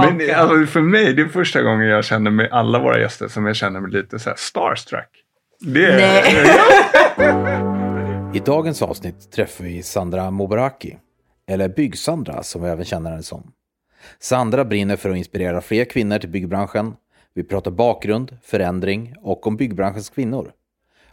Men 0.00 0.34
alltså, 0.34 0.66
för 0.72 0.80
mig, 0.80 1.14
det 1.14 1.22
är 1.22 1.28
första 1.28 1.62
gången 1.62 1.86
jag 1.86 2.04
känner 2.04 2.30
med 2.30 2.48
alla 2.52 2.78
våra 2.78 3.00
gäster 3.00 3.28
som 3.28 3.46
jag 3.46 3.56
känner 3.56 3.80
mig 3.80 3.90
lite 3.90 4.18
så 4.18 4.30
här 4.30 4.36
starstruck. 4.36 5.08
Det 5.60 5.86
är, 5.86 5.96
Nej. 7.16 8.36
I 8.36 8.38
dagens 8.38 8.82
avsnitt 8.82 9.32
träffar 9.32 9.64
vi 9.64 9.82
Sandra 9.82 10.30
Mobaraki, 10.30 10.96
eller 11.48 11.68
Bygg-Sandra 11.68 12.42
som 12.42 12.62
vi 12.62 12.68
även 12.68 12.84
känner 12.84 13.10
henne 13.10 13.22
som. 13.22 13.52
Sandra 14.18 14.64
brinner 14.64 14.96
för 14.96 15.10
att 15.10 15.16
inspirera 15.16 15.60
fler 15.60 15.84
kvinnor 15.84 16.18
till 16.18 16.28
byggbranschen. 16.28 16.94
Vi 17.34 17.44
pratar 17.44 17.70
bakgrund, 17.70 18.36
förändring 18.44 19.14
och 19.22 19.46
om 19.46 19.56
byggbranschens 19.56 20.10
kvinnor. 20.10 20.50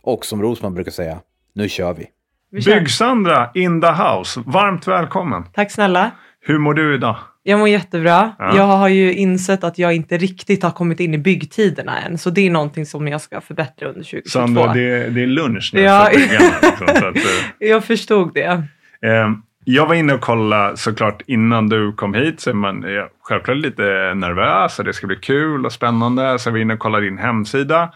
Och 0.01 0.25
som 0.25 0.41
Rosman 0.41 0.73
brukar 0.73 0.91
säga, 0.91 1.19
nu 1.53 1.69
kör 1.69 1.93
vi. 1.93 2.07
Vi. 2.51 2.61
Bygg-Sandra 2.61 3.49
in 3.53 3.81
the 3.81 3.87
house. 3.87 4.43
Varmt 4.45 4.87
välkommen. 4.87 5.43
Tack 5.53 5.71
snälla. 5.71 6.11
Hur 6.39 6.57
mår 6.57 6.73
du 6.73 6.95
idag? 6.95 7.15
Jag 7.43 7.59
mår 7.59 7.69
jättebra. 7.69 8.31
Ja. 8.39 8.55
Jag 8.55 8.63
har 8.63 8.87
ju 8.87 9.13
insett 9.13 9.63
att 9.63 9.77
jag 9.77 9.93
inte 9.93 10.17
riktigt 10.17 10.63
har 10.63 10.71
kommit 10.71 10.99
in 10.99 11.13
i 11.13 11.17
byggtiderna 11.17 11.99
än. 11.99 12.17
Så 12.17 12.29
det 12.29 12.47
är 12.47 12.51
någonting 12.51 12.85
som 12.85 13.07
jag 13.07 13.21
ska 13.21 13.41
förbättra 13.41 13.87
under 13.87 14.03
2022. 14.03 14.29
Sandra, 14.29 14.73
det, 14.73 15.09
det 15.09 15.23
är 15.23 15.27
lunch 15.27 15.71
nu 15.73 15.81
Ja. 15.81 16.09
Liksom, 16.13 16.47
så 16.77 16.83
att, 16.85 17.15
eh, 17.15 17.21
Jag 17.59 17.83
förstod 17.83 18.33
det. 18.33 18.63
Eh, 19.05 19.31
jag 19.63 19.85
var 19.85 19.95
inne 19.95 20.13
och 20.13 20.21
kollade 20.21 20.77
såklart 20.77 21.21
innan 21.27 21.69
du 21.69 21.93
kom 21.93 22.13
hit. 22.13 22.41
Så 22.41 22.49
är 22.49 22.53
man 22.53 22.83
är 22.83 23.07
självklart 23.21 23.57
lite 23.57 24.13
nervös 24.15 24.79
och 24.79 24.85
det 24.85 24.93
ska 24.93 25.07
bli 25.07 25.15
kul 25.15 25.65
och 25.65 25.71
spännande. 25.71 26.39
Så 26.39 26.47
jag 26.47 26.51
var 26.51 26.59
inne 26.59 26.73
och 26.73 26.79
kollade 26.79 27.05
din 27.05 27.17
hemsida. 27.17 27.93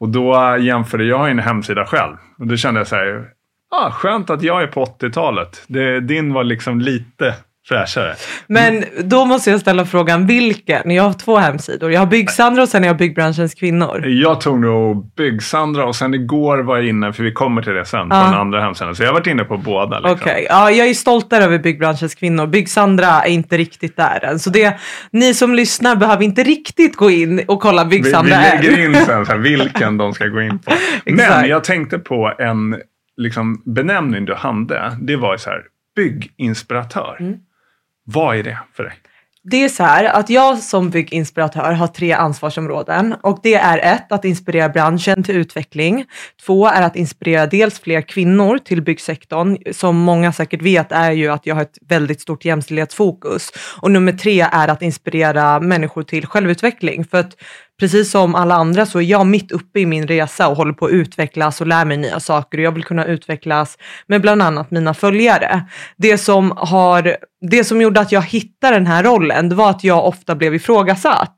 Och 0.00 0.08
då 0.08 0.56
jämförde 0.60 1.04
jag 1.04 1.30
en 1.30 1.38
hemsida 1.38 1.86
själv. 1.86 2.16
Och 2.38 2.46
då 2.46 2.56
kände 2.56 2.80
jag 2.80 2.86
så 2.86 2.96
här. 2.96 3.24
Ah, 3.70 3.90
skönt 3.90 4.30
att 4.30 4.42
jag 4.42 4.62
är 4.62 4.66
på 4.66 4.84
80-talet. 4.84 5.64
Det, 5.66 6.00
din 6.00 6.32
var 6.32 6.44
liksom 6.44 6.80
lite 6.80 7.34
fräschare. 7.68 8.14
Men 8.46 8.84
då 9.04 9.24
måste 9.24 9.50
jag 9.50 9.60
ställa 9.60 9.84
frågan 9.84 10.26
vilken? 10.26 10.90
Jag 10.90 11.02
har 11.02 11.12
två 11.12 11.36
hemsidor. 11.36 11.92
Jag 11.92 12.00
har 12.00 12.06
Byggsandra 12.06 12.62
och 12.62 12.68
sen 12.68 12.82
har 12.82 12.86
jag 12.86 12.96
Byggbranschens 12.96 13.54
kvinnor. 13.54 14.06
Jag 14.06 14.40
tog 14.40 14.60
nog 14.60 15.14
Byggsandra 15.16 15.84
och 15.86 15.96
sen 15.96 16.14
igår 16.14 16.58
var 16.58 16.76
jag 16.76 16.86
inne, 16.86 17.12
för 17.12 17.22
vi 17.22 17.32
kommer 17.32 17.62
till 17.62 17.72
det 17.72 17.84
sen, 17.84 18.08
på 18.08 18.16
Ja. 18.16 18.22
den 18.24 18.34
andra 18.34 18.60
hemsidan. 18.60 18.94
Så 18.94 19.02
jag 19.02 19.08
har 19.08 19.14
varit 19.14 19.26
inne 19.26 19.44
på 19.44 19.56
båda. 19.56 19.98
Liksom. 19.98 20.18
Okej, 20.22 20.46
ja, 20.48 20.70
jag 20.70 20.88
är 20.88 20.94
stoltare 20.94 21.44
över 21.44 21.58
Byggbranschens 21.58 22.14
kvinnor. 22.14 22.46
Byggsandra 22.46 23.06
är 23.06 23.28
inte 23.30 23.56
riktigt 23.56 23.96
där 23.96 24.24
än. 24.24 24.38
Så 24.38 24.50
det, 24.50 24.76
ni 25.10 25.34
som 25.34 25.54
lyssnar 25.54 25.96
behöver 25.96 26.22
inte 26.24 26.42
riktigt 26.42 26.96
gå 26.96 27.10
in 27.10 27.44
och 27.48 27.60
kolla 27.60 27.84
Vi, 27.84 27.96
vi 27.96 28.02
Byggsandra 28.02 28.36
lägger 28.40 28.84
in 28.84 28.94
sen 28.94 29.26
så 29.26 29.32
här, 29.32 29.38
vilken 29.56 29.96
de 29.96 30.12
ska 30.14 30.26
gå 30.26 30.42
in 30.42 30.58
på. 30.58 30.72
Men 31.04 31.48
jag 31.48 31.64
tänkte 31.64 31.98
på 31.98 32.32
en 32.38 32.76
liksom, 33.16 33.62
benämning 33.74 34.24
du 34.24 34.34
hade. 34.34 34.96
Det 35.00 35.16
var 35.16 35.36
så 35.36 35.50
här, 35.50 35.60
bygginspiratör. 35.96 37.16
Mm. 37.20 37.34
Vad 38.08 38.36
är 38.36 38.42
det 38.42 38.58
för 38.72 38.84
dig? 38.84 38.92
Det 39.50 39.64
är 39.64 39.68
så 39.68 39.82
här 39.82 40.04
att 40.04 40.30
jag 40.30 40.58
som 40.58 40.90
bygginspiratör 40.90 41.72
har 41.72 41.86
tre 41.86 42.12
ansvarsområden 42.12 43.14
och 43.22 43.40
det 43.42 43.54
är 43.54 43.94
ett 43.94 44.12
att 44.12 44.24
inspirera 44.24 44.68
branschen 44.68 45.22
till 45.22 45.36
utveckling. 45.36 46.04
Två 46.46 46.66
är 46.66 46.82
att 46.82 46.96
inspirera 46.96 47.46
dels 47.46 47.80
fler 47.80 48.00
kvinnor 48.00 48.58
till 48.58 48.82
byggsektorn. 48.82 49.58
Som 49.72 49.96
många 49.96 50.32
säkert 50.32 50.62
vet 50.62 50.92
är 50.92 51.10
ju 51.10 51.28
att 51.28 51.46
jag 51.46 51.54
har 51.54 51.62
ett 51.62 51.78
väldigt 51.88 52.20
stort 52.20 52.44
jämställdhetsfokus. 52.44 53.50
Och 53.80 53.90
nummer 53.90 54.12
tre 54.12 54.40
är 54.52 54.68
att 54.68 54.82
inspirera 54.82 55.60
människor 55.60 56.02
till 56.02 56.26
självutveckling. 56.26 57.04
För 57.04 57.18
att 57.18 57.36
precis 57.80 58.10
som 58.10 58.34
alla 58.34 58.54
andra 58.54 58.86
så 58.86 58.98
är 58.98 59.02
jag 59.02 59.26
mitt 59.26 59.52
uppe 59.52 59.80
i 59.80 59.86
min 59.86 60.06
resa 60.06 60.48
och 60.48 60.56
håller 60.56 60.72
på 60.72 60.86
att 60.86 60.92
utvecklas 60.92 61.60
och 61.60 61.66
lär 61.66 61.84
mig 61.84 61.96
nya 61.96 62.20
saker 62.20 62.58
och 62.58 62.64
jag 62.64 62.72
vill 62.72 62.84
kunna 62.84 63.04
utvecklas 63.04 63.78
med 64.06 64.20
bland 64.20 64.42
annat 64.42 64.70
mina 64.70 64.94
följare. 64.94 65.66
Det 65.96 66.18
som, 66.18 66.52
har, 66.56 67.16
det 67.50 67.64
som 67.64 67.80
gjorde 67.80 68.00
att 68.00 68.12
jag 68.12 68.22
hittade 68.22 68.76
den 68.76 68.86
här 68.86 69.02
rollen 69.02 69.48
det 69.48 69.54
var 69.54 69.70
att 69.70 69.84
jag 69.84 70.06
ofta 70.06 70.34
blev 70.34 70.54
ifrågasatt 70.54 71.35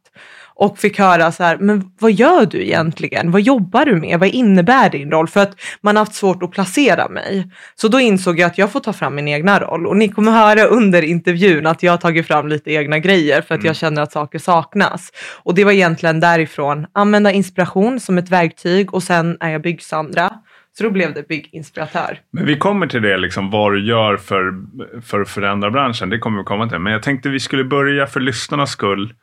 och 0.59 0.79
fick 0.79 0.99
höra 0.99 1.33
så 1.33 1.45
här, 1.45 1.59
men 1.59 1.91
vad 1.99 2.13
gör 2.13 2.47
du 2.47 2.63
egentligen? 2.63 3.31
Vad 3.31 3.41
jobbar 3.41 3.85
du 3.85 3.97
med? 3.97 4.21
Vad 4.21 4.29
innebär 4.29 4.91
din 4.91 5.11
roll? 5.11 5.29
För 5.29 5.41
att 5.41 5.61
man 5.81 5.97
har 5.97 6.05
haft 6.05 6.15
svårt 6.15 6.43
att 6.43 6.51
placera 6.51 7.09
mig. 7.09 7.51
Så 7.75 7.89
då 7.89 8.01
insåg 8.01 8.39
jag 8.39 8.47
att 8.47 8.59
jag 8.59 8.73
får 8.73 8.81
ta 8.81 8.93
fram 8.93 9.15
min 9.15 9.29
egna 9.29 9.61
roll 9.61 9.87
och 9.87 9.97
ni 9.97 10.09
kommer 10.09 10.33
höra 10.33 10.65
under 10.65 11.03
intervjun 11.03 11.67
att 11.67 11.83
jag 11.83 11.93
har 11.93 11.99
tagit 11.99 12.27
fram 12.27 12.49
lite 12.49 12.73
egna 12.73 12.99
grejer 12.99 13.43
för 13.43 13.55
att 13.55 13.65
jag 13.65 13.77
känner 13.77 14.03
att 14.03 14.13
saker 14.13 14.39
saknas. 14.39 15.11
Och 15.43 15.55
det 15.55 15.65
var 15.65 15.73
egentligen 15.73 16.21
därifrån, 16.21 16.87
använda 16.93 17.33
inspiration 17.33 18.01
som 18.01 18.19
ett 18.19 18.31
verktyg 18.31 18.95
och 18.95 19.03
sen 19.03 19.37
är 19.41 19.51
jag 19.51 19.63
byggsandra. 19.63 20.31
Så 20.79 20.85
då 20.85 20.91
blev 20.91 21.15
det 21.15 21.29
bygginspiratör. 21.29 22.19
Men 22.33 22.47
vi 22.47 22.57
kommer 22.57 22.87
till 22.87 23.03
det, 23.03 23.17
liksom, 23.17 23.51
vad 23.51 23.73
du 23.73 23.87
gör 23.87 24.17
för, 24.17 24.53
för 25.01 25.21
att 25.21 25.29
förändra 25.29 25.71
branschen. 25.71 26.11
Det 26.11 26.19
kommer 26.19 26.39
vi 26.39 26.45
komma 26.45 26.69
till. 26.69 26.79
Men 26.79 26.93
jag 26.93 27.03
tänkte 27.03 27.29
vi 27.29 27.41
skulle 27.41 27.65
börja 27.65 28.07
för 28.07 28.21
lyssnarnas 28.21 28.71
skull. 28.71 29.15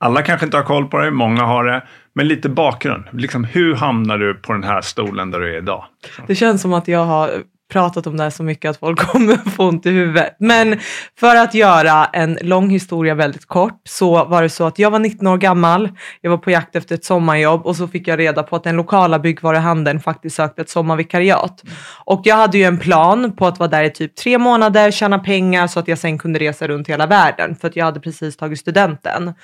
Alla 0.00 0.22
kanske 0.22 0.46
inte 0.46 0.56
har 0.56 0.64
koll 0.64 0.86
på 0.86 0.98
det, 0.98 1.10
många 1.10 1.42
har 1.42 1.64
det. 1.64 1.82
Men 2.12 2.28
lite 2.28 2.48
bakgrund. 2.48 3.04
Liksom, 3.12 3.44
hur 3.44 3.74
hamnar 3.74 4.18
du 4.18 4.34
på 4.34 4.52
den 4.52 4.64
här 4.64 4.80
stolen 4.80 5.30
där 5.30 5.40
du 5.40 5.54
är 5.54 5.58
idag? 5.58 5.84
Det 6.26 6.34
känns 6.34 6.62
som 6.62 6.72
att 6.72 6.88
jag 6.88 7.04
har 7.04 7.30
pratat 7.72 8.06
om 8.06 8.16
det 8.16 8.22
här 8.22 8.30
så 8.30 8.42
mycket 8.42 8.70
att 8.70 8.76
folk 8.76 8.98
kommer 9.12 9.50
få 9.50 9.68
ont 9.68 9.86
i 9.86 9.90
huvudet. 9.90 10.36
Men 10.38 10.78
för 11.20 11.36
att 11.36 11.54
göra 11.54 12.04
en 12.04 12.38
lång 12.42 12.70
historia 12.70 13.14
väldigt 13.14 13.46
kort 13.46 13.80
så 13.84 14.24
var 14.24 14.42
det 14.42 14.48
så 14.48 14.66
att 14.66 14.78
jag 14.78 14.90
var 14.90 14.98
19 14.98 15.26
år 15.26 15.36
gammal. 15.36 15.88
Jag 16.20 16.30
var 16.30 16.38
på 16.38 16.50
jakt 16.50 16.76
efter 16.76 16.94
ett 16.94 17.04
sommarjobb 17.04 17.66
och 17.66 17.76
så 17.76 17.88
fick 17.88 18.08
jag 18.08 18.18
reda 18.18 18.42
på 18.42 18.56
att 18.56 18.64
den 18.64 18.76
lokala 18.76 19.18
byggvaruhandeln 19.18 20.00
faktiskt 20.00 20.36
sökte 20.36 20.62
ett 20.62 20.70
sommarvikariat. 20.70 21.62
Och 22.04 22.20
jag 22.24 22.36
hade 22.36 22.58
ju 22.58 22.64
en 22.64 22.78
plan 22.78 23.36
på 23.36 23.46
att 23.46 23.58
vara 23.58 23.70
där 23.70 23.84
i 23.84 23.90
typ 23.90 24.16
tre 24.16 24.38
månader, 24.38 24.90
tjäna 24.90 25.18
pengar 25.18 25.66
så 25.66 25.80
att 25.80 25.88
jag 25.88 25.98
sen 25.98 26.18
kunde 26.18 26.38
resa 26.38 26.68
runt 26.68 26.88
hela 26.88 27.06
världen 27.06 27.56
för 27.56 27.68
att 27.68 27.76
jag 27.76 27.84
hade 27.84 28.00
precis 28.00 28.36
tagit 28.36 28.58
studenten. 28.58 29.34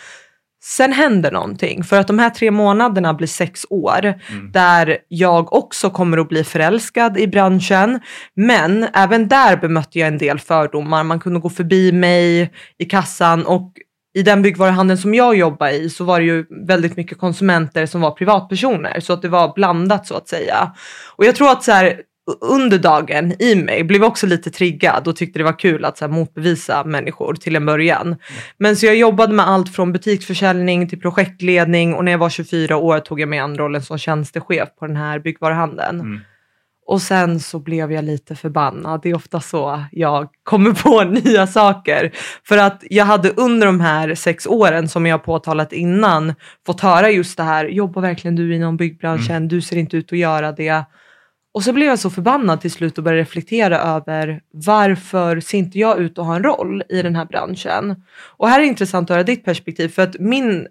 Sen 0.67 0.93
händer 0.93 1.33
någonting 1.33 1.85
för 1.85 2.01
att 2.01 2.07
de 2.07 2.19
här 2.19 2.31
tre 2.31 2.51
månaderna 2.51 3.15
blir 3.15 3.29
sex 3.29 3.67
år 3.71 4.15
där 4.53 4.99
jag 5.09 5.53
också 5.53 5.91
kommer 5.91 6.19
att 6.19 6.29
bli 6.29 6.45
förälskad 6.45 7.19
i 7.19 7.27
branschen. 7.29 8.01
Men 8.35 8.87
även 8.95 9.29
där 9.29 9.57
bemötte 9.57 9.99
jag 9.99 10.09
en 10.09 10.19
del 10.19 10.39
fördomar. 10.39 11.05
Man 11.05 11.21
kunde 11.21 11.41
gå 11.41 11.51
förbi 11.51 11.93
mig 11.93 12.53
i 12.79 12.85
kassan 12.85 13.47
och 13.47 13.73
i 14.15 14.23
den 14.23 14.43
byggvaruhandeln 14.43 14.99
som 14.99 15.15
jag 15.15 15.37
jobbar 15.37 15.69
i 15.69 15.91
så 15.91 16.05
var 16.05 16.21
det 16.21 16.27
ju 16.27 16.47
väldigt 16.67 16.97
mycket 16.97 17.19
konsumenter 17.19 17.87
som 17.87 18.01
var 18.01 18.11
privatpersoner 18.11 19.01
så 19.01 19.13
att 19.13 19.23
det 19.23 19.29
var 19.29 19.53
blandat 19.55 20.07
så 20.07 20.15
att 20.17 20.29
säga. 20.29 20.73
Och 21.17 21.25
jag 21.25 21.37
tror 21.37 21.51
att 21.51 21.65
så 21.65 21.73
här 21.73 22.01
under 22.41 22.79
dagen 22.79 23.43
i 23.43 23.55
mig 23.55 23.85
blev 23.85 24.05
också 24.05 24.27
lite 24.27 24.51
triggad 24.51 25.09
och 25.09 25.17
tyckte 25.17 25.39
det 25.39 25.45
var 25.45 25.59
kul 25.59 25.85
att 25.85 25.99
så 25.99 26.05
här, 26.05 26.13
motbevisa 26.13 26.85
människor 26.85 27.35
till 27.35 27.57
en 27.57 27.67
början. 27.67 28.17
Men 28.59 28.77
så 28.77 28.87
jag 28.87 28.97
jobbade 28.97 29.33
med 29.33 29.49
allt 29.49 29.75
från 29.75 29.93
butiksförsäljning 29.93 30.89
till 30.89 31.01
projektledning 31.01 31.95
och 31.95 32.05
när 32.05 32.13
jag 32.13 32.19
var 32.19 32.31
24 32.31 32.77
år 32.77 33.01
tog 33.01 33.21
jag 33.21 33.29
mig 33.29 33.39
an 33.39 33.59
rollen 33.59 33.83
som 33.83 33.99
tjänstechef 33.99 34.69
på 34.79 34.87
den 34.87 34.97
här 34.97 35.19
byggvaruhandeln. 35.19 36.01
Mm. 36.01 36.21
Och 36.87 37.03
sen 37.03 37.41
så 37.41 37.59
blev 37.59 37.93
jag 37.93 38.05
lite 38.05 38.37
förbannad. 38.37 39.01
Det 39.03 39.11
är 39.11 39.17
ofta 39.17 39.41
så 39.41 39.85
jag 39.93 40.29
kommer 40.43 40.73
på 40.73 41.03
nya 41.25 41.47
saker. 41.47 42.13
För 42.45 42.59
att 42.59 42.85
jag 42.91 43.05
hade 43.05 43.31
under 43.31 43.67
de 43.67 43.81
här 43.81 44.15
sex 44.15 44.47
åren 44.47 44.89
som 44.89 45.07
jag 45.07 45.25
påtalat 45.25 45.73
innan 45.73 46.35
fått 46.67 46.81
höra 46.81 47.11
just 47.11 47.37
det 47.37 47.43
här. 47.43 47.65
Jobbar 47.65 48.03
verkligen 48.03 48.37
du 48.37 48.55
inom 48.55 48.77
byggbranschen? 48.77 49.49
Du 49.49 49.61
ser 49.61 49.77
inte 49.77 49.97
ut 49.97 50.13
att 50.13 50.19
göra 50.19 50.53
det. 50.53 50.85
Och 51.55 51.63
så 51.63 51.73
blev 51.73 51.89
jag 51.89 51.99
så 51.99 52.11
förbannad 52.11 52.61
till 52.61 52.71
slut 52.71 52.99
och 52.99 53.05
började 53.05 53.23
reflektera 53.23 53.79
över 53.79 54.41
varför 54.51 55.41
ser 55.41 55.59
inte 55.59 55.79
jag 55.79 56.01
ut 56.01 56.19
att 56.19 56.27
ha 56.27 56.37
en 56.37 56.43
roll 56.43 56.83
i 56.89 57.03
den 57.03 57.17
här 57.17 57.25
branschen? 57.25 58.03
Och 58.37 58.49
här 58.49 58.59
är 58.59 58.63
det 58.63 58.69
intressant 58.69 59.11
att 59.11 59.15
höra 59.15 59.25
ditt 59.25 59.45
perspektiv 59.45 59.89
för 59.89 60.03
att 60.03 60.19
min, 60.19 60.67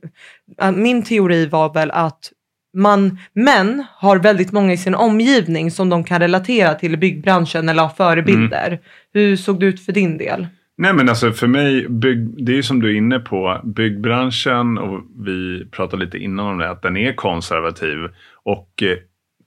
äh, 0.62 0.72
min 0.72 1.04
teori 1.04 1.46
var 1.46 1.74
väl 1.74 1.92
att 1.92 2.32
man, 2.78 3.20
män 3.34 3.84
har 3.96 4.20
väldigt 4.20 4.52
många 4.52 4.74
i 4.74 4.78
sin 4.78 4.96
omgivning 4.96 5.72
som 5.72 5.90
de 5.90 6.04
kan 6.04 6.20
relatera 6.20 6.74
till 6.74 6.94
i 6.94 6.98
byggbranschen 6.98 7.70
eller 7.70 7.84
ha 7.84 7.90
förebilder. 7.90 8.80
Hur 9.14 9.36
såg 9.36 9.60
det 9.60 9.66
ut 9.66 9.86
för 9.86 9.92
din 9.92 10.18
del? 10.18 10.48
Nej 10.78 10.94
men 10.94 11.10
alltså 11.10 11.32
för 11.32 11.48
mig, 11.48 11.90
bygg, 11.90 12.46
det 12.46 12.52
är 12.52 12.56
ju 12.56 12.64
som 12.64 12.82
du 12.82 12.90
är 12.90 12.98
inne 12.98 13.20
på, 13.20 13.62
byggbranschen 13.64 14.78
och 14.78 15.02
vi 15.26 15.66
pratade 15.72 16.06
lite 16.06 16.18
innan 16.18 16.46
om 16.46 16.58
det, 16.58 16.70
att 16.70 16.82
den 16.82 16.98
är 16.98 17.14
konservativ. 17.14 17.98
Och 18.44 18.84
eh, 18.84 18.98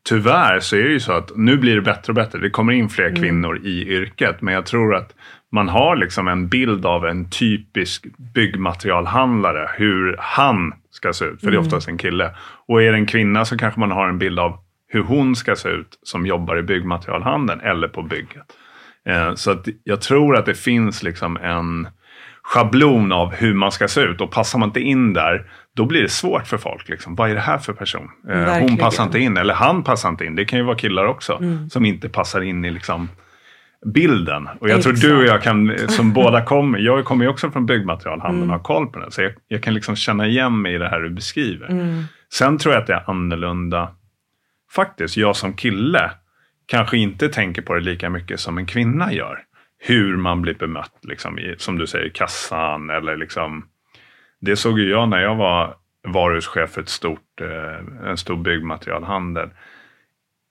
tyvärr 0.09 0.61
så 0.61 0.77
är 0.77 0.83
det 0.83 0.93
ju 0.93 1.01
så 1.01 1.13
att 1.13 1.33
nu 1.37 1.57
blir 1.57 1.75
det 1.75 1.83
bättre 1.83 2.11
och 2.11 2.15
bättre. 2.15 2.39
Det 2.39 2.51
kommer 2.51 2.73
in 2.73 2.89
fler 2.89 3.17
kvinnor 3.17 3.61
i 3.65 3.89
yrket. 3.89 4.43
Men 4.43 4.55
jag 4.55 4.67
tror 4.67 4.95
att 4.95 5.15
man 5.53 5.69
har 5.69 5.97
liksom 5.97 6.29
en 6.29 6.49
bild 6.49 6.87
av 6.87 7.07
en 7.07 7.31
typisk 7.31 8.07
byggmaterialhandlare. 8.35 9.71
Hur 9.75 10.17
han 10.19 10.73
ska 10.91 11.13
se 11.13 11.25
ut. 11.25 11.41
För 11.41 11.51
det 11.51 11.57
är 11.57 11.61
oftast 11.61 11.89
en 11.89 11.99
kille. 11.99 12.31
Och 12.69 12.83
är 12.83 12.93
det 12.93 12.99
en 12.99 13.07
kvinna 13.07 13.45
så 13.45 13.59
kanske 13.59 13.81
man 13.81 13.91
har 13.91 14.09
en 14.09 14.19
bild 14.19 14.39
av 14.39 14.59
hur 14.89 15.03
hon 15.03 15.37
ska 15.37 15.57
se 15.57 15.69
ut 15.69 15.99
som 16.03 16.27
jobbar 16.27 16.59
i 16.59 16.63
byggmaterialhandeln 16.63 17.61
eller 17.61 17.89
på 17.89 18.03
bygget. 18.03 18.47
Eh, 19.07 19.35
så 19.35 19.51
att 19.51 19.69
jag 19.85 20.01
tror 20.01 20.37
att 20.37 20.47
det 20.47 20.55
finns 20.55 21.03
liksom 21.03 21.37
en 21.37 21.89
schablon 22.43 23.13
av 23.13 23.35
hur 23.35 23.55
man 23.55 23.73
ska 23.73 23.89
se 23.89 24.01
ut 24.01 24.21
och 24.21 24.31
passar 24.31 24.59
man 24.59 24.69
inte 24.69 24.81
in 24.81 25.13
där 25.13 25.51
då 25.77 25.87
blir 25.87 26.03
det 26.03 26.09
svårt 26.09 26.47
för 26.47 26.59
folk. 26.59 26.89
Liksom. 26.89 27.15
Vad 27.15 27.31
är 27.31 27.35
det 27.35 27.41
här 27.41 27.59
för 27.59 27.73
person? 27.73 28.11
Eh, 28.29 28.59
hon 28.59 28.77
passar 28.77 29.05
inte 29.05 29.19
in 29.19 29.37
eller 29.37 29.55
han 29.55 29.83
passar 29.85 30.09
inte 30.09 30.25
in. 30.25 30.35
Det 30.35 30.45
kan 30.45 30.59
ju 30.59 30.65
vara 30.65 30.77
killar 30.77 31.05
också 31.05 31.41
som 31.71 31.85
inte 31.85 32.09
passar 32.09 32.41
in 32.41 32.65
i 32.65 32.71
liksom, 32.71 33.09
bilden. 33.95 34.49
Och 34.61 34.69
jag 34.69 34.79
Exakt. 34.79 35.01
tror 35.01 35.11
du 35.11 35.17
och 35.17 35.25
jag 35.25 35.43
kan, 35.43 35.79
som 35.89 36.13
båda 36.13 36.45
kommer, 36.45 36.79
jag 36.79 37.05
kommer 37.05 37.25
ju 37.25 37.31
också 37.31 37.51
från 37.51 37.67
byggmaterialhandeln 37.67 38.43
Mm. 38.43 38.51
och 38.51 38.57
har 38.57 38.65
koll 38.65 38.87
på 38.87 38.99
den. 38.99 39.11
Så 39.11 39.23
jag, 39.23 39.33
jag 39.49 39.63
kan 39.63 39.75
liksom 39.75 39.97
känna 39.97 40.27
igen 40.27 40.63
mig 40.63 40.75
i 40.75 40.79
det 40.79 40.89
här 40.89 41.01
du 41.01 41.11
beskriver. 41.11 41.67
Mm. 41.71 42.05
Sen 42.33 42.59
tror 42.59 42.75
jag 42.75 42.81
att 42.81 42.87
det 42.87 42.95
är 42.95 43.11
annorlunda. 43.11 43.89
Faktiskt, 44.73 45.17
jag 45.17 45.37
som 45.37 45.53
kille 45.53 46.11
kanske 46.67 46.99
inte 46.99 47.29
tänker 47.29 47.63
på 47.63 47.75
det 47.75 47.81
lika 47.81 48.11
mycket 48.11 48.41
som 48.41 48.59
en 48.59 48.67
kvinna 48.67 49.13
gör. 49.13 49.39
Hur 49.79 50.17
man 50.17 50.43
blir 50.43 50.55
bemött, 50.55 50.99
liksom, 51.03 51.39
i, 51.39 51.55
som 51.59 51.79
du 51.79 51.87
säger, 51.87 52.07
i 52.07 52.11
kassan 52.11 52.91
eller 52.91 53.17
liksom. 53.17 53.65
Det 54.41 54.57
såg 54.57 54.79
ju 54.79 54.91
jag 54.91 55.09
när 55.09 55.19
jag 55.19 55.37
var 55.37 55.77
varuhuschef 56.09 56.71
för 56.71 56.81
ett 56.81 56.89
stort, 56.89 57.41
eh, 57.41 58.09
en 58.11 58.17
stor 58.17 58.37
byggmaterialhandel. 58.37 59.51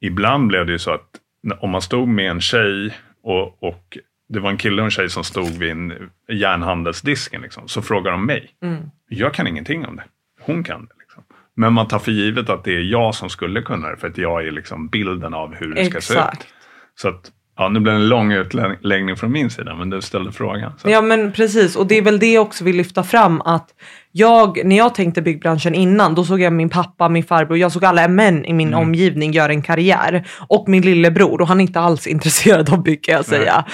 Ibland 0.02 0.48
blev 0.48 0.66
det 0.66 0.72
ju 0.72 0.80
så 0.80 0.92
att 0.92 1.10
om 1.60 1.70
man 1.70 1.82
stod 1.82 2.08
med 2.08 2.32
en 2.32 2.42
tjej 2.42 2.98
och, 3.24 3.64
och 3.64 3.98
det 4.30 4.40
var 4.40 4.50
en 4.50 4.58
kille 4.58 4.82
och 4.82 4.86
en 4.86 4.92
tjej 4.92 5.10
som 5.10 5.24
stod 5.24 5.50
vid 5.50 5.72
en 5.72 6.10
järnhandelsdisken 6.28 7.42
liksom, 7.42 7.68
så 7.68 7.82
frågar 7.82 8.12
de 8.12 8.26
mig. 8.26 8.50
Mm. 8.62 8.90
Jag 9.10 9.34
kan 9.34 9.48
ingenting 9.48 9.86
om 9.86 9.96
det. 9.96 10.04
Hon 10.42 10.64
kan 10.64 10.86
det. 10.86 10.94
Liksom. 11.00 11.24
Men 11.56 11.74
man 11.74 11.88
tar 11.88 12.00
för 12.00 12.12
givet 12.12 12.50
att 12.50 12.64
det 12.64 12.76
är 12.76 12.82
jag 12.82 13.16
som 13.16 13.30
skulle 13.30 13.62
kunna 13.62 13.90
det 13.90 13.98
för 13.98 14.08
att 14.08 14.18
jag 14.18 14.48
är 14.48 14.52
liksom 14.52 14.88
bilden 14.88 15.34
av 15.34 15.56
hur 15.56 15.76
det 15.76 15.86
ska 15.86 16.02
se 16.02 16.14
ut. 16.14 16.20
Exakt. 16.20 16.48
Så 16.96 17.10
att, 17.10 17.32
ja, 17.58 17.70
nu 17.70 17.80
blir 17.80 17.94
det 17.94 18.00
en 18.00 18.08
lång 18.08 18.32
utläggning 18.32 19.16
från 19.16 19.32
min 19.32 19.50
sida, 19.50 19.76
men 19.76 19.90
du 19.90 20.02
ställde 20.02 20.32
frågan. 20.32 20.72
Så. 20.78 20.90
Ja 20.90 21.02
men 21.02 21.32
precis 21.32 21.76
och 21.76 21.88
det 21.88 21.98
är 21.98 22.02
väl 22.02 22.20
det 22.20 22.34
jag 22.34 22.42
också 22.42 22.64
vill 22.64 22.76
lyfta 22.76 23.04
fram 23.04 23.42
att 23.42 23.70
jag, 24.12 24.66
när 24.66 24.78
jag 24.78 24.96
tänkte 24.96 25.22
byggbranschen 25.22 25.76
innan, 25.76 26.16
då 26.16 26.24
såg 26.26 26.42
jag 26.42 26.54
min 26.54 26.70
pappa, 26.70 27.10
min 27.10 27.24
farbror, 27.24 27.58
jag 27.58 27.72
såg 27.72 27.86
alla 27.86 28.08
män 28.08 28.46
i 28.46 28.54
min 28.54 28.68
Mm. 28.68 28.80
omgivning 28.80 29.32
göra 29.32 29.52
en 29.52 29.62
karriär. 29.62 30.28
Och 30.48 30.70
min 30.70 30.82
lillebror 30.82 31.42
och 31.42 31.48
han 31.48 31.60
är 31.60 31.62
inte 31.62 31.80
alls 31.80 32.08
intresserad 32.16 32.74
av 32.74 32.84
bygg 32.84 33.04
kan 33.04 33.14
jag 33.16 33.26
Nej. 33.32 33.40
säga. 33.40 33.66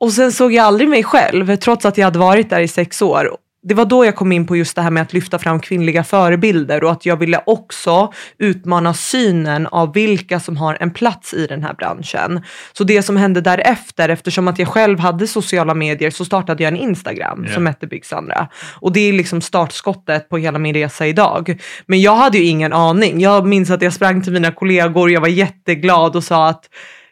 Och 0.00 0.12
sen 0.12 0.32
såg 0.32 0.52
jag 0.52 0.64
aldrig 0.64 0.88
mig 0.88 1.04
själv 1.04 1.56
trots 1.56 1.86
att 1.86 1.98
jag 1.98 2.04
hade 2.04 2.18
varit 2.18 2.50
där 2.50 2.60
i 2.60 2.68
sex 2.68 3.02
år. 3.02 3.28
Det 3.66 3.74
var 3.74 3.84
då 3.84 4.04
jag 4.04 4.16
kom 4.16 4.32
in 4.32 4.46
på 4.46 4.56
just 4.56 4.76
det 4.76 4.82
här 4.82 4.90
med 4.90 5.02
att 5.02 5.12
lyfta 5.12 5.38
fram 5.38 5.60
kvinnliga 5.60 6.04
förebilder 6.04 6.84
och 6.84 6.90
att 6.90 7.06
jag 7.06 7.16
ville 7.16 7.40
också 7.46 8.12
utmana 8.38 8.94
synen 8.94 9.66
av 9.66 9.92
vilka 9.92 10.40
som 10.40 10.56
har 10.56 10.76
en 10.80 10.90
plats 10.90 11.34
i 11.34 11.46
den 11.46 11.62
här 11.62 11.74
branschen. 11.74 12.42
Så 12.72 12.84
det 12.84 13.02
som 13.02 13.16
hände 13.16 13.40
därefter, 13.40 14.08
eftersom 14.08 14.48
att 14.48 14.58
jag 14.58 14.68
själv 14.68 14.98
hade 14.98 15.26
sociala 15.26 15.74
medier 15.74 16.10
så 16.10 16.24
startade 16.24 16.62
jag 16.62 16.72
en 16.72 16.78
Instagram 16.80 17.44
Ja. 17.48 17.54
som 17.54 17.66
hette 17.66 17.86
Byggsandra. 17.86 18.48
Och 18.80 18.92
det 18.92 19.00
är 19.00 19.12
liksom 19.12 19.40
startskottet 19.40 20.28
på 20.28 20.38
hela 20.38 20.58
min 20.58 20.74
resa 20.74 21.06
idag. 21.06 21.60
Men 21.86 22.00
jag 22.00 22.16
hade 22.16 22.38
ju 22.38 22.44
ingen 22.44 22.72
aning. 22.72 23.20
Jag 23.20 23.46
minns 23.46 23.70
att 23.70 23.82
jag 23.82 23.92
sprang 23.92 24.22
till 24.22 24.32
mina 24.32 24.50
kollegor, 24.50 25.10
jag 25.10 25.20
var 25.20 25.28
jätteglad 25.28 26.16
och 26.16 26.24
sa 26.24 26.48
att 26.48 26.64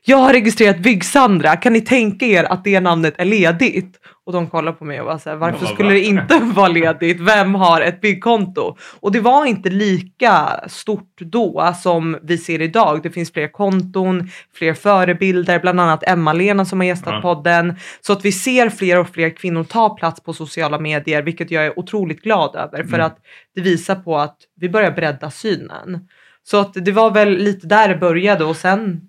jag 0.05 0.17
har 0.17 0.33
registrerat 0.33 0.79
Byggsandra, 0.79 1.57
kan 1.57 1.73
ni 1.73 1.81
tänka 1.81 2.27
er 2.27 2.45
att 2.45 2.65
det 2.65 2.81
namnet 2.81 3.15
är 3.19 3.25
ledigt? 3.25 3.99
Och 4.25 4.33
de 4.33 4.47
kollade 4.51 4.77
på 4.77 4.85
mig 4.85 5.01
och 5.01 5.07
var 5.07 5.19
så 5.19 5.31
här, 5.31 5.37
varför 5.37 5.67
skulle 5.67 5.91
det 5.93 6.01
inte 6.01 6.39
vara 6.55 6.69
ledigt? 6.69 7.21
Vem 7.21 7.55
har 7.55 7.81
ett 7.81 8.01
byggkonto? 8.01 8.77
Och 9.01 9.13
det 9.13 9.21
var 9.21 9.47
inte 9.47 9.71
lika 9.71 10.61
stort 10.69 11.15
då 11.21 11.75
som 11.83 12.19
vi 12.23 12.39
ser 12.39 12.63
idag. 12.63 13.01
Det 13.03 13.11
finns 13.11 13.33
fler 13.33 13.49
konton, 13.53 14.29
fler 14.55 14.75
förebilder, 14.75 15.59
bland 15.61 15.81
annat 15.81 16.03
Emma-Lena 16.09 16.65
som 16.65 16.81
har 16.81 16.87
gästat 16.87 17.13
Ja. 17.15 17.21
podden. 17.21 17.75
Så 18.01 18.13
att 18.13 18.25
vi 18.25 18.33
ser 18.33 18.69
fler 18.71 18.99
och 18.99 19.09
fler 19.09 19.31
kvinnor 19.37 19.65
ta 19.65 19.89
plats 19.97 20.21
på 20.23 20.33
sociala 20.33 20.79
medier, 20.79 21.23
vilket 21.23 21.51
jag 21.51 21.67
är 21.67 21.79
otroligt 21.79 22.23
glad 22.23 22.57
över 22.57 22.85
för 22.85 22.95
Mm. 22.95 23.07
att 23.07 23.19
det 23.55 23.61
visar 23.61 23.95
på 23.95 24.19
att 24.19 24.37
vi 24.61 24.69
börjar 24.69 24.91
bredda 24.91 25.31
synen. 25.31 26.09
Så 26.45 26.57
att 26.61 26.75
det 26.75 26.93
var 26.93 27.11
väl 27.11 27.29
lite 27.37 27.67
där 27.67 27.89
det 27.89 27.97
började 27.97 28.45
och 28.45 28.57
sen 28.57 29.01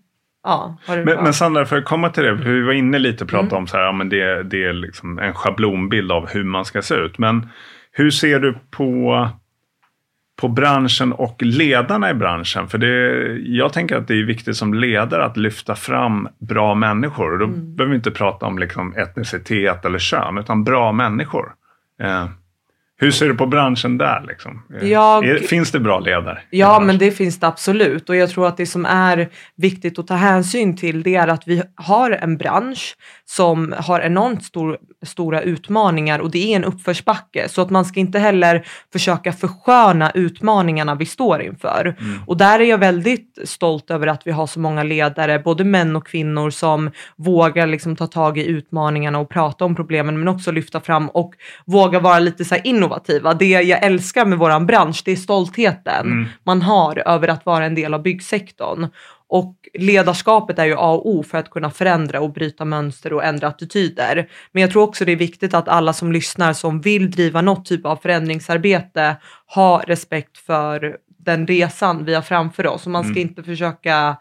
ja, 0.44 0.78
Men, 0.88 1.06
men 1.06 1.34
Sandra, 1.34 1.66
för 1.66 1.78
att 1.78 1.86
komma 1.86 2.10
till 2.10 2.24
det, 2.24 2.38
för 2.38 2.50
vi 2.51 2.62
var 2.62 2.74
inne 2.74 3.00
lite 3.00 3.24
och 3.24 3.30
pratade 3.30 3.50
Mm. 3.51 3.57
om 3.63 3.68
så 3.68 3.78
här, 3.78 3.84
ja, 3.84 3.92
men 3.92 4.10
det, 4.10 4.44
det 4.44 4.63
är 4.63 4.74
liksom 4.74 5.19
en 5.19 5.34
schablonbild 5.34 6.12
av 6.12 6.30
hur 6.30 6.44
man 6.44 6.66
ska 6.66 6.81
se 6.81 6.95
ut. 6.95 7.18
Men 7.18 7.50
hur 7.92 8.12
ser 8.12 8.40
du 8.40 8.56
på, 8.72 9.30
på 10.42 10.48
branschen 10.48 11.13
och 11.13 11.42
ledarna 11.42 12.10
i 12.10 12.13
branschen? 12.13 12.68
För 12.68 12.78
det, 12.78 13.28
jag 13.38 13.74
tänker 13.74 13.95
att 13.98 14.07
det 14.07 14.13
är 14.19 14.24
viktigt 14.24 14.56
som 14.57 14.74
ledare 14.74 15.25
att 15.25 15.38
lyfta 15.38 15.75
fram 15.75 16.28
bra 16.40 16.75
människor. 16.75 17.34
Och 17.34 17.39
då 17.39 17.46
Mm. 17.46 17.75
behöver 17.75 17.89
vi 17.92 17.96
inte 17.96 18.12
prata 18.12 18.46
om 18.46 18.60
liksom 18.60 18.96
etnicitet 18.96 19.86
eller 19.86 20.00
kön, 20.00 20.38
utan 20.38 20.63
bra 20.63 20.92
människor. 20.92 21.51
Eh, 22.01 22.25
hur 23.03 23.11
ser 23.11 23.27
du 23.27 23.35
på 23.35 23.45
branschen 23.45 23.97
där? 23.97 24.23
Liksom? 24.27 24.63
Eh, 24.81 24.88
Jag- 24.89 25.25
är, 25.25 25.38
finns 25.38 25.71
det 25.71 25.79
bra 25.79 26.00
ledare? 26.00 26.39
Ja, 26.50 26.79
men 26.79 26.97
det 26.97 27.11
finns 27.11 27.39
det 27.39 27.47
absolut. 27.47 28.09
Och 28.09 28.15
jag 28.15 28.29
tror 28.29 28.47
att 28.47 28.57
det 28.57 28.65
som 28.65 28.85
är 28.85 29.29
viktigt 29.55 30.00
att 30.00 30.07
ta 30.07 30.13
hänsyn 30.15 30.77
till 30.77 31.03
det 31.03 31.15
är 31.15 31.27
att 31.27 31.47
vi 31.47 31.63
har 31.75 32.11
en 32.11 32.38
bransch 32.38 32.95
som 33.25 33.73
har 33.77 34.00
enormt 34.00 34.44
stor, 34.44 34.77
stora 35.05 35.41
utmaningar 35.41 36.19
och 36.19 36.31
det 36.31 36.51
är 36.53 36.55
en 36.55 36.63
uppförsbacke. 36.63 37.50
Så 37.50 37.61
att 37.61 37.69
man 37.69 37.85
ska 37.85 38.00
inte 38.00 38.19
heller 38.19 38.65
försöka 38.94 39.31
försköna 39.31 40.11
utmaningarna 40.11 40.95
vi 40.95 41.05
står 41.05 41.41
inför. 41.41 41.95
Mm. 42.00 42.19
Och 42.27 42.38
där 42.38 42.59
är 42.59 42.63
jag 42.63 42.77
väldigt 42.77 43.39
stolt 43.44 43.91
över 43.91 44.07
att 44.07 44.27
vi 44.27 44.31
har 44.31 44.47
så 44.47 44.59
många 44.59 44.83
ledare, 44.83 45.39
både 45.39 45.63
män 45.63 45.95
och 45.95 46.07
kvinnor 46.07 46.50
som 46.50 46.91
vågar 47.17 47.67
liksom 47.67 47.95
ta 47.95 48.07
tag 48.07 48.38
i 48.38 48.45
utmaningarna 48.47 49.19
och 49.19 49.29
prata 49.29 49.65
om 49.65 49.75
problemen 49.75 50.19
men 50.19 50.27
också 50.27 50.51
lyfta 50.51 50.79
fram 50.79 51.09
och 51.09 51.33
våga 51.65 52.00
vara 52.00 52.19
lite 52.19 52.45
så 52.45 52.55
här 52.55 52.67
innovativa. 52.94 53.34
Det 53.34 53.45
jag 53.50 53.84
älskar 53.84 54.25
med 54.25 54.38
våran 54.38 54.66
bransch 54.66 55.01
det 55.06 55.12
är 55.12 55.16
stoltheten 55.16 56.06
Mm. 56.06 56.25
man 56.44 56.62
har 56.62 57.04
över 57.07 57.28
att 57.28 57.45
vara 57.45 57.66
en 57.66 57.75
del 57.75 57.94
av 57.94 58.01
byggsektorn. 58.01 58.88
Och 59.28 59.56
ledarskapet 59.74 60.60
är 60.60 60.66
ju 60.66 60.74
A 60.78 60.92
och 60.94 61.10
O 61.10 61.24
för 61.24 61.38
att 61.38 61.50
kunna 61.50 61.72
förändra 61.72 62.19
och 62.22 62.34
bryta 62.34 62.66
mönster 62.66 63.13
och 63.13 63.24
ändra 63.24 63.48
attityder. 63.48 64.28
Men 64.51 64.62
jag 64.62 64.72
tror 64.72 64.84
också 64.84 65.06
det 65.06 65.12
är 65.12 65.16
viktigt 65.16 65.54
att 65.54 65.68
alla 65.68 65.94
som 65.94 66.12
lyssnar 66.12 66.54
som 66.54 66.81
vill 66.81 67.12
driva 67.12 67.42
något 67.42 67.66
typ 67.66 67.86
av 67.86 67.95
förändringsarbete 67.95 69.16
har 69.46 69.80
respekt 69.80 70.38
för 70.38 70.98
den 71.25 71.48
resan 71.48 72.06
vi 72.06 72.13
har 72.13 72.22
framför 72.22 72.68
oss. 72.68 72.86
Och 72.86 72.92
man 72.92 73.04
ska 73.04 73.12
Mm. 73.12 73.22
inte 73.30 73.44
försöka 73.44 74.18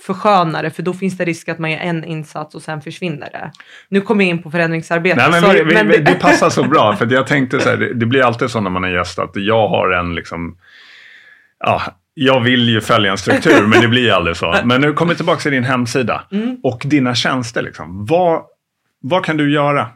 försköna 0.00 0.62
det 0.62 0.70
för 0.70 0.82
då 0.82 0.92
finns 0.92 1.16
det 1.18 1.24
risk 1.24 1.48
att 1.48 1.58
man 1.58 1.70
gör 1.70 1.78
en 1.78 2.04
insats 2.04 2.54
och 2.54 2.62
sen 2.62 2.80
försvinner 2.80 3.28
det. 3.32 3.50
Nu 3.88 4.00
kommer 4.00 4.24
jag 4.24 4.30
in 4.30 4.42
på 4.42 4.50
förändringsarbete. 4.50 5.16
Nej, 5.16 5.30
men 5.30 5.40
sorry, 5.40 5.64
vi, 5.64 5.74
men 5.74 5.88
vi, 5.88 5.98
det 5.98 6.14
passar 6.14 6.50
så 6.50 6.62
bra. 6.62 6.96
För 6.96 7.12
jag 7.12 7.26
tänkte 7.26 7.60
så 7.60 7.68
här, 7.68 7.76
det, 7.76 7.94
det 7.94 8.06
blir 8.06 8.22
alltid 8.22 8.50
så 8.50 8.60
när 8.60 8.70
man 8.70 8.84
är 8.84 8.88
gäst 8.88 9.18
att 9.18 9.30
jag 9.34 9.68
har 9.68 9.90
en 9.90 10.14
liksom... 10.14 10.58
Ja, 11.58 11.82
jag 12.14 12.40
vill 12.40 12.68
ju 12.68 12.80
följa 12.80 13.10
en 13.10 13.18
struktur 13.18 13.66
men 13.66 13.80
det 13.80 13.88
blir 13.88 14.12
aldrig 14.12 14.36
så. 14.36 14.54
Men 14.64 14.80
nu 14.80 14.92
kommer 14.92 15.14
tillbaka 15.14 15.40
till 15.40 15.52
din 15.52 15.64
hemsida 15.64 16.24
Mm. 16.32 16.56
och 16.62 16.82
dina 16.84 17.14
tjänster. 17.14 17.62
Liksom. 17.62 18.06
Vad, 18.06 18.42
vad 19.02 19.24
kan 19.24 19.36
du 19.36 19.52
göra? 19.52 19.88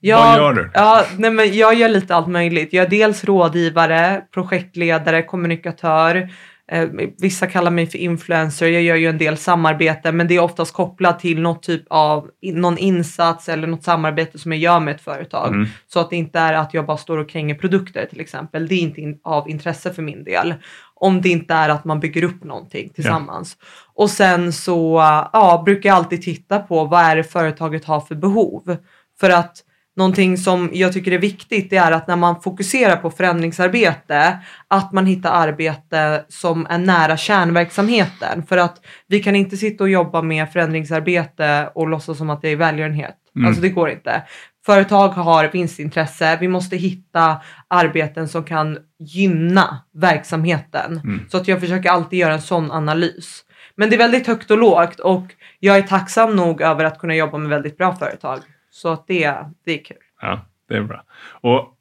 Jag, 0.00 0.18
Vad 0.18 0.36
gör 0.36 0.52
du? 0.52 0.70
Ja, 0.74 1.04
nej 1.18 1.30
men 1.30 1.56
jag 1.56 1.74
gör 1.74 1.88
lite 1.88 2.14
allt 2.14 2.26
möjligt. 2.28 2.72
Jag 2.72 2.84
är 2.86 2.90
dels 2.90 3.24
rådgivare, 3.24 4.22
projektledare, 4.34 5.22
kommunikatör. 5.22 6.28
Eh, 6.72 6.88
vissa 7.18 7.46
kallar 7.46 7.70
mig 7.70 7.86
för 7.86 7.98
influencer. 7.98 8.66
Jag 8.68 8.82
gör 8.82 8.96
ju 8.96 9.08
en 9.08 9.18
del 9.18 9.36
samarbete 9.36 10.12
men 10.12 10.28
det 10.28 10.34
är 10.34 10.40
oftast 10.40 10.72
kopplat 10.72 11.18
till 11.18 11.40
något 11.40 11.62
typ 11.62 11.82
av 11.90 12.30
någon 12.42 12.78
insats 12.78 13.48
eller 13.48 13.66
något 13.66 13.84
samarbete 13.84 14.38
som 14.38 14.52
jag 14.52 14.60
gör 14.60 14.80
med 14.80 14.94
ett 14.94 15.00
företag. 15.00 15.54
Mm. 15.54 15.68
Så 15.86 16.00
att 16.00 16.10
det 16.10 16.16
inte 16.16 16.38
är 16.38 16.52
att 16.52 16.74
jag 16.74 16.86
bara 16.86 16.96
står 16.96 17.18
och 17.18 17.28
kränger 17.28 17.54
produkter 17.54 18.06
till 18.06 18.20
exempel. 18.20 18.68
Det 18.68 18.74
är 18.74 18.80
inte 18.80 19.00
in, 19.00 19.18
av 19.22 19.50
intresse 19.50 19.92
för 19.92 20.02
min 20.02 20.24
del. 20.24 20.54
Om 20.94 21.20
det 21.20 21.28
inte 21.28 21.54
är 21.54 21.68
att 21.68 21.84
man 21.84 22.00
bygger 22.00 22.24
upp 22.24 22.44
någonting 22.44 22.88
tillsammans. 22.88 23.56
Och 23.94 24.10
sen 24.10 24.52
så 24.52 24.96
ja, 25.32 25.62
brukar 25.64 25.88
jag 25.88 25.96
alltid 25.96 26.22
titta 26.22 26.58
på 26.58 26.84
vad 26.84 27.00
är 27.00 27.16
det 27.16 27.24
företaget 27.24 27.84
har 27.84 28.00
för 28.00 28.14
behov. 28.14 28.76
För 29.20 29.30
att 29.30 29.62
någonting 29.96 30.36
som 30.36 30.70
jag 30.72 30.92
tycker 30.92 31.12
är 31.12 31.18
viktigt 31.18 31.70
det 31.70 31.76
är 31.76 31.92
att 31.92 32.08
när 32.08 32.16
man 32.16 32.40
fokuserar 32.40 32.96
på 32.96 33.10
förändringsarbete 33.10 34.38
att 34.68 34.92
man 34.92 35.06
hittar 35.06 35.30
arbete 35.30 36.24
som 36.28 36.66
är 36.70 36.78
nära 36.78 37.16
kärnverksamheten. 37.16 38.46
För 38.48 38.56
att 38.56 38.80
vi 39.08 39.22
kan 39.22 39.36
inte 39.36 39.56
sitta 39.56 39.84
och 39.84 39.90
jobba 39.90 40.22
med 40.22 40.52
förändringsarbete 40.52 41.70
och 41.74 41.88
låtsas 41.88 42.18
som 42.18 42.30
att 42.30 42.42
det 42.42 42.48
är 42.48 42.56
välgörenhet. 42.56 43.16
Mm. 43.36 43.48
Alltså 43.48 43.62
det 43.62 43.68
går 43.68 43.90
inte. 43.90 44.22
Företag 44.66 45.08
har 45.08 45.48
vinstintresse. 45.48 46.38
Vi 46.40 46.48
måste 46.48 46.76
hitta 46.76 47.40
arbeten 47.68 48.28
som 48.28 48.44
kan 48.44 48.78
gynna 48.98 49.78
verksamheten. 49.94 51.00
Mm. 51.04 51.20
Så 51.28 51.36
att 51.36 51.48
jag 51.48 51.60
försöker 51.60 51.90
alltid 51.90 52.18
göra 52.18 52.32
en 52.32 52.42
sån 52.42 52.70
analys. 52.70 53.42
Men 53.76 53.90
det 53.90 53.96
är 53.96 53.98
väldigt 53.98 54.26
högt 54.26 54.50
och 54.50 54.58
lågt 54.58 55.00
och 55.00 55.24
jag 55.60 55.76
är 55.76 55.82
tacksam 55.82 56.36
nog 56.36 56.60
över 56.60 56.84
att 56.84 56.98
kunna 56.98 57.14
jobba 57.14 57.38
med 57.38 57.48
väldigt 57.48 57.76
bra 57.78 57.94
företag. 57.94 58.38
Så 58.76 58.88
att 58.88 59.06
det, 59.06 59.34
det 59.64 59.80
är 59.80 59.84
kul. 59.84 59.96
Ja, 60.20 60.40
det 60.68 60.76
är 60.76 60.82
bra. 60.82 61.04
Och 61.30 61.74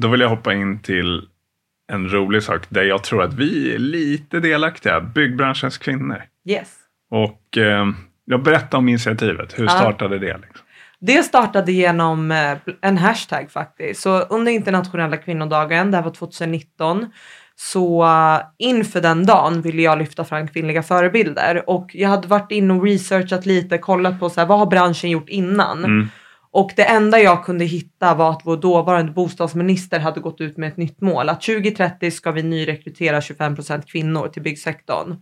då 0.00 0.08
vill 0.08 0.20
jag 0.20 0.28
hoppa 0.28 0.52
in 0.54 0.78
till 0.82 1.28
en 1.92 2.08
rolig 2.08 2.42
sak 2.42 2.62
där 2.68 2.82
jag 2.84 3.04
tror 3.04 3.22
att 3.22 3.34
vi 3.34 3.74
är 3.74 3.78
lite 3.78 4.40
delaktiga. 4.40 5.00
Byggbranschens 5.00 5.78
kvinnor. 5.78 6.22
Yes. 6.48 6.74
Och 7.10 7.58
eh, 7.58 7.86
jag 8.24 8.42
berättar 8.42 8.78
om 8.78 8.88
initiativet. 8.88 9.58
Hur 9.58 9.64
Ja. 9.64 9.70
startade 9.70 10.18
det? 10.18 10.36
Liksom? 10.36 10.66
Det 11.00 11.22
startade 11.22 11.72
genom 11.72 12.30
eh, 12.30 12.56
en 12.80 12.98
hashtag 12.98 13.50
faktiskt. 13.50 14.02
Så 14.02 14.20
under 14.20 14.52
internationella 14.52 15.16
kvinnodagen, 15.16 15.90
det 15.90 15.96
här 15.96 16.04
var 16.04 16.10
2019, 16.10 17.06
Så 17.56 18.04
uh, 18.04 18.40
inför 18.58 19.00
den 19.00 19.26
dagen 19.26 19.62
ville 19.62 19.82
jag 19.82 19.98
lyfta 19.98 20.24
fram 20.24 20.48
kvinnliga 20.48 20.82
förebilder 20.82 21.70
och 21.70 21.90
jag 21.94 22.08
hade 22.08 22.28
varit 22.28 22.50
inne 22.52 22.74
och 22.74 22.84
researchat 22.84 23.46
lite, 23.46 23.78
kollat 23.78 24.20
på 24.20 24.30
så 24.30 24.40
här, 24.40 24.46
vad 24.48 24.58
har 24.58 24.66
branschen 24.66 25.10
gjort 25.10 25.28
innan? 25.28 25.78
Mm. 25.84 26.08
Och 26.54 26.72
det 26.76 26.84
enda 26.84 27.18
jag 27.18 27.44
kunde 27.44 27.64
hitta 27.64 28.14
var 28.14 28.30
att 28.30 28.40
vår 28.44 28.56
dåvarande 28.56 29.12
bostadsminister 29.12 29.98
hade 29.98 30.20
gått 30.20 30.40
ut 30.40 30.56
med 30.56 30.68
ett 30.68 30.76
nytt 30.76 31.00
mål. 31.00 31.28
Att 31.28 31.42
2030 31.42 32.10
ska 32.10 32.30
vi 32.30 32.42
nyrekrytera 32.42 33.20
25% 33.20 33.82
kvinnor 33.86 34.28
till 34.28 34.42
byggsektorn. 34.42 35.16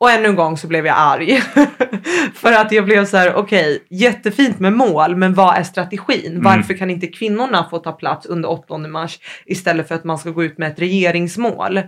Och 0.00 0.10
ännu 0.10 0.28
en 0.28 0.34
gång 0.34 0.56
så 0.56 0.66
blev 0.66 0.86
jag 0.86 0.96
arg. 0.98 1.40
För 2.34 2.52
att 2.52 2.72
jag 2.72 2.84
blev 2.84 3.04
så 3.04 3.16
här, 3.16 3.34
okej, 3.34 3.74
okay, 3.74 3.98
jättefint 3.98 4.60
med 4.60 4.72
mål, 4.72 5.16
men 5.16 5.34
vad 5.34 5.56
är 5.56 5.62
strategin? 5.62 6.30
Mm. 6.30 6.42
Varför 6.42 6.74
kan 6.74 6.90
inte 6.90 7.06
kvinnorna 7.06 7.66
få 7.70 7.78
ta 7.78 7.92
plats 7.92 8.26
under 8.26 8.50
8 8.50 8.78
mars 8.78 9.18
istället 9.44 9.88
för 9.88 9.94
att 9.94 10.04
man 10.04 10.18
ska 10.18 10.30
gå 10.30 10.44
ut 10.44 10.58
med 10.58 10.72
ett 10.72 10.80
regeringsmål? 10.80 11.80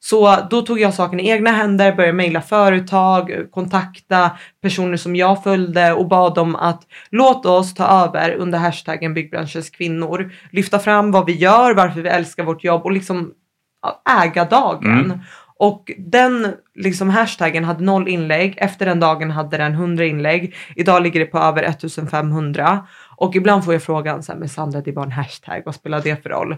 Så 0.00 0.36
då 0.50 0.62
tog 0.62 0.80
jag 0.80 0.94
saken 0.94 1.20
i 1.20 1.28
egna 1.28 1.50
händer, 1.50 1.92
började 1.92 2.16
mejla 2.16 2.40
företag, 2.40 3.30
kontakta 3.50 4.30
personer 4.62 4.96
som 4.96 5.16
jag 5.16 5.42
följde 5.42 5.92
och 5.92 6.08
bad 6.08 6.34
dem 6.34 6.56
att 6.56 6.82
låt 7.10 7.46
oss 7.46 7.74
ta 7.74 7.86
över 7.86 8.34
under 8.34 8.58
hashtaggen 8.58 9.14
byggbranschens 9.14 9.70
kvinnor, 9.70 10.32
lyfta 10.50 10.78
fram 10.78 11.10
vad 11.10 11.26
vi 11.26 11.32
gör, 11.32 11.74
varför 11.74 12.00
vi 12.00 12.08
älskar 12.08 12.44
vårt 12.44 12.64
jobb 12.64 12.84
och 12.84 12.92
liksom 12.92 13.32
äga 14.22 14.44
dagen. 14.44 15.04
Mm. 15.04 15.18
Och 15.58 15.92
den 15.98 16.52
liksom 16.74 17.10
hashtaggen 17.10 17.64
hade 17.64 17.84
noll 17.84 18.08
inlägg. 18.08 18.54
Efter 18.56 18.86
den 18.86 19.00
dagen 19.00 19.30
hade 19.30 19.56
den 19.56 19.72
100 19.72 20.04
inlägg. 20.04 20.54
Idag 20.76 21.02
ligger 21.02 21.20
det 21.20 21.26
på 21.26 21.38
över 21.38 21.62
1500. 21.62 22.86
Och 23.16 23.36
ibland 23.36 23.64
får 23.64 23.74
jag 23.74 23.82
frågan 23.82 24.22
så 24.22 24.32
här, 24.32 24.38
men 24.38 24.48
Sandra 24.48 24.80
det 24.80 24.90
är 24.90 24.94
bara 24.94 25.04
en 25.04 25.12
hashtag, 25.12 25.62
vad 25.64 25.74
spelar 25.74 26.00
det 26.00 26.22
för 26.22 26.30
roll? 26.30 26.56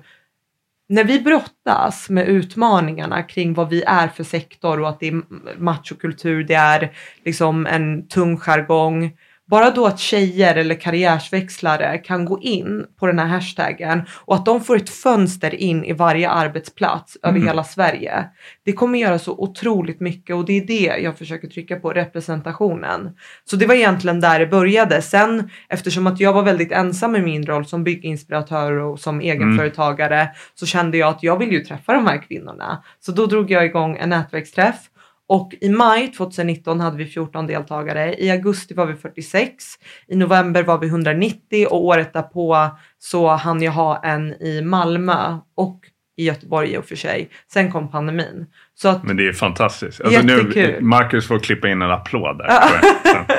När 0.88 1.04
vi 1.04 1.20
brottas 1.20 2.10
med 2.10 2.28
utmaningarna 2.28 3.22
kring 3.22 3.54
vad 3.54 3.68
vi 3.68 3.82
är 3.82 4.08
för 4.08 4.24
sektor 4.24 4.80
och 4.80 4.88
att 4.88 5.00
det 5.00 5.08
är 5.08 5.22
machokultur, 5.58 6.44
det 6.44 6.54
är 6.54 6.92
liksom 7.24 7.66
en 7.66 8.08
tung 8.08 8.36
jargong, 8.36 9.12
bara 9.50 9.70
då 9.70 9.86
att 9.86 9.98
tjejer 9.98 10.54
eller 10.56 10.74
karriärsväxlare 10.74 11.98
kan 11.98 12.24
gå 12.24 12.40
in 12.40 12.86
på 12.98 13.06
den 13.06 13.18
här 13.18 13.26
hashtaggen 13.26 14.02
och 14.10 14.34
att 14.34 14.46
de 14.46 14.60
får 14.60 14.76
ett 14.76 14.90
fönster 14.90 15.54
in 15.54 15.84
i 15.84 15.92
varje 15.92 16.30
arbetsplats 16.30 17.16
mm. 17.22 17.36
över 17.36 17.46
hela 17.46 17.64
Sverige. 17.64 18.24
Det 18.64 18.72
kommer 18.72 18.98
göra 18.98 19.18
så 19.18 19.32
otroligt 19.32 20.00
mycket 20.00 20.36
och 20.36 20.44
det 20.44 20.52
är 20.52 20.66
det 20.66 21.02
jag 21.02 21.18
försöker 21.18 21.48
trycka 21.48 21.76
på, 21.76 21.92
representationen. 21.92 23.10
Så 23.44 23.56
det 23.56 23.66
var 23.66 23.74
egentligen 23.74 24.20
där 24.20 24.38
det 24.38 24.46
började. 24.46 25.02
Sen 25.02 25.50
eftersom 25.68 26.06
att 26.06 26.20
jag 26.20 26.32
var 26.32 26.42
väldigt 26.42 26.72
ensam 26.72 27.16
i 27.16 27.20
min 27.20 27.46
roll 27.46 27.66
som 27.66 27.84
bygginspiratör 27.84 28.72
och 28.72 29.00
som 29.00 29.20
egenföretagare 29.20 30.20
mm. 30.20 30.34
så 30.54 30.66
kände 30.66 30.98
jag 30.98 31.08
att 31.08 31.22
jag 31.22 31.38
vill 31.38 31.52
ju 31.52 31.60
träffa 31.60 31.92
de 31.92 32.06
här 32.06 32.22
kvinnorna. 32.22 32.82
Så 33.00 33.12
då 33.12 33.26
drog 33.26 33.50
jag 33.50 33.64
igång 33.64 33.96
en 33.96 34.08
nätverksträff 34.08 34.88
och 35.28 35.54
i 35.60 35.68
maj 35.68 36.12
2019 36.12 36.80
hade 36.80 36.96
vi 36.96 37.06
14 37.06 37.46
deltagare. 37.46 38.14
I 38.14 38.30
augusti 38.30 38.74
var 38.74 38.86
vi 38.86 38.94
46. 38.94 39.64
I 40.08 40.16
november 40.16 40.62
var 40.62 40.78
vi 40.78 40.86
190 40.86 41.66
och 41.70 41.84
året 41.84 42.12
därpå 42.12 42.70
så 42.98 43.28
hann 43.28 43.62
jag 43.62 43.72
ha 43.72 44.04
en 44.04 44.42
i 44.42 44.62
Malmö 44.62 45.38
och 45.56 45.80
i 46.18 46.24
Göteborg 46.24 46.72
i 46.72 46.76
och 46.76 46.84
för 46.84 46.96
sig. 46.96 47.30
Sen 47.52 47.72
kom 47.72 47.90
pandemin. 47.90 48.46
Så 48.74 48.88
att, 48.88 49.02
Men 49.02 49.16
det 49.16 49.28
är 49.28 49.32
fantastiskt. 49.32 50.00
Alltså 50.00 50.22
nu, 50.22 50.78
Marcus 50.80 51.26
får 51.26 51.38
klippa 51.38 51.68
in 51.68 51.82
en 51.82 51.90
applåd 51.90 52.38
där. 52.38 52.50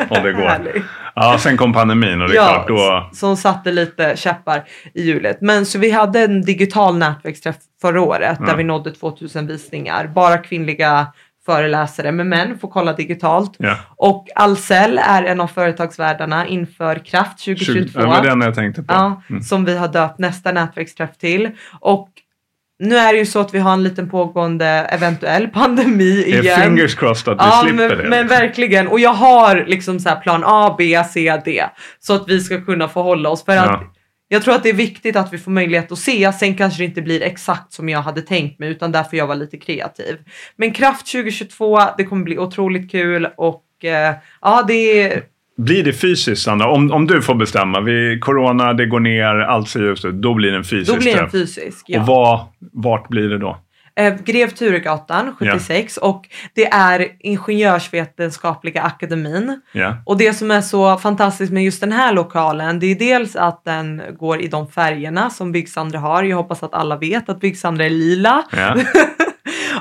om 0.10 0.24
det 0.24 0.34
går. 0.34 0.84
Ja, 1.15 1.38
sen 1.39 1.58
kom 1.58 1.74
pandemin 1.74 2.22
och 2.22 2.27
det 2.29 2.34
är 2.34 2.36
ja, 2.36 2.48
klart 2.48 2.67
då... 2.67 3.10
Som 3.13 3.38
satte 3.38 3.72
lite 3.72 4.17
käppar 4.17 4.63
i 4.93 5.01
hjulet. 5.01 5.41
Men 5.41 5.65
så 5.65 5.79
vi 5.79 5.91
hade 5.91 6.19
en 6.19 6.41
digital 6.41 6.98
nätverksträff 6.98 7.55
förra 7.81 8.01
året 8.01 8.38
ja. 8.39 8.46
där 8.46 8.55
vi 8.55 8.63
nådde 8.63 8.91
2000 8.91 9.48
visningar. 9.48 10.08
Bara 10.08 10.38
kvinnliga 10.38 11.08
föreläsare 11.50 12.12
med 12.12 12.27
män 12.27 12.60
får 12.60 12.68
kolla 12.68 12.94
digitalt. 12.94 13.56
Ja. 13.58 13.75
Och 13.96 14.27
Ahlsell 14.36 15.00
är 15.03 15.24
en 15.24 15.41
av 15.41 15.48
företagsvärdarna 15.48 16.48
inför 16.48 17.06
Kraft 17.06 17.46
2022. 17.46 17.74
20, 17.74 18.00
det 18.00 18.06
var 18.06 18.24
den 18.24 18.41
jag 18.41 18.56
tänkte 18.56 18.84
på. 18.84 18.94
Ja, 18.94 19.22
mm. 19.29 19.41
Som 19.41 19.65
vi 19.65 19.77
har 19.77 19.88
döpt 19.88 20.20
nästa 20.20 20.51
nätverksträff 20.51 21.18
till. 21.18 21.51
Och 21.79 22.10
nu 22.79 22.98
är 22.98 23.13
det 23.13 23.20
ju 23.20 23.25
så 23.25 23.39
att 23.39 23.53
vi 23.53 23.60
har 23.60 23.74
en 23.74 23.84
liten 23.84 24.10
pågående 24.10 24.65
eventuell 24.65 25.48
pandemi 25.48 26.24
igen. 26.25 26.44
Det 26.44 26.50
är 26.50 26.63
fingers 26.63 26.96
crossed 26.96 27.34
att 27.34 27.46
vi 27.46 27.50
ja, 27.50 27.62
slipper 27.63 27.89
men, 27.89 27.98
det. 27.98 28.10
Men 28.10 28.27
verkligen. 28.27 28.88
Och 28.88 29.00
jag 29.00 29.13
har 29.13 29.65
liksom 29.68 30.00
så 30.00 30.10
plan 30.24 30.44
A, 30.46 30.75
B, 30.77 31.03
C, 31.10 31.41
D. 31.46 31.63
Så 32.00 32.15
att 32.15 32.29
vi 32.29 32.39
ska 32.39 32.62
kunna 32.62 32.88
förhålla 32.88 33.29
oss. 33.29 33.46
För 33.46 33.56
ja. 33.56 33.63
att 33.63 33.99
jag 34.31 34.43
tror 34.43 34.55
att 34.55 34.63
det 34.63 34.69
är 34.69 34.74
viktigt 34.74 35.15
att 35.15 35.33
vi 35.33 35.38
får 35.38 35.51
möjlighet 35.51 35.91
att 35.91 36.00
se. 36.00 36.33
Sen 36.33 36.55
kanske 36.55 36.81
det 36.81 36.86
inte 36.86 37.01
blir 37.01 37.21
exakt 37.21 37.74
som 37.74 37.89
jag 37.89 38.01
hade 38.01 38.21
tänkt 38.21 38.59
mig 38.59 38.69
utan 38.69 38.91
därför 38.91 39.17
jag 39.17 39.27
var 39.27 39.36
lite 39.36 39.57
kreativ. 39.57 40.17
Men 40.55 40.71
Kraft 40.71 41.12
2022, 41.12 41.79
det 41.98 42.03
kommer 42.03 42.24
bli 42.24 42.38
otroligt 42.38 42.91
kul 42.91 43.27
och 43.38 43.65
eh, 43.83 44.15
ja, 44.41 44.65
det 44.67 45.01
är 45.01 45.24
blir 45.57 45.83
det 45.83 45.93
fysiskt 45.93 46.41
Sandra? 46.41 46.71
Om, 46.71 46.91
om 46.91 47.07
du 47.07 47.21
får 47.21 47.36
bestämma. 47.36 47.81
Vi, 47.81 48.19
corona, 48.21 48.74
det 48.74 48.86
går 48.86 49.00
ner, 49.00 49.36
allt 49.36 49.69
ser 49.69 49.79
ljust 49.79 50.05
ut. 50.05 50.15
Då 50.15 50.33
blir 50.33 50.51
det 50.51 50.57
en 50.57 50.63
fysisk 50.63 50.93
Då 50.93 51.00
blir 51.00 51.13
det 51.13 51.21
en 51.21 51.31
fysisk, 51.31 51.86
ja. 51.88 52.01
Och 52.01 52.07
var, 52.07 52.45
vart 52.59 53.07
blir 53.07 53.29
det 53.29 53.38
då? 53.38 53.57
Eh, 54.00 54.15
Grev 54.24 54.50
Turegatan 54.50 55.36
76 55.39 55.98
yeah. 55.98 56.10
och 56.10 56.27
det 56.53 56.65
är 56.65 57.08
Ingenjörsvetenskapliga 57.20 58.82
akademin. 58.82 59.62
Yeah. 59.74 59.96
Och 60.06 60.18
det 60.18 60.34
som 60.34 60.51
är 60.51 60.62
så 60.62 60.98
fantastiskt 60.98 61.51
med 61.51 61.63
just 61.63 61.82
den 61.82 61.91
här 61.91 62.13
lokalen 62.13 62.79
det 62.79 62.88
är 62.88 62.96
dels 62.96 63.36
att 63.36 63.65
den 63.65 64.01
går 64.20 64.41
i 64.41 64.48
de 64.48 64.68
färgerna 64.68 65.29
som 65.29 65.51
Byggsandra 65.51 66.00
har. 66.00 66.24
Jag 66.24 66.38
hoppas 66.38 66.63
att 66.63 66.74
alla 66.74 66.98
vet 66.98 67.29
att 67.29 67.39
Byggsandra 67.39 67.86
är 67.86 67.89
lila. 67.89 68.44
Yeah. 68.53 68.77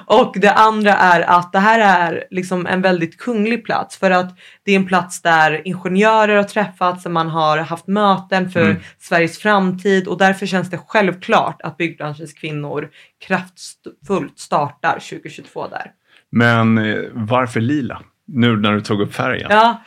Och 0.09 0.37
det 0.39 0.53
andra 0.53 0.93
är 0.95 1.21
att 1.21 1.53
det 1.53 1.59
här 1.59 2.11
är 2.11 2.25
liksom 2.31 2.67
en 2.67 2.83
väldigt 2.83 3.19
kunglig 3.19 3.65
plats 3.65 3.97
för 3.97 4.11
att 4.11 4.39
det 4.65 4.73
är 4.73 4.77
en 4.77 4.87
plats 4.87 5.23
där 5.23 5.63
ingenjörer 5.65 6.37
har 6.37 6.45
träffats, 6.45 7.03
där 7.03 7.11
man 7.11 7.29
har 7.29 7.59
haft 7.59 7.87
möten 7.87 8.51
för 8.51 8.65
mm. 8.65 8.77
Sveriges 8.99 9.39
framtid 9.39 10.09
och 10.09 10.19
därför 10.19 10.47
känns 10.47 10.71
det 10.71 10.79
självklart 10.87 11.63
att 11.63 11.77
byggbranschens 11.77 12.33
kvinnor 12.33 12.89
kraftfullt 13.27 14.39
startar 14.39 14.93
2022 14.93 15.67
där. 15.69 15.93
Men 16.31 16.79
eh, 16.79 16.99
varför 17.13 17.61
lila? 17.61 18.03
Nu 18.27 18.57
när 18.57 18.73
du 18.73 18.81
tog 18.81 19.01
upp 19.01 19.15
färgen. 19.15 19.47
Ja, 19.51 19.83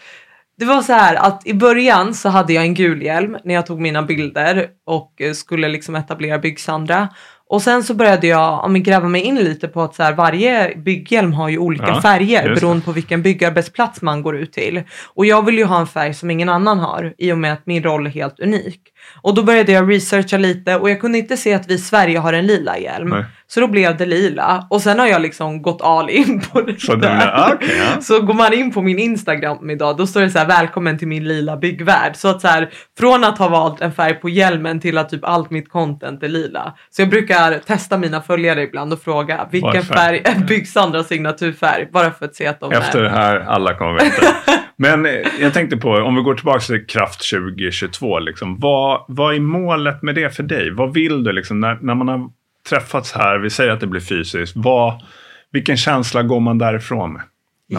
det 0.58 0.66
var 0.66 0.82
så 0.82 0.94
här 0.94 1.16
att 1.16 1.48
i 1.48 1.54
början 1.54 2.14
så 2.14 2.30
hade 2.30 2.54
jag 2.54 2.64
en 2.64 2.74
gul 2.74 3.02
hjälm 3.02 3.38
när 3.44 3.54
jag 3.54 3.66
tog 3.66 3.82
mina 3.82 4.04
bilder 4.04 4.68
och 4.86 5.22
skulle 5.36 5.68
liksom 5.68 5.96
etablera 5.96 6.40
Byggsandra 6.40 7.10
och 7.52 7.62
sen 7.62 7.84
så 7.84 7.94
började 7.94 8.28
jag 8.28 8.64
om, 8.64 8.84
gräva 8.84 9.08
mig 9.08 9.22
in 9.22 9.36
lite 9.36 9.68
på 9.68 9.82
att 9.82 9.96
så 9.96 10.04
här, 10.04 10.14
varje 10.14 10.76
bygghjälm 10.78 11.34
har 11.34 11.50
ju 11.50 11.58
olika 11.58 11.88
ja, 11.88 12.02
färger 12.02 12.56
beroende 12.56 12.86
på 12.86 12.92
vilken 12.92 13.22
byggarbetsplats 13.22 14.02
man 14.02 14.22
går 14.22 14.38
ut 14.38 14.54
till. 14.54 14.84
Och 15.14 15.26
jag 15.26 15.46
vill 15.46 15.58
ju 15.58 15.66
ha 15.66 15.80
en 15.80 15.88
färg 15.88 16.14
som 16.14 16.32
ingen 16.32 16.50
annan 16.50 16.80
har 16.80 17.14
i 17.18 17.32
och 17.32 17.38
med 17.38 17.54
att 17.54 17.66
min 17.66 17.84
roll 17.84 18.06
är 18.06 18.10
helt 18.10 18.40
unik. 18.40 18.80
Och 19.22 19.36
då 19.36 19.44
började 19.44 19.72
jag 19.72 19.92
researcha 19.92 20.38
lite 20.38 20.76
och 20.76 20.90
jag 20.90 21.02
kunde 21.02 21.18
inte 21.18 21.38
se 21.38 21.54
att 21.54 21.68
vi 21.68 21.74
i 21.74 21.78
Sverige 21.78 22.20
har 22.20 22.34
en 22.34 22.48
lila 22.48 22.78
hjälm. 22.78 23.10
Nej. 23.10 23.26
Så 23.54 23.60
då 23.60 23.68
blev 23.68 23.98
det 23.98 24.06
lila 24.06 24.68
och 24.70 24.82
sen 24.82 25.00
har 25.00 25.08
jag 25.08 25.22
liksom 25.22 25.62
gått 25.62 25.82
all 25.82 26.10
in 26.10 26.42
på 26.42 26.62
det 26.62 26.82
så, 26.82 26.96
där. 26.96 27.54
Okay, 27.56 27.78
ja. 27.78 28.02
så 28.02 28.22
går 28.22 28.34
man 28.34 28.54
in 28.54 28.72
på 28.72 28.82
min 28.82 29.00
Instagram 29.00 29.70
idag 29.70 29.98
då 29.98 30.08
står 30.08 30.22
det 30.22 30.30
så 30.30 30.40
här 30.40 30.48
välkommen 30.48 30.98
till 30.98 31.08
min 31.08 31.24
lila 31.24 31.58
byggvärld. 31.58 32.16
Så 32.16 32.28
att 32.28 32.42
så 32.42 32.48
här 32.48 32.70
från 33.00 33.24
att 33.24 33.38
ha 33.38 33.50
valt 33.50 33.82
en 33.82 33.92
färg 33.92 34.14
på 34.14 34.30
hjälmen 34.30 34.80
till 34.80 34.98
att 34.98 35.10
typ 35.10 35.26
allt 35.26 35.50
mitt 35.50 35.70
content 35.70 36.24
är 36.24 36.28
lila. 36.28 36.74
Så 36.90 37.02
jag 37.02 37.10
brukar 37.10 37.60
testa 37.60 37.98
mina 37.98 38.22
följare 38.22 38.64
ibland 38.64 38.94
och 38.94 39.02
fråga 39.02 39.48
vilken 39.52 39.84
färg 39.84 40.22
är 40.26 40.36
Byggsandras 40.36 41.08
signaturfärg? 41.08 41.90
Bara 41.94 42.12
för 42.12 42.26
att 42.26 42.36
se 42.36 42.48
att 42.48 42.60
de 42.60 42.72
Efter 42.72 43.00
är... 43.00 43.04
det 43.04 43.10
här 43.10 43.40
alla 43.40 43.74
kommer 43.74 43.94
veta. 43.94 44.26
Men 44.78 45.06
eh, 45.06 45.12
jag 45.42 45.54
tänkte 45.54 45.78
på, 45.78 45.90
om 45.90 46.16
vi 46.16 46.22
går 46.22 46.36
tillbaka 46.36 46.60
till 46.60 46.86
Kraft 46.86 47.30
2022, 47.32 48.20
liksom, 48.20 48.60
vad, 48.60 49.06
vad 49.08 49.36
är 49.36 49.40
målet 49.40 50.02
med 50.02 50.16
det 50.16 50.36
för 50.36 50.44
dig? 50.44 50.72
Vad 50.72 50.94
vill 50.94 51.24
du 51.24 51.32
liksom, 51.32 51.60
när, 51.60 51.78
när 51.82 51.96
man 51.96 52.08
har 52.08 52.30
träffats 52.70 53.12
här, 53.12 53.38
vi 53.38 53.50
säger 53.50 53.72
att 53.72 53.80
det 53.80 53.88
blir 53.88 54.02
fysiskt, 54.02 54.54
vad, 54.56 55.04
vilken 55.52 55.78
känsla 55.78 56.24
går 56.24 56.40
man 56.40 56.58
därifrån 56.58 57.14
med? 57.14 57.22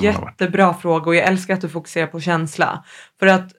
Jättebra 0.03 0.75
fråga 0.75 1.07
och 1.07 1.15
jag 1.15 1.25
älskar 1.25 1.55
att 1.55 1.61
du 1.61 1.69
fokuserar 1.69 2.07
på 2.07 2.21
känsla. 2.21 2.85
För 3.19 3.27
att 3.27 3.53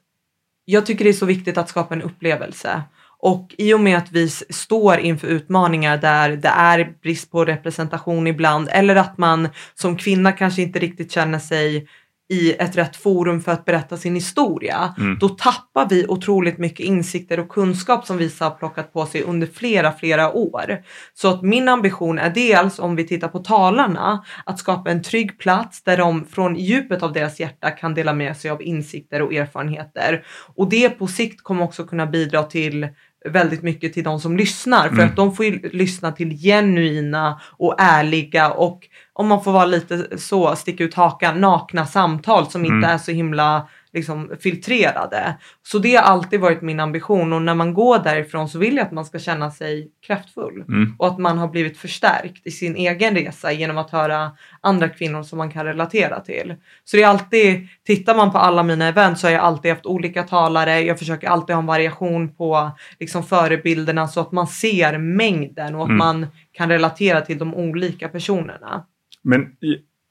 jag 0.65 0.86
tycker 0.86 1.03
det 1.03 1.12
är 1.12 1.13
så 1.13 1.25
viktigt 1.25 1.58
att 1.58 1.70
skapa 1.70 1.94
en 1.94 2.01
upplevelse. 2.01 2.84
Och 3.20 3.56
i 3.58 3.74
och 3.74 3.80
med 3.80 3.98
att 3.98 4.12
vi 4.12 4.30
står 4.30 5.00
inför 5.00 5.27
utmaningar 5.27 5.98
där 5.98 6.30
det 6.30 6.48
är 6.48 6.94
brist 7.01 7.32
på 7.32 7.46
representation 7.46 8.27
ibland 8.27 8.70
eller 8.72 8.96
att 8.96 9.18
man 9.18 9.50
som 9.74 9.98
kvinna 9.98 10.32
kanske 10.32 10.62
inte 10.62 10.80
riktigt 10.80 11.12
känner 11.12 11.39
sig 11.39 11.88
i 12.30 12.53
ett 12.53 12.77
rätt 12.77 12.96
forum 12.96 13.42
för 13.42 13.51
att 13.51 13.65
berätta 13.65 13.98
sin 13.98 14.15
historia, 14.15 14.96
mm. 14.98 15.18
då 15.20 15.30
tappar 15.30 15.89
vi 15.89 16.08
otroligt 16.08 16.58
mycket 16.58 16.86
insikter 16.86 17.39
och 17.39 17.50
kunskap 17.50 18.06
som 18.06 18.18
vissa 18.18 18.46
har 18.46 18.51
plockat 18.51 18.94
på 18.94 19.06
sig 19.06 19.24
under 19.24 19.48
flera, 19.48 19.92
flera 19.92 20.34
år. 20.34 20.84
Så 21.13 21.30
att 21.30 21.42
min 21.42 21.70
ambition 21.70 22.20
är 22.20 22.30
dels 22.30 22.80
om 22.80 22.96
vi 22.96 23.08
tittar 23.08 23.27
på 23.27 23.39
talarna 23.39 24.25
att 24.46 24.60
skapa 24.60 24.92
en 24.92 25.03
trygg 25.03 25.39
plats 25.39 25.84
där 25.84 25.98
de 25.98 26.25
från 26.25 26.56
djupet 26.56 27.03
av 27.03 27.13
deras 27.13 27.39
hjärta 27.39 27.72
kan 27.72 27.94
dela 27.94 28.13
med 28.13 28.38
sig 28.38 28.51
av 28.51 28.62
insikter 28.62 29.22
och 29.22 29.34
erfarenheter. 29.34 30.25
Och 30.56 30.70
det 30.70 30.89
på 30.89 31.08
sikt 31.08 31.44
kommer 31.44 31.63
också 31.63 31.84
kunna 31.84 32.06
bidra 32.06 32.44
till 32.44 32.88
väldigt 33.30 33.63
mycket 33.63 33.94
till 33.94 34.03
de 34.03 34.20
som 34.20 34.38
lyssnar 34.38 34.88
för 34.88 34.94
Mm. 34.96 35.06
att 35.10 35.15
de 35.15 35.36
får 35.36 35.46
ju 35.46 35.70
lyssna 35.74 36.12
till 36.12 36.38
genuina 36.38 37.39
och 37.58 37.75
ärliga 37.77 38.51
och 38.51 38.80
om 39.13 39.27
man 39.27 39.44
får 39.44 39.51
vara 39.51 39.65
lite 39.65 40.18
så, 40.18 40.56
sticka 40.56 40.84
ut 40.84 40.94
hakan, 40.94 41.42
nakna 41.42 41.86
samtal 41.86 42.50
som 42.51 42.65
inte 42.65 42.74
Mm. 42.77 42.89
är 42.89 42.98
så 42.98 43.12
himla 43.12 43.68
liksom, 43.94 44.32
filtrerade. 44.40 45.38
Så 45.64 45.80
det 45.80 45.96
har 45.96 46.04
alltid 46.04 46.40
varit 46.40 46.62
min 46.62 46.80
ambition 46.80 47.34
och 47.34 47.42
när 47.42 47.56
man 47.56 47.74
går 47.74 48.00
därifrån 48.00 48.50
så 48.50 48.60
vill 48.60 48.76
jag 48.78 48.86
att 48.86 48.92
man 48.92 49.06
ska 49.06 49.20
känna 49.20 49.52
sig 49.52 49.92
kraftfull 50.08 50.64
Mm. 50.68 50.96
och 51.00 51.08
att 51.08 51.18
man 51.20 51.38
har 51.38 51.48
blivit 51.48 51.78
förstärkt 51.78 52.48
i 52.48 52.52
sin 52.52 52.76
egen 52.76 53.16
resa 53.16 53.52
genom 53.52 53.78
att 53.78 53.90
höra 53.90 54.32
andra 54.62 54.90
kvinnor 54.90 55.24
som 55.24 55.38
man 55.38 55.52
kan 55.52 55.66
relatera 55.66 56.20
till. 56.20 56.56
Så 56.84 56.98
det 56.98 57.04
är 57.04 57.08
alltid, 57.08 57.68
tittar 57.86 58.16
man 58.16 58.32
på 58.32 58.38
alla 58.38 58.64
mina 58.64 58.88
event 58.88 59.20
så 59.20 59.28
har 59.28 59.32
jag 59.32 59.42
alltid 59.42 59.72
haft 59.72 59.86
olika 59.86 60.24
talare. 60.24 60.80
Jag 60.82 61.00
försöker 61.00 61.28
alltid 61.28 61.56
ha 61.56 61.62
en 61.62 61.66
variation 61.68 62.36
på 62.36 62.72
liksom 63.00 63.24
förebilderna 63.24 64.08
så 64.08 64.20
att 64.22 64.32
man 64.32 64.48
ser 64.48 64.98
mängden 64.98 65.76
och 65.76 65.82
att 65.84 65.88
Mm. 65.90 65.98
man 65.98 66.28
kan 66.52 66.70
relatera 66.70 67.22
till 67.22 67.38
de 67.38 67.54
olika 67.56 68.08
personerna. 68.10 68.86
Men 69.22 69.48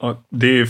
ja, 0.00 0.24
det 0.30 0.46
är 0.60 0.68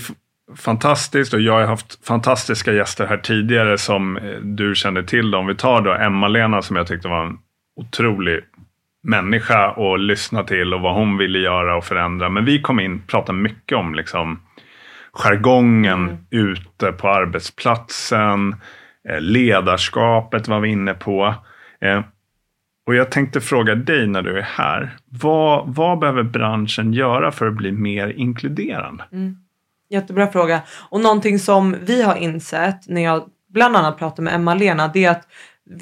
fantastiskt 0.57 1.35
och 1.35 1.41
jag 1.41 1.53
har 1.53 1.67
haft 1.67 2.07
fantastiska 2.07 2.73
gäster 2.73 3.07
här 3.07 3.17
tidigare 3.17 3.79
som 3.79 4.17
eh, 4.17 4.37
du 4.43 4.75
känner 4.75 5.03
till. 5.03 5.35
Om 5.35 5.47
vi 5.47 5.55
tar 5.55 5.81
då 5.83 5.93
Emma-Lena 5.93 6.63
som 6.63 6.77
jag 6.77 6.87
tyckte 6.87 7.09
var 7.09 7.25
en 7.27 7.39
otrolig 7.77 8.41
människa 9.03 9.71
att 9.71 10.01
lyssna 10.01 10.45
till 10.45 10.75
och 10.75 10.81
vad 10.81 10.95
hon 10.95 11.19
ville 11.19 11.39
göra 11.39 11.77
och 11.77 11.85
förändra. 11.85 12.29
Men 12.29 12.45
vi 12.45 12.61
kom 12.61 12.81
in 12.81 12.95
och 13.01 13.07
pratade 13.11 13.39
mycket 13.39 13.79
om 13.79 13.95
liksom 13.95 14.41
jargongen 15.13 16.03
Mm. 16.09 16.17
ute 16.31 16.93
på 16.93 17.09
arbetsplatsen. 17.09 18.57
eh, 19.09 19.21
Ledarskapet 19.21 20.49
var 20.49 20.61
vi 20.61 20.69
inne 20.69 20.95
på. 20.95 21.35
Eh, 21.81 22.01
Och 22.87 22.95
jag 22.95 23.11
tänkte 23.11 23.41
fråga 23.41 23.75
dig 23.75 24.07
när 24.07 24.23
du 24.23 24.39
är 24.39 24.43
här. 24.43 24.91
Vad, 25.05 25.75
vad 25.75 25.99
behöver 25.99 26.23
branschen 26.23 26.93
göra 26.93 27.31
för 27.33 27.47
att 27.49 27.55
bli 27.55 27.73
mer 27.73 28.09
inkluderande? 28.09 29.05
Jättebra 29.93 30.27
fråga. 30.33 30.61
Och 30.91 31.01
någonting 31.01 31.39
som 31.39 31.77
vi 31.83 32.03
har 32.03 32.17
insett 32.17 32.89
när 32.89 33.03
jag 33.03 33.25
bland 33.53 33.77
annat 33.77 33.99
pratar 33.99 34.23
med 34.23 34.35
Emma-Lena 34.35 34.89
det 34.89 35.05
är 35.05 35.11
att 35.11 35.29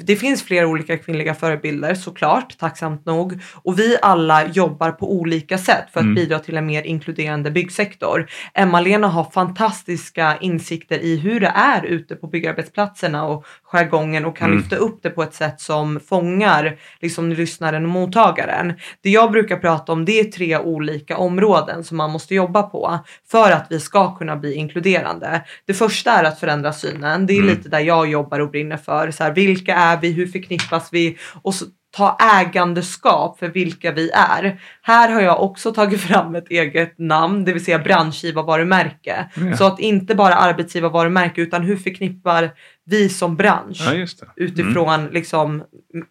det 0.05 0.15
finns 0.15 0.43
flera 0.43 0.67
olika 0.67 0.97
kvinnliga 0.97 1.33
förebilder 1.33 1.95
såklart, 1.95 2.57
tacksamt 2.57 3.05
nog. 3.05 3.39
Och 3.63 3.79
vi 3.79 3.97
alla 4.01 4.47
jobbar 4.47 4.91
på 4.91 5.11
olika 5.13 5.57
sätt 5.57 5.85
för 5.93 5.99
att 5.99 6.03
Mm. 6.03 6.15
bidra 6.15 6.39
till 6.39 6.57
en 6.57 6.65
mer 6.65 6.83
inkluderande 6.83 7.51
byggsektor. 7.51 8.27
Emma-Lena 8.53 9.07
har 9.07 9.23
fantastiska 9.23 10.37
insikter 10.41 10.99
i 10.99 11.17
hur 11.17 11.39
det 11.39 11.51
är 11.55 11.85
ute 11.85 12.15
på 12.15 12.27
byggarbetsplatserna 12.27 13.25
och 13.25 13.45
jargongen 13.71 14.25
och 14.25 14.37
kan 14.37 14.47
Mm. 14.47 14.57
lyfta 14.59 14.75
upp 14.75 14.99
det 15.03 15.09
på 15.09 15.23
ett 15.23 15.33
sätt 15.33 15.61
som 15.61 15.99
fångar 15.99 16.75
liksom 17.01 17.31
lyssnaren 17.31 17.83
och 17.83 17.89
mottagaren. 17.89 18.73
Det 19.03 19.09
jag 19.09 19.31
brukar 19.31 19.57
prata 19.57 19.91
om 19.91 20.05
det 20.05 20.19
är 20.19 20.23
tre 20.23 20.57
olika 20.57 21.17
områden 21.17 21.83
som 21.83 21.97
man 21.97 22.11
måste 22.11 22.35
jobba 22.35 22.63
på 22.63 22.99
för 23.31 23.51
att 23.51 23.65
vi 23.69 23.79
ska 23.79 24.15
kunna 24.15 24.35
bli 24.35 24.53
inkluderande. 24.53 25.41
Det 25.67 25.73
första 25.73 26.11
är 26.11 26.23
att 26.23 26.39
förändra 26.39 26.73
synen. 26.73 27.25
Det 27.25 27.33
är 27.33 27.37
Mm. 27.41 27.49
lite 27.49 27.69
där 27.69 27.79
jag 27.79 28.09
jobbar 28.09 28.39
och 28.39 28.51
brinner 28.51 28.77
för. 28.77 29.11
Så 29.11 29.23
här, 29.23 29.31
vilka 29.31 29.75
är 29.75 29.97
vi? 30.01 30.11
Hur 30.11 30.27
förknippas 30.27 30.89
vi? 30.93 31.17
Och 31.41 31.53
så 31.55 31.65
ta 31.97 32.17
ägandeskap 32.39 33.39
för 33.39 33.47
vilka 33.47 33.91
vi 33.91 34.09
är. 34.13 34.59
Här 34.81 35.09
har 35.11 35.21
jag 35.21 35.41
också 35.43 35.73
tagit 35.73 36.01
fram 36.09 36.35
ett 36.35 36.49
eget 36.51 36.99
namn, 36.99 37.45
det 37.45 37.53
vill 37.53 37.65
säga 37.65 37.79
branschgivarvarumärke. 37.79 39.29
Ja. 39.35 39.57
Så 39.57 39.65
att 39.65 39.79
inte 39.79 40.15
bara 40.15 40.35
arbetsgivarvarumärke 40.35 41.41
utan 41.41 41.61
hur 41.63 41.77
förknippar 41.77 42.49
vi 42.91 43.09
som 43.09 43.35
bransch 43.35 43.81
Ja, 43.85 43.91
det. 43.93 44.43
utifrån 44.43 45.05
liksom, 45.05 45.63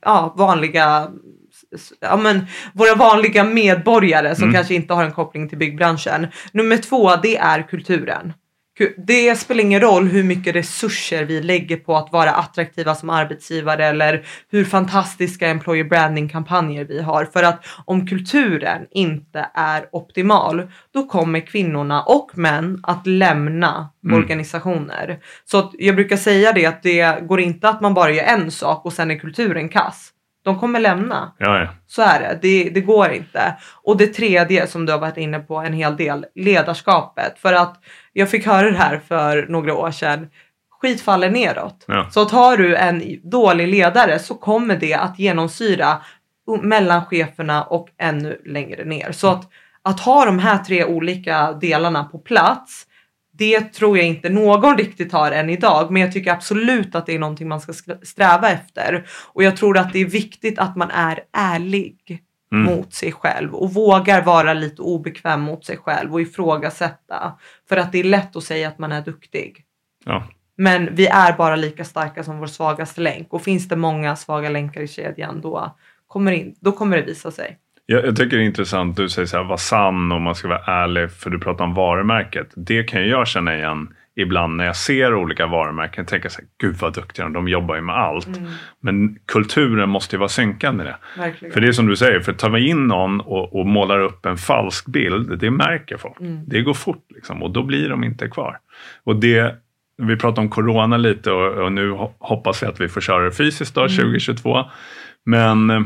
ja, 0.05 0.35
vanliga 0.39 1.09
Ja, 2.01 2.17
men, 2.17 2.47
våra 2.73 2.95
vanliga 2.95 3.45
medborgare 3.45 4.35
som 4.35 4.43
Mm. 4.45 4.55
kanske 4.55 4.75
inte 4.75 4.95
har 4.95 5.05
en 5.05 5.13
koppling 5.13 5.49
till 5.49 5.59
byggbranschen. 5.59 6.27
Nummer 6.53 6.77
två, 6.77 7.17
det 7.17 7.37
är 7.37 7.63
kulturen. 7.69 8.33
Det 8.97 9.39
spelar 9.39 9.65
ingen 9.65 9.81
roll 9.81 10.09
hur 10.09 10.25
mycket 10.25 10.55
resurser 10.55 11.25
vi 11.25 11.43
lägger 11.43 11.77
på 11.77 11.97
att 11.97 12.13
vara 12.13 12.31
attraktiva 12.31 12.95
som 12.95 13.11
arbetsgivare 13.11 13.87
eller 13.87 14.27
hur 14.51 14.65
fantastiska 14.65 15.49
employer 15.49 15.85
branding 15.85 16.29
kampanjer 16.29 16.85
vi 16.85 17.03
har. 17.03 17.25
För 17.25 17.43
att 17.43 17.67
om 17.85 18.07
kulturen 18.07 18.87
inte 18.91 19.47
är 19.55 19.89
optimal, 19.93 20.63
då 20.95 21.07
kommer 21.07 21.41
kvinnorna 21.41 22.03
och 22.03 22.31
män 22.35 22.81
att 22.83 23.07
lämna 23.07 23.89
Mm. 24.05 24.19
organisationer. 24.23 25.19
Så 25.45 25.59
att 25.59 25.71
jag 25.79 25.95
brukar 25.95 26.17
säga 26.17 26.53
det 26.53 26.67
att 26.67 26.83
det 26.83 27.27
går 27.27 27.41
inte 27.41 27.69
att 27.69 27.81
man 27.81 27.95
bara 27.95 28.11
gör 28.11 28.25
en 28.25 28.51
sak 28.51 28.85
och 28.85 28.93
sen 28.93 29.11
är 29.11 29.19
kulturen 29.19 29.69
kass. 29.69 30.13
De 30.51 30.61
kommer 30.61 30.81
lämna. 30.81 31.33
Ja, 31.39 31.59
ja. 31.61 31.69
Så 31.87 32.03
är 32.03 32.21
det. 32.21 32.39
det. 32.43 32.71
Det 32.71 32.81
går 32.81 33.11
inte. 33.11 33.57
Och 33.83 33.97
det 33.97 34.07
tredje 34.07 34.67
som 34.67 34.87
du 34.87 34.93
har 34.93 34.99
varit 34.99 35.17
inne 35.17 35.39
på 35.39 35.57
en 35.57 35.73
hel 35.73 35.97
del, 35.97 36.27
ledarskapet. 36.35 37.39
För 37.39 37.53
att 37.53 37.77
jag 38.13 38.31
fick 38.31 38.47
höra 38.47 38.71
det 38.71 38.77
här 38.77 39.01
för 39.09 39.47
några 39.49 39.75
år 39.75 39.91
sedan. 39.91 40.29
Skit 40.81 41.01
faller 41.01 41.31
neråt. 41.31 41.85
Ja. 41.87 42.07
Så 42.11 42.23
att 42.23 42.31
har 42.31 42.57
du 42.57 42.77
en 42.77 43.03
dålig 43.31 43.69
ledare 43.69 44.19
så 44.19 44.35
kommer 44.35 44.77
det 44.77 44.95
att 44.95 45.19
genomsyra 45.19 45.97
mellan 46.63 47.05
cheferna 47.05 47.63
och 47.63 47.89
ännu 47.99 48.41
längre 48.45 48.85
ner. 48.85 49.13
Så 49.13 49.29
att, 49.29 49.49
att 49.83 50.01
ha 50.01 50.25
de 50.25 50.39
här 50.39 50.59
tre 50.59 50.85
olika 50.85 51.53
delarna 51.53 52.05
på 52.05 52.19
plats 52.19 52.87
det 53.41 53.61
tror 53.61 53.99
jag 53.99 54.07
inte 54.07 54.29
någon 54.29 54.79
riktigt 54.79 55.13
har 55.13 55.33
än 55.33 55.51
idag, 55.51 55.91
men 55.91 56.03
jag 56.03 56.13
tycker 56.13 56.33
absolut 56.33 56.95
att 56.95 57.07
det 57.07 57.15
är 57.15 57.19
någonting 57.19 57.49
man 57.49 57.61
ska 57.61 57.73
sträva 58.03 58.51
efter. 58.51 59.07
Och 59.33 59.43
jag 59.43 59.57
tror 59.57 59.79
att 59.79 59.93
det 59.93 59.99
är 59.99 60.07
viktigt 60.07 60.59
att 60.59 60.77
man 60.77 60.91
är 60.91 61.21
ärlig 61.33 62.23
Mm. 62.53 62.65
mot 62.65 62.95
sig 62.95 63.13
själv 63.13 63.55
och 63.55 63.75
vågar 63.75 64.23
vara 64.23 64.55
lite 64.55 64.83
obekväm 64.83 65.41
mot 65.41 65.65
sig 65.65 65.77
själv 65.77 66.13
och 66.13 66.21
ifrågasätta. 66.21 67.39
För 67.69 67.77
att 67.77 67.93
det 67.93 67.99
är 67.99 68.05
lätt 68.05 68.37
att 68.37 68.45
säga 68.45 68.69
att 68.69 68.79
man 68.79 68.93
är 68.93 69.03
duktig. 69.03 69.65
Ja. 70.05 70.29
Men 70.57 70.95
vi 70.95 71.07
är 71.07 71.37
bara 71.37 71.57
lika 71.57 71.85
starka 71.85 72.25
som 72.25 72.39
vår 72.39 72.47
svagaste 72.47 73.01
länk 73.01 73.33
och 73.33 73.43
finns 73.43 73.69
det 73.69 73.77
många 73.77 74.17
svaga 74.17 74.49
länkar 74.49 74.81
i 74.81 74.89
kedjan 74.89 75.41
då 75.41 75.77
kommer, 76.07 76.33
in, 76.33 76.55
då 76.61 76.73
kommer 76.73 76.97
det 76.97 77.03
visa 77.03 77.31
sig. 77.31 77.59
Jag, 77.93 78.07
jag 78.07 78.17
tycker 78.17 78.37
det 78.37 78.43
är 78.43 78.47
intressant, 78.47 78.97
du 78.97 79.09
säger 79.09 79.27
så 79.27 79.37
här, 79.37 79.45
var 79.45 79.57
sann 79.57 80.13
och 80.13 80.21
man 80.21 80.35
ska 80.35 80.49
vara 80.49 80.65
ärlig, 80.83 81.11
för 81.13 81.31
du 81.31 81.39
pratar 81.39 81.65
om 81.65 81.75
varumärket. 81.75 82.49
Det 82.57 82.83
kan 82.83 83.09
jag 83.09 83.27
känna 83.29 83.57
igen 83.57 83.89
ibland 84.17 84.57
när 84.57 84.65
jag 84.65 84.77
ser 84.77 85.15
olika 85.15 85.47
varumärken. 85.47 86.07
Tänker 86.07 86.29
så 86.29 86.41
här, 86.41 86.49
gud 86.61 86.77
vad 86.77 86.95
duktiga 86.95 87.29
de, 87.29 87.49
jobbar 87.49 87.75
ju 87.75 87.81
med 87.81 87.97
allt. 87.97 88.29
Men 88.81 89.19
kulturen 89.33 89.89
måste 89.89 90.17
ju 90.17 90.19
vara 90.21 90.29
synkande 90.29 90.85
i 90.85 90.87
det. 90.87 90.97
Verkligen. 91.19 91.53
För 91.53 91.61
det 91.61 91.69
är 91.69 91.73
som 91.73 91.87
du 91.87 91.97
säger, 91.97 92.21
för 92.21 92.33
tar 92.33 92.51
vi 92.51 92.69
in 92.69 92.87
någon 92.87 93.21
och, 93.21 93.61
och 93.61 93.67
målar 93.67 93.99
upp 94.01 94.27
en 94.27 94.37
falsk 94.37 94.87
bild, 94.87 95.39
det 95.39 95.51
märker 95.51 95.97
folk. 95.97 96.17
Det 96.47 96.63
går 96.63 96.75
fort 96.75 97.05
liksom, 97.15 97.43
och 97.43 97.51
då 97.51 97.63
blir 97.63 97.89
de 97.89 98.05
inte 98.05 98.29
kvar. 98.29 98.59
Och 99.05 99.17
det, 99.17 99.55
vi 100.03 100.17
pratade 100.17 100.41
om 100.41 100.49
corona 100.51 100.97
lite 100.97 101.33
och, 101.33 101.65
och 101.65 101.73
nu 101.73 101.91
ho- 101.93 102.13
hoppas 102.19 102.63
vi 102.63 102.67
att 102.67 102.81
vi 102.81 102.89
får 102.89 103.01
köra 103.01 103.25
det 103.25 103.33
fysiskt 103.33 103.75
då, 103.75 103.81
2022. 103.89 104.65
Men 105.27 105.71
eh, 105.71 105.81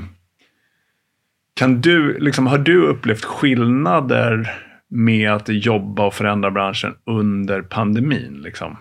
kan 1.54 1.80
du, 1.80 2.18
liksom, 2.18 2.46
har 2.46 2.58
du 2.58 2.86
upplevt 2.86 3.24
skillnader 3.24 4.50
med 4.90 5.32
att 5.32 5.48
jobba 5.48 6.06
och 6.06 6.14
förändra 6.14 6.50
branschen 6.50 6.94
under 7.06 7.62
pandemin? 7.62 8.40
Liksom? 8.42 8.76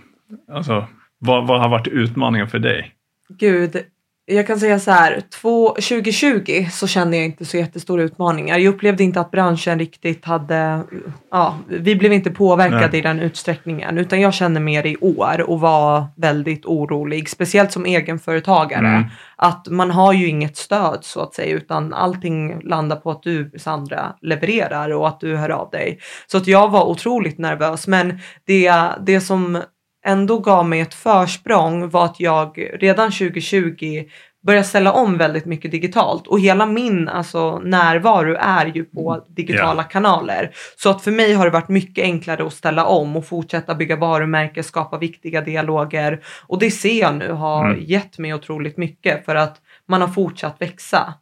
Alltså, 0.52 0.88
vad, 1.20 1.48
vad 1.48 1.62
har 1.62 1.70
varit 1.70 1.88
utmaningen 1.88 2.48
för 2.48 2.60
dig? 2.60 2.92
Gud, 3.40 3.78
jag 4.26 4.48
kan 4.48 4.60
säga 4.60 4.80
så 4.80 4.92
här. 4.92 5.22
Två, 5.42 5.70
2020 5.70 6.68
så 6.72 6.88
kände 6.88 7.18
jag 7.18 7.26
inte 7.26 7.46
så 7.46 7.58
jättestora 7.58 8.04
utmaningar. 8.04 8.58
Jag 8.58 8.74
upplevde 8.74 9.04
inte 9.04 9.20
att 9.20 9.32
branschen 9.32 9.80
riktigt 9.80 10.26
hade, 10.26 10.84
ja, 11.32 11.58
vi 11.68 11.96
blev 11.96 12.14
inte 12.14 12.32
påverkade 12.32 12.88
Nej. 12.88 13.00
i 13.00 13.02
den 13.02 13.20
utsträckningen. 13.20 13.98
Utan 13.98 14.22
jag 14.22 14.34
kände 14.34 14.60
mer 14.60 14.86
i 14.86 14.98
år 14.98 15.50
och 15.50 15.60
var 15.60 16.06
väldigt 16.16 16.66
orolig. 16.66 17.30
Speciellt 17.30 17.72
som 17.72 17.86
egenföretagare. 17.86 18.88
Mm. 18.88 19.04
Att 19.36 19.68
man 19.68 19.92
har 19.92 20.14
ju 20.14 20.28
inget 20.28 20.58
stöd 20.58 21.00
så 21.02 21.22
att 21.22 21.34
säga. 21.34 21.56
Utan 21.56 21.94
allting 21.94 22.62
landar 22.62 22.96
på 22.96 23.12
att 23.12 23.24
du 23.24 23.52
Sandra 23.58 24.16
levererar 24.22 24.90
och 24.90 25.08
att 25.08 25.20
du 25.20 25.36
hör 25.36 25.50
av 25.50 25.70
dig. 25.70 26.00
Så 26.28 26.38
att 26.38 26.48
jag 26.48 26.70
var 26.70 26.86
otroligt 26.86 27.38
nervös. 27.38 27.88
Men 27.88 28.20
det, 28.46 28.74
det 29.06 29.22
som 29.22 29.62
ändå 30.04 30.40
gav 30.40 30.70
mig 30.70 30.80
ett 30.80 30.94
försprång 30.94 31.90
var 31.90 32.06
att 32.06 32.20
jag 32.20 32.70
redan 32.80 33.12
2020 33.12 34.04
började 34.46 34.68
ställa 34.68 34.92
om 34.94 35.18
väldigt 35.18 35.46
mycket 35.46 35.72
digitalt 35.72 36.28
och 36.28 36.40
hela 36.40 36.66
min 36.66 37.10
alltså, 37.10 37.60
närvaro 37.60 38.36
är 38.40 38.66
ju 38.66 38.84
på 38.86 39.26
digitala 39.28 39.84
kanaler. 39.84 40.52
Så 40.76 40.90
att 40.90 41.02
för 41.02 41.12
mig 41.12 41.34
har 41.34 41.46
det 41.46 41.52
varit 41.52 41.70
mycket 41.70 42.04
enklare 42.04 42.46
att 42.46 42.54
ställa 42.54 42.86
om 42.86 43.18
och 43.18 43.26
fortsätta 43.26 43.76
bygga 43.76 43.96
varumärken, 43.96 44.64
skapa 44.64 44.98
viktiga 44.98 45.42
dialoger 45.42 46.20
och 46.48 46.60
det 46.60 46.72
ser 46.72 47.00
jag 47.00 47.16
nu 47.16 47.32
har 47.32 47.66
Mm. 47.70 47.84
gett 47.84 48.18
mig 48.20 48.34
otroligt 48.34 48.78
mycket 48.78 49.26
för 49.26 49.36
att 49.36 49.58
man 49.88 50.02
har 50.02 50.08
fortsatt 50.08 50.56
växa. 50.62 51.14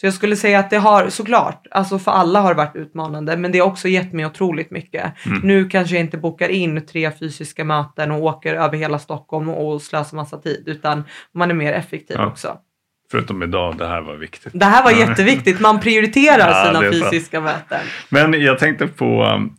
Så 0.00 0.06
jag 0.06 0.14
skulle 0.14 0.36
säga 0.36 0.58
att 0.58 0.70
det 0.70 0.76
har 0.78 1.08
såklart, 1.08 1.66
alltså 1.70 1.98
för 1.98 2.10
alla 2.12 2.40
har 2.40 2.48
det 2.48 2.56
varit 2.56 2.76
utmanande, 2.76 3.36
men 3.36 3.52
det 3.52 3.58
har 3.58 3.66
också 3.66 3.88
gett 3.88 4.12
mig 4.12 4.26
otroligt 4.26 4.70
mycket. 4.70 5.26
Mm. 5.26 5.40
Nu 5.42 5.68
kanske 5.68 5.94
jag 5.94 6.00
inte 6.00 6.18
bokar 6.18 6.48
in 6.48 6.86
tre 6.86 7.10
fysiska 7.20 7.64
möten 7.64 8.10
och 8.10 8.22
åker 8.22 8.54
över 8.54 8.76
hela 8.76 8.98
Stockholm 8.98 9.48
och 9.48 9.82
slösar 9.82 10.16
massa 10.16 10.38
tid, 10.38 10.62
utan 10.66 11.04
man 11.34 11.50
är 11.50 11.54
mer 11.54 11.72
effektiv 11.72 12.16
Ja. 12.20 12.26
också. 12.26 12.58
Förutom 13.10 13.42
idag, 13.42 13.78
det 13.78 13.86
här 13.86 14.00
var 14.00 14.14
viktigt. 14.14 14.52
Det 14.54 14.64
här 14.64 14.84
var 14.84 14.90
jätteviktigt. 14.90 15.60
Man 15.60 15.80
prioriterar 15.80 16.48
Ja, 16.74 16.80
sina 16.80 16.92
fysiska 16.92 17.40
möten. 17.40 17.80
Men 18.08 18.32
jag 18.32 18.58
tänkte 18.58 18.86
på, 18.86 19.24
um, 19.24 19.56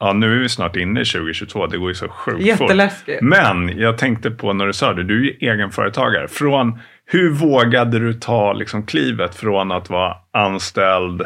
ja 0.00 0.12
nu 0.12 0.34
är 0.34 0.38
vi 0.38 0.48
snart 0.48 0.76
inne 0.76 1.00
i 1.00 1.04
2022, 1.04 1.66
det 1.66 1.78
går 1.78 1.88
ju 1.88 1.94
så 1.94 2.08
sjukt 2.08 2.58
fort. 2.58 2.72
Men 3.20 3.78
jag 3.78 3.98
tänkte 3.98 4.30
på 4.30 4.52
när 4.52 4.66
du 4.66 4.72
sa 4.72 4.92
det, 4.92 5.04
du 5.04 5.20
är 5.20 5.24
ju 5.24 5.50
egenföretagare. 5.50 6.28
Från, 6.28 6.78
hur 7.06 7.30
vågade 7.30 7.98
du 7.98 8.14
ta 8.14 8.52
liksom, 8.52 8.82
klivet 8.86 9.34
från 9.34 9.72
att 9.72 9.90
vara 9.90 10.16
anställd, 10.30 11.22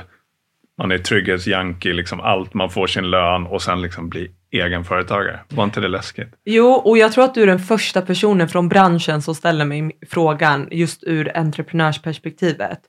man 0.79 0.93
är 0.93 0.99
trygghetsjunkie, 0.99 1.93
liksom 1.93 2.21
allt, 2.21 2.55
man 2.55 2.71
får 2.71 2.87
sin 2.87 3.11
lön 3.11 3.47
och 3.47 3.63
sen 3.63 3.83
liksom 3.83 4.09
bli 4.09 4.31
egenföretagare? 4.51 5.41
Var 5.49 5.65
inte 5.65 5.81
det 5.81 5.89
läskigt? 5.89 6.35
Jo, 6.45 6.67
och 6.67 6.99
jag 6.99 7.13
tror 7.13 7.25
att 7.25 7.35
du 7.35 7.43
är 7.43 7.47
den 7.47 7.59
första 7.59 8.03
personen 8.03 8.49
från 8.49 8.69
branschen 8.69 9.23
som 9.23 9.35
ställer 9.35 9.65
mig 9.65 9.91
frågan 10.11 10.69
just 10.71 11.05
ur 11.05 11.37
entreprenörsperspektivet. 11.37 12.81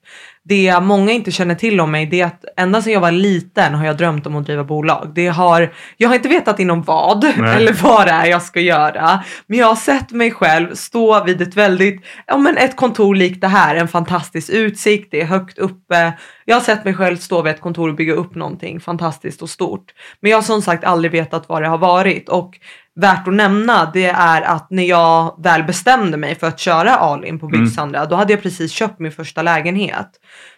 Det 0.43 0.79
många 0.81 1.11
inte 1.11 1.31
känner 1.31 1.55
till 1.55 1.79
om 1.79 1.91
mig 1.91 2.05
det 2.05 2.21
är 2.21 2.25
att 2.25 2.45
ända 2.57 2.81
sedan 2.81 2.93
jag 2.93 2.99
var 2.99 3.11
liten 3.11 3.73
har 3.73 3.85
jag 3.85 3.97
drömt 3.97 4.27
om 4.27 4.35
att 4.35 4.45
driva 4.45 4.63
bolag. 4.63 5.11
Det 5.15 5.27
har, 5.27 5.73
jag 5.97 6.09
har 6.09 6.15
inte 6.15 6.29
vetat 6.29 6.59
inom 6.59 6.83
vad 6.83 7.23
Nej. 7.37 7.55
eller 7.57 7.73
vad 7.73 8.07
det 8.07 8.11
är 8.11 8.25
jag 8.25 8.41
ska 8.41 8.59
göra. 8.59 9.23
Men 9.47 9.59
jag 9.59 9.67
har 9.67 9.75
sett 9.75 10.11
mig 10.11 10.31
själv 10.31 10.73
stå 10.73 11.23
vid 11.23 11.41
ett 11.41 11.55
väldigt, 11.55 12.05
ja 12.27 12.37
men 12.37 12.57
ett 12.57 12.75
kontor 12.75 13.15
likt 13.15 13.41
det 13.41 13.47
här, 13.47 13.75
en 13.75 13.87
fantastisk 13.87 14.49
utsikt, 14.49 15.07
det 15.11 15.21
är 15.21 15.25
högt 15.25 15.59
uppe. 15.59 16.13
Jag 16.45 16.55
har 16.55 16.61
sett 16.61 16.85
mig 16.85 16.93
själv 16.93 17.17
stå 17.17 17.41
vid 17.41 17.53
ett 17.53 17.61
kontor 17.61 17.89
och 17.89 17.95
bygga 17.95 18.13
upp 18.13 18.35
någonting 18.35 18.79
fantastiskt 18.79 19.41
och 19.41 19.49
stort. 19.49 19.91
Men 20.19 20.31
jag 20.31 20.37
har 20.37 20.41
som 20.41 20.61
sagt 20.61 20.83
aldrig 20.83 21.11
vetat 21.11 21.49
vad 21.49 21.61
det 21.61 21.67
har 21.67 21.77
varit 21.77 22.29
och 22.29 22.59
värt 22.95 23.27
att 23.27 23.33
nämna 23.33 23.91
det 23.93 24.05
är 24.05 24.41
att 24.41 24.69
när 24.69 24.83
jag 24.83 25.35
väl 25.43 25.63
bestämde 25.63 26.17
mig 26.17 26.35
för 26.35 26.47
att 26.47 26.59
köra 26.59 26.95
Alin 26.95 27.39
på 27.39 27.47
Byggsandra 27.47 28.05
då 28.05 28.15
hade 28.15 28.33
jag 28.33 28.41
precis 28.41 28.71
köpt 28.71 28.99
min 28.99 29.11
första 29.11 29.41
lägenhet. 29.41 30.09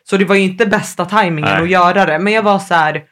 Så 0.03 0.17
det 0.17 0.25
var 0.25 0.35
ju 0.35 0.41
inte 0.41 0.65
bästa 0.65 1.05
tajmingen 1.05 1.51
Nej. 1.53 1.63
att 1.63 1.69
göra 1.69 2.05
det 2.05 2.19
men 2.19 2.33
jag 2.33 2.43
var 2.43 2.59
så 2.59 2.73
här. 2.73 3.03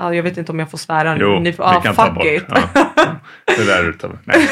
Ja, 0.00 0.14
jag 0.14 0.22
vet 0.22 0.36
inte 0.38 0.52
om 0.52 0.58
jag 0.58 0.70
får 0.70 0.78
svära 0.78 1.14
nu. 1.14 1.20
Jo, 1.20 1.38
Ni 1.38 1.50
vi 1.50 1.56
får, 1.56 1.64
ah, 1.64 1.80
kan 1.80 1.94
fuck 1.94 2.04
ta 2.06 2.10
bort. 2.12 2.24
it. 2.24 2.44
Ja. 2.48 2.62
Det 3.56 3.64
där 3.64 3.88
utav, 3.88 4.18
nej. 4.24 4.48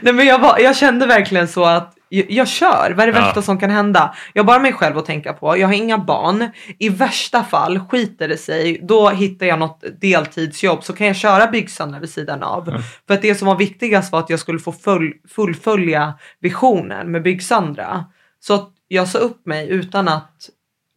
Nej 0.00 0.12
men 0.12 0.26
jag, 0.26 0.38
var, 0.38 0.58
jag 0.58 0.76
kände 0.76 1.06
verkligen 1.06 1.48
så 1.48 1.64
att 1.64 1.94
jag, 2.12 2.48
kör, 2.48 2.94
vad 2.96 3.08
är 3.08 3.12
det 3.12 3.18
Ja. 3.18 3.24
värsta 3.24 3.42
som 3.42 3.58
kan 3.60 3.70
hända? 3.70 4.14
Jag 4.32 4.42
har 4.42 4.46
bara 4.46 4.58
mig 4.58 4.72
själv 4.72 4.98
att 4.98 5.06
tänka 5.06 5.32
på, 5.32 5.58
jag 5.58 5.68
har 5.68 5.74
inga 5.74 5.98
barn. 5.98 6.50
I 6.78 6.88
värsta 6.88 7.44
fall 7.44 7.78
skiter 7.80 8.28
det 8.28 8.36
sig, 8.36 8.80
då 8.82 9.08
hittar 9.10 9.46
jag 9.46 9.58
något 9.58 9.84
deltidsjobb 10.00 10.84
så 10.84 10.92
kan 10.92 11.06
jag 11.06 11.16
köra 11.16 11.46
Byggsandra 11.46 11.98
vid 11.98 12.10
sidan 12.10 12.42
av. 12.42 12.82
För 13.06 13.14
att 13.14 13.22
det 13.22 13.34
som 13.34 13.46
var 13.48 13.56
viktigast 13.56 14.12
var 14.12 14.18
att 14.18 14.30
jag 14.30 14.38
skulle 14.40 14.58
få 14.58 14.72
full, 14.72 15.12
fullfölja 15.28 16.14
visionen 16.40 17.10
med 17.10 17.22
Byggsandra. 17.22 18.04
Så 18.40 18.54
att 18.54 18.70
jag 18.88 19.08
sa 19.08 19.18
upp 19.18 19.46
mig 19.46 19.68
utan 19.68 20.08
att 20.08 20.48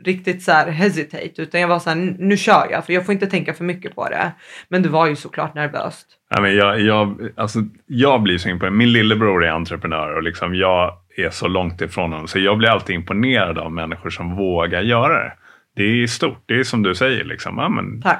riktigt 0.07 0.43
så 0.43 0.51
här 0.51 0.71
hesitate 0.71 1.41
utan 1.41 1.61
jag 1.61 1.67
var 1.67 1.79
så 1.79 1.89
här, 1.89 2.15
nu 2.19 2.37
kör 2.37 2.67
jag 2.71 2.85
för 2.85 2.93
jag 2.93 3.05
får 3.05 3.13
inte 3.13 3.27
tänka 3.27 3.53
för 3.53 3.63
mycket 3.63 3.95
på 3.95 4.09
det. 4.09 4.31
Men 4.67 4.83
det 4.83 4.89
var 4.89 5.07
ju 5.07 5.15
såklart 5.15 5.55
nervöst. 5.55 6.07
Ja, 6.29 6.41
men 6.41 6.55
jag, 6.55 6.81
jag, 6.81 7.29
alltså, 7.35 7.59
jag 7.87 8.21
blir 8.21 8.37
så 8.37 8.49
imponerad. 8.49 8.77
Min 8.77 8.91
lillebror 8.91 9.45
är 9.45 9.49
entreprenör 9.49 10.15
och 10.15 10.23
liksom 10.23 10.55
jag 10.55 10.97
är 11.17 11.29
så 11.29 11.47
långt 11.47 11.81
ifrån 11.81 12.11
honom. 12.11 12.27
Så 12.27 12.39
jag 12.39 12.57
blir 12.57 12.69
alltid 12.69 12.95
imponerad 12.95 13.57
av 13.57 13.71
människor 13.71 14.09
som 14.09 14.35
vågar 14.35 14.81
göra 14.81 15.23
det. 15.23 15.33
Det 15.75 15.83
är 15.83 16.07
stort. 16.07 16.43
Det 16.45 16.59
är 16.59 16.63
som 16.63 16.83
du 16.83 16.95
säger. 16.95 17.23
Liksom. 17.23 17.57
Ja, 17.57 17.69
men, 17.69 18.01
Tack. 18.01 18.19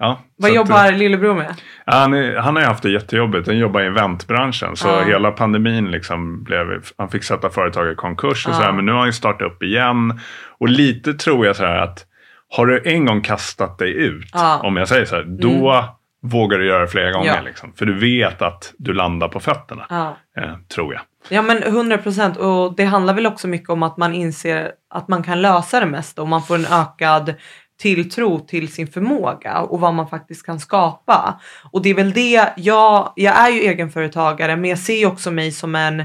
Ja, 0.00 0.20
Vad 0.36 0.50
så 0.50 0.60
att, 0.60 0.68
jobbar 0.68 0.92
lillebror 0.92 1.34
med? 1.34 1.54
Han, 1.86 2.14
är, 2.14 2.36
han 2.36 2.56
har 2.56 2.62
ju 2.62 2.68
haft 2.68 2.82
det 2.82 2.90
jättejobbigt. 2.90 3.46
Han 3.48 3.58
jobbar 3.58 3.80
i 3.80 3.86
eventbranschen. 3.86 4.76
Så 4.76 4.88
Ja. 4.88 5.02
hela 5.02 5.30
pandemin 5.30 5.90
liksom 5.90 6.42
blev... 6.44 6.66
Han 6.98 7.08
fick 7.08 7.24
sätta 7.24 7.50
företag 7.50 7.92
i 7.92 7.94
konkurs 7.94 8.46
och 8.46 8.52
Ja. 8.52 8.56
så 8.56 8.62
här, 8.62 8.72
Men 8.72 8.86
nu 8.86 8.92
har 8.92 8.98
han 8.98 9.08
ju 9.08 9.12
startat 9.12 9.42
upp 9.52 9.62
igen. 9.62 10.20
Och 10.58 10.68
lite 10.68 11.14
tror 11.14 11.46
jag 11.46 11.56
så 11.56 11.64
här 11.64 11.76
att 11.78 12.06
har 12.48 12.66
du 12.66 12.82
en 12.84 13.06
gång 13.06 13.20
kastat 13.22 13.78
dig 13.78 13.92
ut. 13.96 14.34
Mm. 14.34 14.60
om 14.60 14.76
jag 14.76 14.88
säger 14.88 15.04
så 15.04 15.16
här, 15.16 15.22
då 15.24 15.84
vågar 16.22 16.58
du 16.58 16.66
göra 16.66 16.80
det 16.80 16.88
flera 16.88 17.10
gånger. 17.12 17.34
Ja. 17.36 17.40
Liksom, 17.44 17.72
för 17.72 17.86
du 17.86 17.98
vet 17.98 18.42
att 18.42 18.74
du 18.78 18.92
landar 18.92 19.28
på 19.28 19.40
fötterna. 19.40 19.86
Ja. 19.88 20.16
Eh, 20.42 20.54
tror 20.74 20.92
jag. 20.94 21.02
Ja 21.28 21.42
men 21.42 21.62
100 21.62 21.98
procent 21.98 22.36
och 22.36 22.76
det 22.76 22.84
handlar 22.84 23.14
väl 23.14 23.26
också 23.26 23.48
mycket 23.48 23.70
om 23.70 23.82
att 23.82 23.96
man 23.96 24.14
inser 24.14 24.72
att 24.94 25.08
man 25.08 25.22
kan 25.22 25.42
lösa 25.42 25.80
det 25.80 25.86
mesta 25.86 26.22
och 26.22 26.28
man 26.28 26.42
får 26.42 26.54
en 26.54 26.66
ökad 26.66 27.34
tilltro 27.80 28.38
till 28.38 28.72
sin 28.72 28.86
förmåga 28.86 29.58
och 29.58 29.80
vad 29.80 29.94
man 29.94 30.08
faktiskt 30.08 30.46
kan 30.46 30.60
skapa. 30.60 31.40
Och 31.72 31.82
det 31.82 31.90
är 31.90 31.94
väl 31.94 32.12
det, 32.12 32.48
jag, 32.56 33.12
jag 33.16 33.38
är 33.38 33.50
ju 33.50 33.60
egenföretagare 33.60 34.56
men 34.56 34.70
jag 34.70 34.78
ser 34.78 35.06
också 35.06 35.30
mig 35.30 35.52
som 35.52 35.74
en 35.74 36.04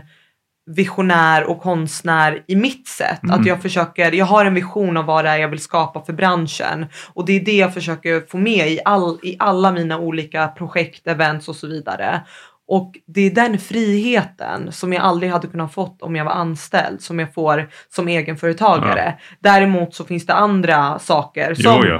visionär 0.65 1.43
och 1.43 1.61
konstnär 1.61 2.43
i 2.47 2.55
mitt 2.55 2.88
sätt. 2.88 3.23
Mm. 3.23 3.39
Att 3.39 3.45
jag 3.45 3.61
försöker, 3.61 4.11
jag 4.11 4.25
har 4.25 4.45
en 4.45 4.53
vision 4.53 4.97
av 4.97 5.05
vad 5.05 5.25
det 5.25 5.29
är 5.29 5.38
jag 5.38 5.49
vill 5.49 5.59
skapa 5.59 6.01
för 6.01 6.13
branschen 6.13 6.85
och 7.13 7.25
det 7.25 7.33
är 7.33 7.45
det 7.45 7.57
jag 7.57 7.73
försöker 7.73 8.21
få 8.29 8.38
med 8.38 8.67
i, 8.71 8.79
all, 8.85 9.19
i 9.23 9.35
alla 9.39 9.71
mina 9.71 9.99
olika 9.99 10.47
projekt, 10.47 11.07
events 11.07 11.47
och 11.47 11.55
så 11.55 11.67
vidare. 11.67 12.21
Och 12.67 12.91
det 13.08 13.21
är 13.21 13.32
den 13.32 13.60
friheten 13.60 14.71
som 14.71 14.93
jag 14.93 15.04
aldrig 15.04 15.32
hade 15.32 15.47
kunnat 15.47 15.73
fått 15.73 16.01
om 16.01 16.15
jag 16.15 16.25
var 16.25 16.32
anställd 16.32 17.01
som 17.01 17.19
jag 17.19 17.34
får 17.34 17.69
som 17.89 18.08
egenföretagare. 18.08 19.13
Däremot 19.39 19.95
så 19.95 20.06
finns 20.06 20.25
det 20.25 20.34
andra 20.34 20.99
saker 20.99 21.54
som 21.54 21.82
Jo, 21.84 21.84
jo. 21.86 21.99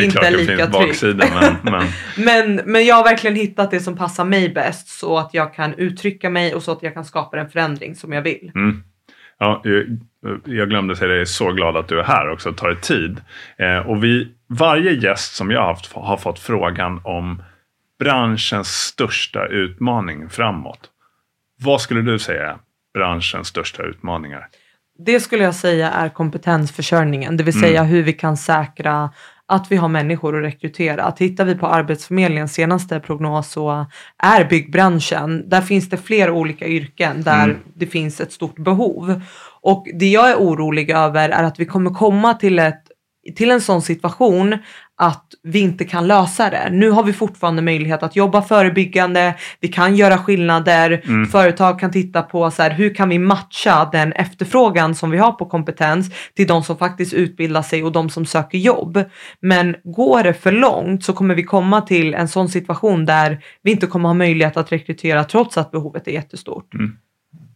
Inte 0.00 0.26
är 0.26 0.30
lika 0.30 0.56
finns 0.56 0.76
trygg. 0.76 0.88
baksidan. 0.88 1.28
Men, 1.40 1.56
men, 1.72 1.86
Men, 2.16 2.72
men 2.72 2.86
jag 2.86 2.94
har 2.94 3.04
verkligen 3.04 3.36
hittat 3.36 3.70
det 3.70 3.80
som 3.80 3.96
passar 3.96 4.24
mig 4.24 4.48
bäst 4.48 4.88
så 4.88 5.18
att 5.18 5.34
jag 5.34 5.54
kan 5.54 5.74
uttrycka 5.74 6.30
mig 6.30 6.54
och 6.54 6.62
så 6.62 6.72
att 6.72 6.82
jag 6.82 6.94
kan 6.94 7.04
skapa 7.04 7.36
den 7.36 7.50
förändring 7.50 7.94
som 7.94 8.12
jag 8.12 8.22
vill. 8.22 8.52
Mm. 8.54 8.82
Ja, 9.38 9.62
jag, 10.44 10.68
glömde 10.68 10.96
säga 10.96 11.08
det, 11.08 11.14
jag 11.14 11.20
är 11.20 11.24
så 11.24 11.52
glad 11.52 11.76
att 11.76 11.88
du 11.88 12.00
är 12.00 12.04
här 12.04 12.30
också, 12.30 12.52
tar 12.52 12.68
dig 12.68 12.80
tid. 12.80 13.20
Eh, 13.58 13.88
och 13.88 14.04
vi, 14.04 14.28
varje 14.48 14.92
gäst 14.92 15.34
som 15.34 15.50
jag 15.50 15.64
haft 15.64 15.92
har 15.92 16.16
fått 16.16 16.38
frågan 16.38 17.00
om 17.04 17.42
branschens 18.00 18.68
största 18.68 19.46
utmaning 19.46 20.28
framåt. 20.28 20.90
Vad 21.62 21.80
skulle 21.80 22.02
du 22.02 22.18
säga 22.18 22.46
är 22.50 22.56
branschens 22.94 23.48
största 23.48 23.82
utmaningar? 23.82 24.46
Det 24.98 25.20
skulle 25.20 25.44
jag 25.44 25.54
säga 25.54 25.90
är 25.90 26.08
kompetensförsörjningen, 26.08 27.36
det 27.36 27.42
vill 27.44 27.54
Mm. 27.56 27.68
säga 27.68 27.82
hur 27.82 28.02
vi 28.02 28.12
kan 28.12 28.36
säkra 28.36 29.10
att 29.46 29.66
vi 29.72 29.76
har 29.76 29.88
människor 29.88 30.36
att 30.38 30.44
rekrytera. 30.44 31.12
Tittar 31.12 31.44
vi 31.44 31.54
på 31.54 31.66
Arbetsförmedlingens 31.66 32.52
senaste 32.54 33.00
prognos 33.00 33.50
så 33.50 33.86
är 34.18 34.44
byggbranschen, 34.44 35.48
där 35.48 35.60
finns 35.60 35.88
det 35.90 35.96
flera 35.96 36.32
olika 36.32 36.66
yrken 36.66 37.22
där 37.22 37.44
Mm. 37.44 37.56
det 37.74 37.86
finns 37.86 38.20
ett 38.20 38.32
stort 38.32 38.58
behov. 38.58 39.20
Och 39.60 39.86
det 39.94 40.08
jag 40.08 40.30
är 40.30 40.36
orolig 40.36 40.90
över 40.90 41.28
är 41.28 41.42
att 41.44 41.60
vi 41.60 41.66
kommer 41.66 41.90
komma 41.90 42.34
till, 42.34 42.58
ett, 42.58 42.82
till 43.36 43.50
en 43.50 43.60
sån 43.60 43.82
situation 43.82 44.58
att 45.00 45.24
vi 45.42 45.58
inte 45.58 45.84
kan 45.84 46.06
lösa 46.06 46.50
det. 46.50 46.68
Nu 46.70 46.90
har 46.90 47.02
vi 47.02 47.12
fortfarande 47.12 47.62
möjlighet 47.62 48.02
att 48.02 48.16
jobba 48.16 48.42
förebyggande, 48.42 49.34
vi 49.60 49.68
kan 49.68 49.96
göra 49.96 50.18
skillnader, 50.18 51.02
Mm. 51.04 51.26
företag 51.26 51.80
kan 51.80 51.90
titta 51.92 52.22
på 52.22 52.50
så 52.50 52.62
här, 52.62 52.70
hur 52.70 52.94
kan 52.94 53.08
vi 53.08 53.18
matcha 53.18 53.88
den 53.92 54.12
efterfrågan 54.12 54.94
som 54.94 55.10
vi 55.10 55.18
har 55.18 55.32
på 55.32 55.46
kompetens 55.46 56.10
till 56.36 56.46
de 56.46 56.62
som 56.62 56.76
faktiskt 56.76 57.12
utbildar 57.12 57.62
sig 57.62 57.84
och 57.84 57.92
de 57.92 58.10
som 58.10 58.26
söker 58.26 58.58
jobb. 58.58 59.04
Men 59.40 59.76
går 59.84 60.22
det 60.22 60.34
för 60.34 60.52
långt 60.52 61.04
så 61.04 61.12
kommer 61.12 61.34
vi 61.34 61.42
komma 61.42 61.80
till 61.80 62.14
en 62.14 62.28
sån 62.28 62.48
situation 62.48 63.06
där 63.06 63.38
vi 63.62 63.70
inte 63.70 63.86
kommer 63.86 64.08
ha 64.08 64.14
möjlighet 64.14 64.56
att 64.56 64.72
rekrytera 64.72 65.24
trots 65.24 65.58
att 65.58 65.70
behovet 65.70 66.08
är 66.08 66.12
jättestort. 66.12 66.74
Mm. 66.74 66.96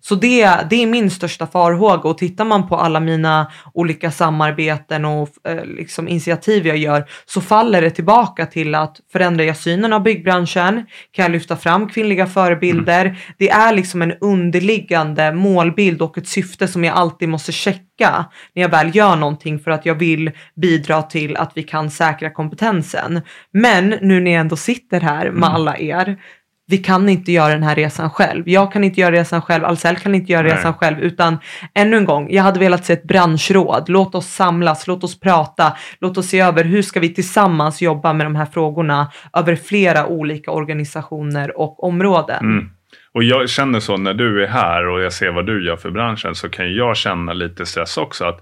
Så 0.09 0.15
det, 0.15 0.51
det 0.71 0.83
är 0.83 0.87
min 0.87 1.11
största 1.11 1.47
farhåga 1.47 2.09
och 2.09 2.19
tittar 2.19 2.45
man 2.45 2.69
på 2.69 2.77
alla 2.77 3.01
mina 3.01 3.53
olika 3.75 4.11
samarbeten 4.11 5.05
och 5.05 5.29
eh, 5.49 5.65
liksom 5.65 6.09
initiativ 6.09 6.67
jag 6.67 6.77
gör 6.77 7.05
så 7.27 7.41
faller 7.41 7.83
det 7.83 7.91
tillbaka 7.91 8.47
till 8.47 8.75
att 8.75 8.97
förändrar 9.13 9.45
jag 9.45 9.57
synen 9.57 9.93
av 9.93 10.03
byggbranschen? 10.03 10.87
Kan 11.13 11.23
jag 11.23 11.31
lyfta 11.33 11.57
fram 11.57 11.89
kvinnliga 11.89 12.27
förebilder? 12.27 13.19
Det 13.39 13.51
är 13.51 13.75
liksom 13.75 14.03
en 14.03 14.13
underliggande 14.21 15.33
målbild 15.33 16.03
och 16.03 16.19
ett 16.19 16.29
syfte 16.29 16.69
som 16.69 16.85
jag 16.85 16.97
alltid 16.97 17.29
måste 17.29 17.53
checka 17.53 18.25
när 18.55 18.63
jag 18.63 18.71
väl 18.71 18.97
gör 18.97 19.17
någonting 19.17 19.59
för 19.59 19.71
att 19.71 19.87
jag 19.87 19.95
vill 19.95 20.31
bidra 20.57 21.03
till 21.03 21.37
att 21.37 21.53
vi 21.55 21.63
kan 21.63 21.91
säkra 21.91 22.31
kompetensen. 22.31 23.21
Men 23.53 23.89
nu 23.89 24.21
när 24.21 24.31
jag 24.31 24.41
ändå 24.41 24.57
sitter 24.57 25.01
här 25.01 25.31
med 25.31 25.49
alla 25.49 25.79
er 25.79 26.17
vi 26.67 26.79
kan 26.79 27.09
inte 27.09 27.33
göra 27.33 27.53
den 27.53 27.63
här 27.63 27.75
resan 27.75 28.11
själv. 28.11 28.49
Jag 28.49 28.73
kan 28.73 28.85
inte 28.85 29.01
göra 29.01 29.13
resan 29.13 29.43
själv, 29.43 29.65
Ahlsell 29.65 29.97
kan 29.97 30.15
inte 30.15 30.33
göra 30.33 30.43
Nej. 30.43 30.53
resan 30.53 30.75
själv, 30.75 30.99
utan 30.99 31.39
ännu 31.75 31.97
en 31.97 32.05
gång, 32.05 32.29
jag 32.31 32.43
hade 32.43 32.61
velat 32.61 32.85
se 32.85 32.93
ett 32.93 33.05
branschråd. 33.05 33.89
Låt 33.89 34.15
oss 34.15 34.27
samlas, 34.27 34.87
låt 34.87 35.05
oss 35.05 35.21
prata, 35.21 35.77
låt 36.01 36.19
oss 36.19 36.29
se 36.29 36.41
över 36.41 36.65
hur 36.65 36.83
ska 36.83 37.01
vi 37.01 37.15
tillsammans 37.15 37.83
jobba 37.83 38.13
med 38.13 38.27
de 38.27 38.37
här 38.37 38.47
frågorna 38.47 39.13
över 39.33 39.57
flera 39.57 40.07
olika 40.07 40.51
organisationer 40.51 41.59
och 41.59 41.85
områden. 41.85 42.45
Mm. 42.45 42.71
Och 43.13 43.25
jag 43.25 43.49
känner 43.49 43.81
så 43.81 43.97
när 43.97 44.15
du 44.15 44.45
är 44.45 44.49
här 44.49 44.87
och 44.87 45.01
jag 45.01 45.13
ser 45.13 45.31
vad 45.31 45.47
du 45.47 45.67
gör 45.67 45.77
för 45.77 45.91
branschen 45.91 46.35
så 46.35 46.49
kan 46.49 46.75
jag 46.75 46.97
känna 46.97 47.33
lite 47.33 47.67
stress 47.67 47.97
också. 47.97 48.25
att 48.25 48.41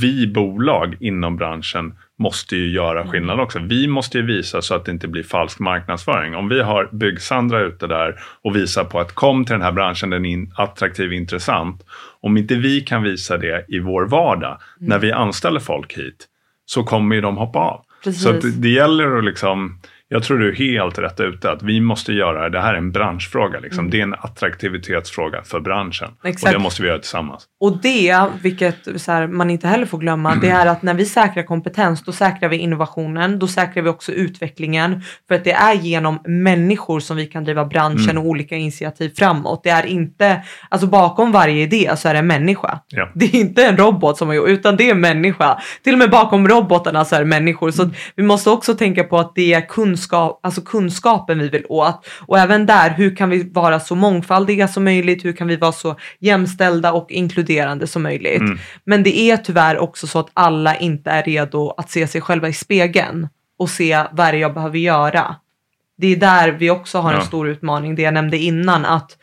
vi 0.00 0.26
bolag 0.26 0.96
inom 1.00 1.36
branschen 1.36 1.94
måste 2.18 2.56
ju 2.56 2.70
göra 2.70 3.00
Mm. 3.00 3.12
skillnad 3.12 3.40
också. 3.40 3.58
Vi 3.58 3.86
måste 3.88 4.18
ju 4.18 4.26
visa 4.26 4.62
så 4.62 4.74
att 4.74 4.84
det 4.84 4.92
inte 4.92 5.08
blir 5.08 5.22
falsk 5.22 5.58
marknadsföring. 5.58 6.36
Om 6.36 6.48
vi 6.48 6.62
har 6.62 6.88
Byggsandra 6.92 7.60
ute 7.60 7.86
där 7.86 8.14
och 8.42 8.56
visar 8.56 8.84
på 8.84 9.00
att 9.00 9.12
kom 9.14 9.44
till 9.44 9.52
den 9.52 9.62
här 9.62 9.72
branschen, 9.72 10.10
den 10.10 10.24
är 10.26 10.46
attraktiv, 10.56 11.12
intressant. 11.12 11.82
Om 12.20 12.36
inte 12.36 12.54
vi 12.54 12.80
kan 12.80 13.02
visa 13.02 13.38
det 13.38 13.64
i 13.68 13.78
vår 13.78 14.06
vardag 14.06 14.58
Mm. 14.80 14.88
när 14.88 14.98
vi 14.98 15.12
anställer 15.12 15.60
folk 15.60 15.98
hit 15.98 16.26
så 16.66 16.82
kommer 16.84 17.14
ju 17.16 17.20
de 17.20 17.36
hoppa 17.36 17.58
av. 17.58 17.84
Precis. 18.04 18.22
Så 18.22 18.32
det 18.32 18.68
gäller 18.68 19.16
att 19.18 19.24
liksom, 19.24 19.80
jag 20.12 20.22
tror 20.22 20.38
du 20.38 20.48
är 20.48 20.54
helt 20.54 20.98
rätt 20.98 21.20
ute, 21.20 21.50
att 21.50 21.62
vi 21.62 21.80
måste 21.80 22.12
göra, 22.12 22.48
det 22.48 22.60
här 22.60 22.74
är 22.74 22.78
en 22.78 22.92
branschfråga. 22.92 23.60
Liksom. 23.60 23.90
Det 23.90 23.98
är 23.98 24.02
en 24.02 24.14
attraktivitetsfråga 24.14 25.42
för 25.42 25.60
branschen. 25.60 26.08
Och 26.18 26.24
Mm. 26.24 26.32
Exakt. 26.32 26.52
det 26.52 26.58
måste 26.58 26.82
vi 26.82 26.88
göra 26.88 26.98
tillsammans. 26.98 27.44
Och 27.60 27.78
det, 27.82 28.26
vilket 28.42 29.06
här, 29.06 29.26
man 29.26 29.50
inte 29.50 29.68
heller 29.68 29.86
får 29.86 29.98
glömma, 29.98 30.34
det 30.34 30.48
är 30.48 30.66
att 30.66 30.82
när 30.82 30.94
vi 30.94 31.04
säkrar 31.04 31.42
kompetens, 31.42 32.04
då 32.04 32.12
säkrar 32.12 32.48
vi 32.48 32.56
innovationen, 32.56 33.38
då 33.38 33.46
säkrar 33.46 33.82
vi 33.82 33.88
också 33.88 34.12
utvecklingen. 34.12 35.02
För 35.28 35.34
att 35.34 35.44
det 35.44 35.52
är 35.52 35.74
genom 35.74 36.18
människor 36.24 37.00
som 37.00 37.16
vi 37.16 37.26
kan 37.26 37.44
driva 37.44 37.64
branschen 37.64 38.18
och 38.18 38.24
olika 38.26 38.56
initiativ 38.56 39.12
framåt. 39.16 39.60
Det 39.64 39.70
är 39.70 39.86
inte, 39.86 40.42
alltså 40.68 40.86
bakom 40.86 41.32
varje 41.32 41.62
idé 41.62 41.90
så 41.96 42.08
är 42.08 42.12
det 42.12 42.18
en 42.18 42.26
människa. 42.26 42.80
Ja. 42.88 43.10
Det 43.14 43.24
är 43.24 43.34
inte 43.40 43.64
en 43.64 43.76
robot 43.76 44.18
som 44.18 44.28
har 44.28 44.34
gjort, 44.34 44.48
utan 44.48 44.76
det 44.76 44.86
är 44.88 44.90
en 44.90 45.00
människa. 45.00 45.60
Till 45.84 45.92
och 45.92 45.98
med 45.98 46.10
bakom 46.10 46.48
robotarna 46.48 47.04
så 47.04 47.16
är 47.16 47.20
det 47.20 47.26
människor. 47.26 47.70
Så 47.70 47.90
vi 48.16 48.22
måste 48.22 48.50
också 48.50 48.74
tänka 48.74 49.04
på 49.04 49.18
att 49.18 49.34
det 49.34 49.52
är 49.52 49.60
kunskap, 49.68 49.99
alltså 50.42 50.60
kunskapen 50.60 51.38
vi 51.38 51.48
vill 51.48 51.66
åt. 51.68 52.06
Och 52.26 52.38
även 52.38 52.66
där, 52.66 52.90
hur 52.90 53.16
kan 53.16 53.30
vi 53.30 53.50
vara 53.52 53.80
så 53.80 53.94
mångfaldiga 53.94 54.68
som 54.68 54.84
möjligt? 54.84 55.24
Hur 55.24 55.32
kan 55.32 55.46
vi 55.48 55.56
vara 55.56 55.72
så 55.72 55.96
jämställda 56.18 56.92
och 56.92 57.10
inkluderande 57.12 57.86
som 57.86 58.02
möjligt? 58.02 58.42
Men 58.84 59.02
det 59.02 59.18
är 59.18 59.36
tyvärr 59.36 59.78
också 59.78 60.06
så 60.06 60.18
att 60.18 60.30
alla 60.34 60.76
inte 60.76 61.10
är 61.10 61.22
redo 61.22 61.74
att 61.76 61.90
se 61.90 62.06
sig 62.06 62.20
själva 62.20 62.48
i 62.48 62.52
spegeln 62.52 63.28
och 63.58 63.70
se 63.70 64.04
vad 64.12 64.26
är 64.26 64.32
det 64.32 64.38
jag 64.38 64.54
behöver 64.54 64.78
göra. 64.78 65.36
Det 65.98 66.06
är 66.06 66.16
där 66.16 66.50
vi 66.52 66.70
också 66.70 66.98
har 66.98 67.10
en 67.12 67.18
Ja. 67.18 67.24
stor 67.24 67.48
utmaning, 67.48 67.94
det 67.94 68.02
jag 68.02 68.14
nämnde 68.14 68.38
innan, 68.38 68.84
att 68.84 69.16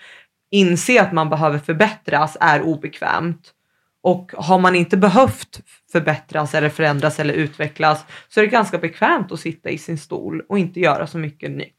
inse 0.51 1.01
att 1.01 1.11
man 1.13 1.29
behöver 1.29 1.59
förbättras 1.59 2.37
är 2.39 2.61
obekvämt. 2.61 3.53
Och 4.07 4.31
har 4.37 4.59
man 4.59 4.75
inte 4.75 4.97
behövt 4.97 5.61
förbättras 5.91 6.55
eller 6.55 6.69
förändras 6.69 7.19
eller 7.19 7.33
utvecklas 7.33 8.05
så 8.29 8.39
är 8.39 8.43
det 8.43 8.51
ganska 8.51 8.77
bekvämt 8.77 9.31
att 9.31 9.39
sitta 9.39 9.69
i 9.69 9.77
sin 9.77 9.97
stol 9.97 10.41
och 10.49 10.59
inte 10.59 10.79
göra 10.79 11.07
så 11.07 11.17
mycket 11.17 11.51
nytt. 11.51 11.73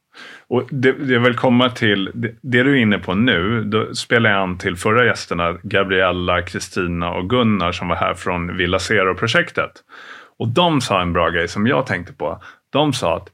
Och 0.47 0.67
det, 0.71 0.91
det 0.91 1.13
jag 1.13 1.19
vill 1.19 1.35
komma 1.35 1.69
till, 1.69 2.11
det, 2.13 2.35
det 2.41 2.63
du 2.63 2.71
är 2.71 2.81
inne 2.81 2.99
på 2.99 3.15
nu, 3.15 3.63
då 3.63 3.95
spelar 3.95 4.29
jag 4.29 4.41
an 4.41 4.57
till 4.57 4.75
förra 4.75 5.05
gästerna, 5.05 5.57
Gabriella, 5.63 6.41
Kristina 6.41 7.11
och 7.11 7.29
Gunnar 7.29 7.71
som 7.71 7.87
var 7.87 7.95
här 7.95 8.13
från 8.13 8.57
Villa 8.57 8.79
Zero-projektet. 8.79 9.71
Och 10.37 10.47
de 10.47 10.81
sa 10.81 11.01
en 11.01 11.13
bra 11.13 11.29
grej 11.29 11.47
som 11.47 11.67
jag 11.67 11.85
tänkte 11.85 12.13
på. 12.13 12.41
De 12.69 12.93
sa 12.93 13.17
att 13.17 13.29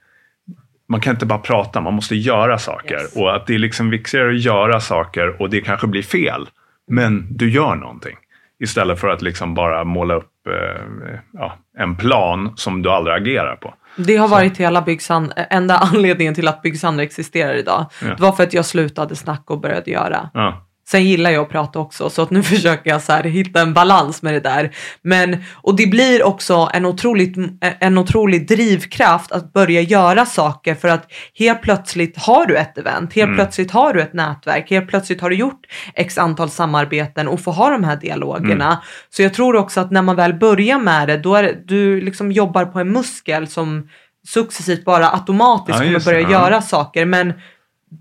man 0.88 1.02
kan 1.02 1.14
inte 1.14 1.26
bara 1.26 1.40
prata, 1.40 1.82
man 1.82 1.94
måste 1.94 2.16
göra 2.16 2.58
saker. 2.58 3.02
Yes. 3.02 3.16
Och 3.16 3.36
att 3.36 3.48
det 3.48 3.56
är 3.56 3.60
liksom 3.60 3.90
viktigare 3.90 4.30
att 4.30 4.42
göra 4.42 4.80
saker 4.80 5.42
och 5.42 5.50
det 5.50 5.62
kanske 5.62 5.88
blir 5.88 6.04
fel. 6.04 6.50
Men 6.88 7.38
du 7.38 7.50
gör 7.50 7.76
någonting. 7.76 8.16
Istället 8.60 9.00
för 9.00 9.08
att 9.08 9.22
liksom 9.22 9.54
bara 9.54 9.84
måla 9.84 10.14
upp 10.14 10.48
eh, 10.48 11.16
ja, 11.34 11.58
en 11.78 11.96
plan 11.98 12.54
som 12.56 12.82
du 12.82 12.90
aldrig 12.90 13.16
agerar 13.16 13.56
på. 13.56 13.74
Det 13.98 14.16
har 14.18 14.28
varit 14.28 14.58
hela 14.58 14.82
Byggsand, 14.82 15.34
enda 15.36 15.78
anledningen 15.94 16.36
till 16.36 16.48
att 16.48 16.62
Byggsand 16.62 17.02
existerar 17.02 17.54
idag. 17.54 17.86
Ja. 18.02 18.08
Det 18.08 18.22
var 18.22 18.32
för 18.32 18.44
att 18.44 18.54
jag 18.54 18.66
slutade 18.66 19.16
snacka 19.16 19.54
och 19.54 19.60
började 19.60 19.92
göra. 19.92 20.30
Ja. 20.34 20.65
Sen 20.88 21.06
gillar 21.06 21.32
jag 21.32 21.42
att 21.44 21.50
prata 21.50 21.80
också 21.80 22.10
så 22.10 22.22
att 22.22 22.30
nu 22.30 22.44
försöker 22.54 22.90
jag 22.90 23.02
så 23.02 23.12
här 23.12 23.24
hitta 23.24 23.62
en 23.62 23.74
balans 23.74 24.22
med 24.22 24.34
det 24.34 24.40
där. 24.40 24.72
Men, 25.02 25.44
och 25.54 25.76
det 25.76 25.88
blir 25.88 26.24
också 26.24 26.70
en, 26.74 26.86
otroligt, 26.86 27.36
en 27.80 27.98
otrolig 27.98 28.48
drivkraft 28.48 29.32
att 29.32 29.54
börja 29.54 29.82
göra 29.82 30.26
saker 30.26 30.76
för 30.76 30.88
att 30.88 31.12
helt 31.40 31.62
plötsligt 31.62 32.18
har 32.18 32.46
du 32.46 32.58
ett 32.58 32.78
event, 32.78 33.14
helt 33.14 33.36
plötsligt 33.36 33.72
har 33.72 33.94
du 33.94 34.02
ett 34.02 34.14
nätverk, 34.14 34.70
helt 34.70 34.88
plötsligt 34.88 35.22
har 35.22 35.30
du 35.30 35.36
gjort 35.36 35.66
x 35.94 36.18
antal 36.18 36.50
samarbeten 36.50 37.28
och 37.28 37.40
får 37.40 37.52
ha 37.52 37.70
de 37.70 37.84
här 37.84 37.96
dialogerna. 37.96 38.84
Så 39.10 39.22
jag 39.22 39.34
tror 39.34 39.56
också 39.56 39.80
att 39.80 39.92
när 39.92 40.02
man 40.02 40.16
väl 40.16 40.34
börjar 40.34 40.80
med 40.80 41.08
det, 41.08 41.18
då 41.18 41.36
är 41.36 41.44
det, 41.44 41.62
du 41.66 42.02
liksom 42.02 42.32
jobbar 42.32 42.66
på 42.66 42.80
en 42.80 42.92
muskel 42.92 43.48
som 43.48 43.90
successivt 44.28 44.86
bara 44.86 45.10
automatiskt 45.10 45.80
Ja, 45.80 45.86
kommer 45.86 46.06
börja 46.06 46.20
ja. 46.20 46.32
göra 46.32 46.62
saker. 46.62 47.06
Men 47.06 47.34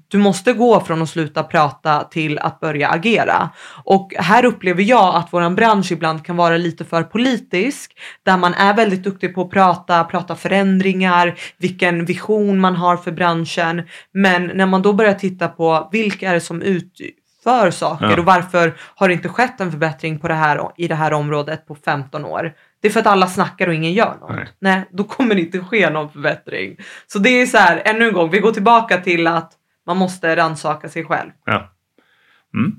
du 0.09 0.19
måste 0.19 0.53
gå 0.53 0.81
från 0.81 1.03
att 1.03 1.09
sluta 1.09 1.43
prata 1.43 2.05
till 2.05 2.39
att 2.39 2.61
börja 2.61 2.89
agera. 2.89 3.51
Och 3.85 4.13
här 4.19 4.45
upplever 4.45 4.83
jag 4.83 5.15
att 5.15 5.33
våran 5.33 5.55
bransch 5.55 5.93
ibland 5.93 6.25
kan 6.27 6.37
vara 6.37 6.57
lite 6.57 6.85
för 6.85 7.03
politisk. 7.03 7.93
Där 8.23 8.37
man 8.37 8.55
är 8.55 8.75
väldigt 8.75 9.03
duktig 9.05 9.35
på 9.35 9.43
att 9.43 9.51
prata, 9.51 10.05
prata 10.05 10.37
förändringar, 10.37 11.35
vilken 11.59 12.05
vision 12.05 12.61
man 12.61 12.77
har 12.77 12.97
för 12.97 13.13
branschen. 13.13 13.83
Men 14.13 14.51
när 14.55 14.67
man 14.67 14.83
då 14.83 14.93
börjar 14.93 15.15
titta 15.15 15.49
på 15.49 15.89
vilka 15.93 16.31
är 16.31 16.35
det 16.35 16.41
som 16.41 16.63
utför 16.63 17.71
saker 17.71 18.11
Ja. 18.11 18.19
och 18.19 18.25
varför 18.25 18.75
har 18.95 19.09
det 19.09 19.15
inte 19.15 19.29
skett 19.29 19.61
en 19.61 19.71
förbättring 19.71 20.19
på 20.19 20.29
det 20.29 20.35
här, 20.35 20.61
i 20.77 20.89
det 20.89 20.95
här 20.95 21.13
området 21.13 21.67
på 21.67 21.75
15 21.75 22.25
år? 22.25 22.53
Det 22.83 22.89
är 22.89 22.93
för 22.93 23.01
att 23.01 23.07
alla 23.07 23.27
snackar 23.27 23.67
och 23.69 23.75
ingen 23.75 23.93
gör 23.93 24.17
något. 24.21 24.31
Nej. 24.31 24.49
Nej, 24.59 24.85
då 24.93 25.05
kommer 25.05 25.35
det 25.35 25.41
inte 25.41 25.61
ske 25.61 25.91
någon 25.91 26.11
förbättring. 26.11 26.77
Så 27.07 27.19
det 27.19 27.29
är 27.29 27.47
så 27.47 27.59
här, 27.59 27.83
ännu 27.85 28.09
en 28.09 28.15
gång, 28.15 28.31
vi 28.31 28.39
går 28.39 28.53
tillbaka 28.53 28.97
till 28.99 29.27
att 29.27 29.53
man 29.87 29.97
måste 29.97 30.37
rannsaka 30.37 30.89
sig 30.89 31.05
själv. 31.05 31.31
Ja. 31.45 31.71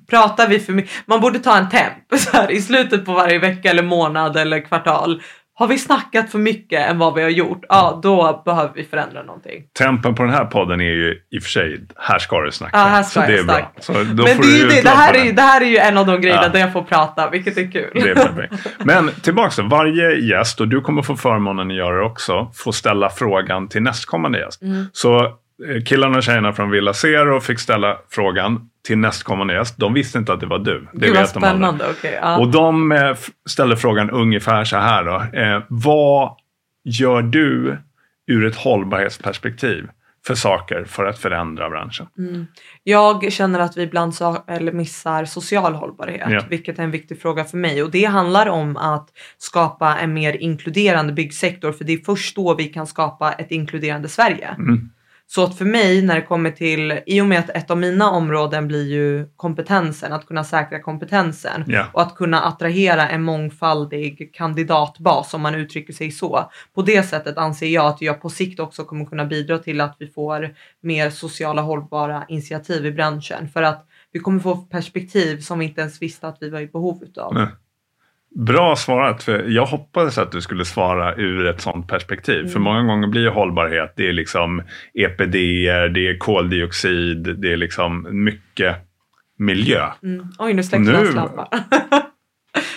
Pratar 0.10 0.48
vi 0.48 0.60
för 0.60 0.74
mycket? 0.74 0.92
Man 1.06 1.22
borde 1.22 1.40
ta 1.40 1.58
en 1.58 1.70
temp 1.70 1.94
så 2.18 2.38
här, 2.38 2.52
i 2.52 2.62
slutet 2.62 3.06
på 3.06 3.14
varje 3.14 3.40
vecka 3.40 3.70
eller 3.70 3.84
månad 3.84 4.38
eller 4.38 4.66
kvartal. 4.66 5.22
Har 5.58 5.68
vi 5.68 5.78
snackat 5.78 6.32
för 6.32 6.40
mycket 6.40 6.90
än 6.90 6.98
vad 6.98 7.14
vi 7.14 7.22
har 7.22 7.30
gjort? 7.30 7.66
Ja, 7.70 8.00
då 8.04 8.42
behöver 8.46 8.74
vi 8.76 8.84
förändra 8.84 9.24
någonting. 9.24 9.64
Tempen 9.78 10.16
på 10.16 10.24
den 10.24 10.32
här 10.32 10.46
podden 10.46 10.82
är 10.82 10.86
ju 10.86 11.22
i 11.32 11.40
och 11.40 11.44
för 11.44 11.50
sig, 11.50 11.88
här 11.98 12.20
ska 12.20 12.42
du 12.42 12.52
snacka. 12.52 12.78
Ja, 12.78 12.84
här 12.84 13.04
ska 13.04 13.22
så 13.22 13.28
det 13.28 13.40
är 13.40 13.44
bra. 13.44 13.72
Så 13.80 13.94
Men 13.94 14.16
det, 14.16 14.24
det, 14.24 14.82
det, 14.82 14.90
här 14.90 15.14
är, 15.14 15.34
det 15.34 15.42
här 15.42 15.62
är 15.62 15.66
ju 15.66 15.78
en 15.78 15.98
av 15.98 16.06
de 16.06 16.22
grejerna 16.22 16.44
Ja. 16.44 16.50
där 16.50 16.60
jag 16.60 16.74
får 16.74 16.82
prata, 16.82 17.30
vilket 17.30 17.58
är 17.58 17.72
kul. 17.72 17.92
Det 17.94 18.10
är 18.10 18.16
perfekt. 18.16 18.68
Men 18.80 19.10
tillbaka. 19.10 19.64
Varje 19.64 20.16
gäst, 20.16 20.62
och 20.62 20.68
du 20.68 20.82
kommer 20.82 21.02
få 21.02 21.16
förmånen 21.16 21.72
att 21.72 21.78
göra 21.78 21.98
det 22.00 22.06
också, 22.06 22.52
får 22.54 22.72
ställa 22.72 23.10
frågan 23.10 23.68
till 23.70 23.82
nästkommande 23.82 24.40
gäst. 24.40 24.62
Mm. 24.62 24.86
Så 24.94 25.34
killarna 25.86 26.18
och 26.18 26.24
tjejerna 26.24 26.54
från 26.54 26.72
Villa 26.72 26.94
Zero 26.94 27.40
fick 27.40 27.60
ställa 27.60 27.98
frågan 28.10 28.70
till 28.88 28.98
nästkommande 28.98 29.54
gäst. 29.54 29.76
De 29.78 29.94
visste 29.94 30.18
inte 30.18 30.34
att 30.34 30.40
det 30.40 30.46
var 30.46 30.60
du. 30.60 30.88
Det 30.94 31.06
Gud 31.08 31.16
vet 31.16 31.34
de 31.34 31.40
spännande. 31.40 31.86
okej, 31.90 32.20
ja. 32.22 32.38
Och 32.40 32.52
de 32.52 32.92
eh, 32.92 33.16
ställde 33.50 33.78
frågan 33.78 34.10
ungefär 34.10 34.64
så 34.64 34.78
här 34.78 35.04
då. 35.04 35.40
Eh, 35.40 35.64
vad 35.68 36.36
gör 36.84 37.22
du 37.22 37.78
ur 38.28 38.46
ett 38.46 38.56
hållbarhetsperspektiv 38.56 39.88
för 40.28 40.36
saker 40.36 40.84
för 40.84 41.06
att 41.06 41.20
förändra 41.20 41.70
branschen? 41.70 42.08
Jag 42.84 43.32
känner 43.34 43.60
att 43.60 43.78
vi 43.78 43.82
ibland 43.82 44.16
sa, 44.16 44.44
eller 44.48 44.72
missar 44.72 45.26
social 45.26 45.74
hållbarhet, 45.74 46.28
Ja. 46.30 46.42
vilket 46.50 46.80
är 46.80 46.84
en 46.84 46.92
viktig 46.92 47.22
fråga 47.22 47.44
för 47.44 47.58
mig. 47.58 47.84
Och 47.84 47.92
det 47.92 48.06
handlar 48.06 48.50
om 48.50 48.78
att 48.78 49.10
skapa 49.38 49.98
en 49.98 50.14
mer 50.14 50.34
inkluderande 50.42 51.14
byggsektor, 51.14 51.72
för 51.72 51.84
det 51.84 51.94
är 51.94 51.98
först 52.06 52.36
då 52.36 52.56
vi 52.56 52.64
kan 52.66 52.88
skapa 52.88 53.32
ett 53.34 53.52
inkluderande 53.52 54.10
Sverige. 54.10 54.48
Mm. 54.48 54.90
Så 55.28 55.44
att 55.44 55.58
för 55.58 55.66
mig 55.66 56.02
när 56.02 56.16
det 56.16 56.22
kommer 56.22 56.52
till, 56.52 57.00
i 57.06 57.22
och 57.22 57.26
med 57.26 57.40
att 57.40 57.50
ett 57.50 57.72
av 57.72 57.78
mina 57.78 58.10
områden 58.12 58.68
blir 58.68 58.84
ju 58.84 59.28
kompetensen, 59.36 60.14
att 60.14 60.28
kunna 60.28 60.44
säkra 60.44 60.80
kompetensen 60.82 61.64
Ja. 61.68 61.86
och 61.94 62.02
att 62.02 62.16
kunna 62.16 62.42
attrahera 62.42 63.10
en 63.10 63.24
mångfaldig 63.24 64.30
kandidatbas 64.34 65.34
om 65.34 65.42
man 65.42 65.56
uttrycker 65.56 65.94
sig 65.94 66.12
så. 66.12 66.52
På 66.76 66.82
det 66.82 67.04
sättet 67.04 67.38
anser 67.38 67.68
jag 67.68 67.86
att 67.86 68.02
jag 68.02 68.22
på 68.22 68.30
sikt 68.30 68.60
också 68.60 68.84
kommer 68.84 69.06
kunna 69.06 69.26
bidra 69.26 69.58
till 69.58 69.82
att 69.82 69.96
vi 70.00 70.08
får 70.08 70.56
mer 70.82 71.10
sociala 71.10 71.62
hållbara 71.62 72.26
initiativ 72.28 72.86
i 72.86 72.92
branschen 72.92 73.50
för 73.50 73.64
att 73.64 73.88
vi 74.12 74.20
kommer 74.20 74.40
få 74.40 74.56
perspektiv 74.58 75.40
som 75.40 75.60
vi 75.60 75.66
inte 75.66 75.82
ens 75.82 76.02
visste 76.02 76.28
att 76.28 76.38
vi 76.40 76.50
var 76.50 76.60
i 76.60 76.68
behov 76.68 77.04
utav. 77.04 77.34
Nej. 77.34 77.48
Bra 78.36 78.76
svarat. 78.76 79.24
För 79.24 79.44
jag 79.48 79.66
hoppades 79.66 80.18
att 80.18 80.32
du 80.32 80.42
skulle 80.42 80.66
svara 80.66 81.16
ur 81.16 81.46
ett 81.48 81.62
sånt 81.62 81.88
perspektiv. 81.88 82.40
Mm. 82.40 82.52
För 82.52 82.60
många 82.60 82.82
gånger 82.84 83.08
blir 83.08 83.28
hållbarhet, 83.30 83.94
det 83.98 84.08
är 84.10 84.14
liksom 84.14 84.64
EPD, 84.94 85.32
det 85.94 86.08
är 86.08 86.18
koldioxid, 86.18 87.36
det 87.42 87.52
är 87.54 87.58
liksom 87.58 88.08
mycket 88.24 88.76
miljö. 89.40 89.86
Mm. 90.04 90.26
Oj, 90.40 90.54
nu 90.54 90.64
släckte 90.64 90.92
Nu- 90.92 90.92
glanslampan. 90.92 91.48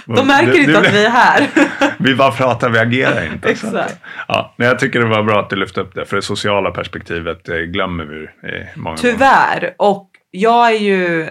De 0.06 0.26
märker 0.26 0.52
Det- 0.52 0.58
inte 0.58 0.72
det- 0.72 0.78
att 0.88 0.94
vi 0.94 1.04
är 1.04 1.10
här. 1.10 1.46
Vi 1.98 2.14
bara 2.14 2.30
pratar, 2.32 2.70
vi 2.70 2.78
agerar 2.78 3.24
inte. 3.32 3.56
Så 3.56 3.66
att- 3.66 3.74
Exakt. 3.74 4.00
ja, 4.28 4.54
men 4.56 4.68
jag 4.68 4.78
tycker 4.78 5.00
det 5.00 5.06
var 5.06 5.22
bra 5.22 5.40
att 5.40 5.50
du 5.50 5.56
lyfte 5.56 5.80
upp 5.80 5.94
det. 5.94 6.04
För 6.04 6.16
det 6.16 6.22
sociala 6.22 6.70
perspektivet 6.70 7.48
eh, 7.48 7.56
glömmer 7.56 8.04
vi 8.04 8.22
eh, 8.22 8.66
många 8.76 8.96
gånger. 8.96 9.12
Tyvärr. 9.12 9.74
Och 9.78 10.10
jag 10.30 10.70
är 10.70 10.78
ju, 10.78 11.28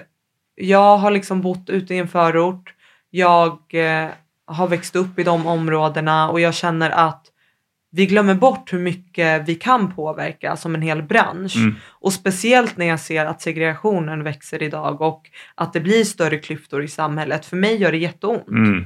jag 0.55 0.97
har 0.97 1.11
liksom 1.11 1.41
bott 1.41 1.69
ute 1.69 1.95
i 1.95 1.97
en 1.97 2.07
förort. 2.07 2.73
Jag 3.17 3.59
eh, 3.73 4.09
har 4.45 4.67
växt 4.67 4.95
upp 4.95 5.19
i 5.19 5.23
de 5.23 5.47
områdena 5.47 6.29
och 6.29 6.39
jag 6.39 6.53
känner 6.53 6.89
att 6.89 7.25
vi 7.91 8.05
glömmer 8.05 8.33
bort 8.33 8.73
hur 8.73 8.79
mycket 8.79 9.49
vi 9.49 9.55
kan 9.55 9.95
påverka 9.95 10.55
som 10.55 10.75
en 10.75 10.81
hel 10.81 11.03
bransch. 11.03 11.55
Mm. 11.55 11.75
Och 11.89 12.13
speciellt 12.13 12.77
när 12.77 12.85
jag 12.85 12.99
ser 12.99 13.25
att 13.25 13.41
segregationen 13.41 14.23
växer 14.23 14.63
idag 14.63 15.01
och 15.01 15.29
att 15.55 15.73
det 15.73 15.79
blir 15.79 16.03
större 16.03 16.37
klyftor 16.37 16.83
i 16.83 16.87
samhället. 16.87 17.45
För 17.45 17.57
mig 17.57 17.75
gör 17.75 17.91
det 17.91 17.97
jätteont. 17.97 18.47
Mm. 18.47 18.85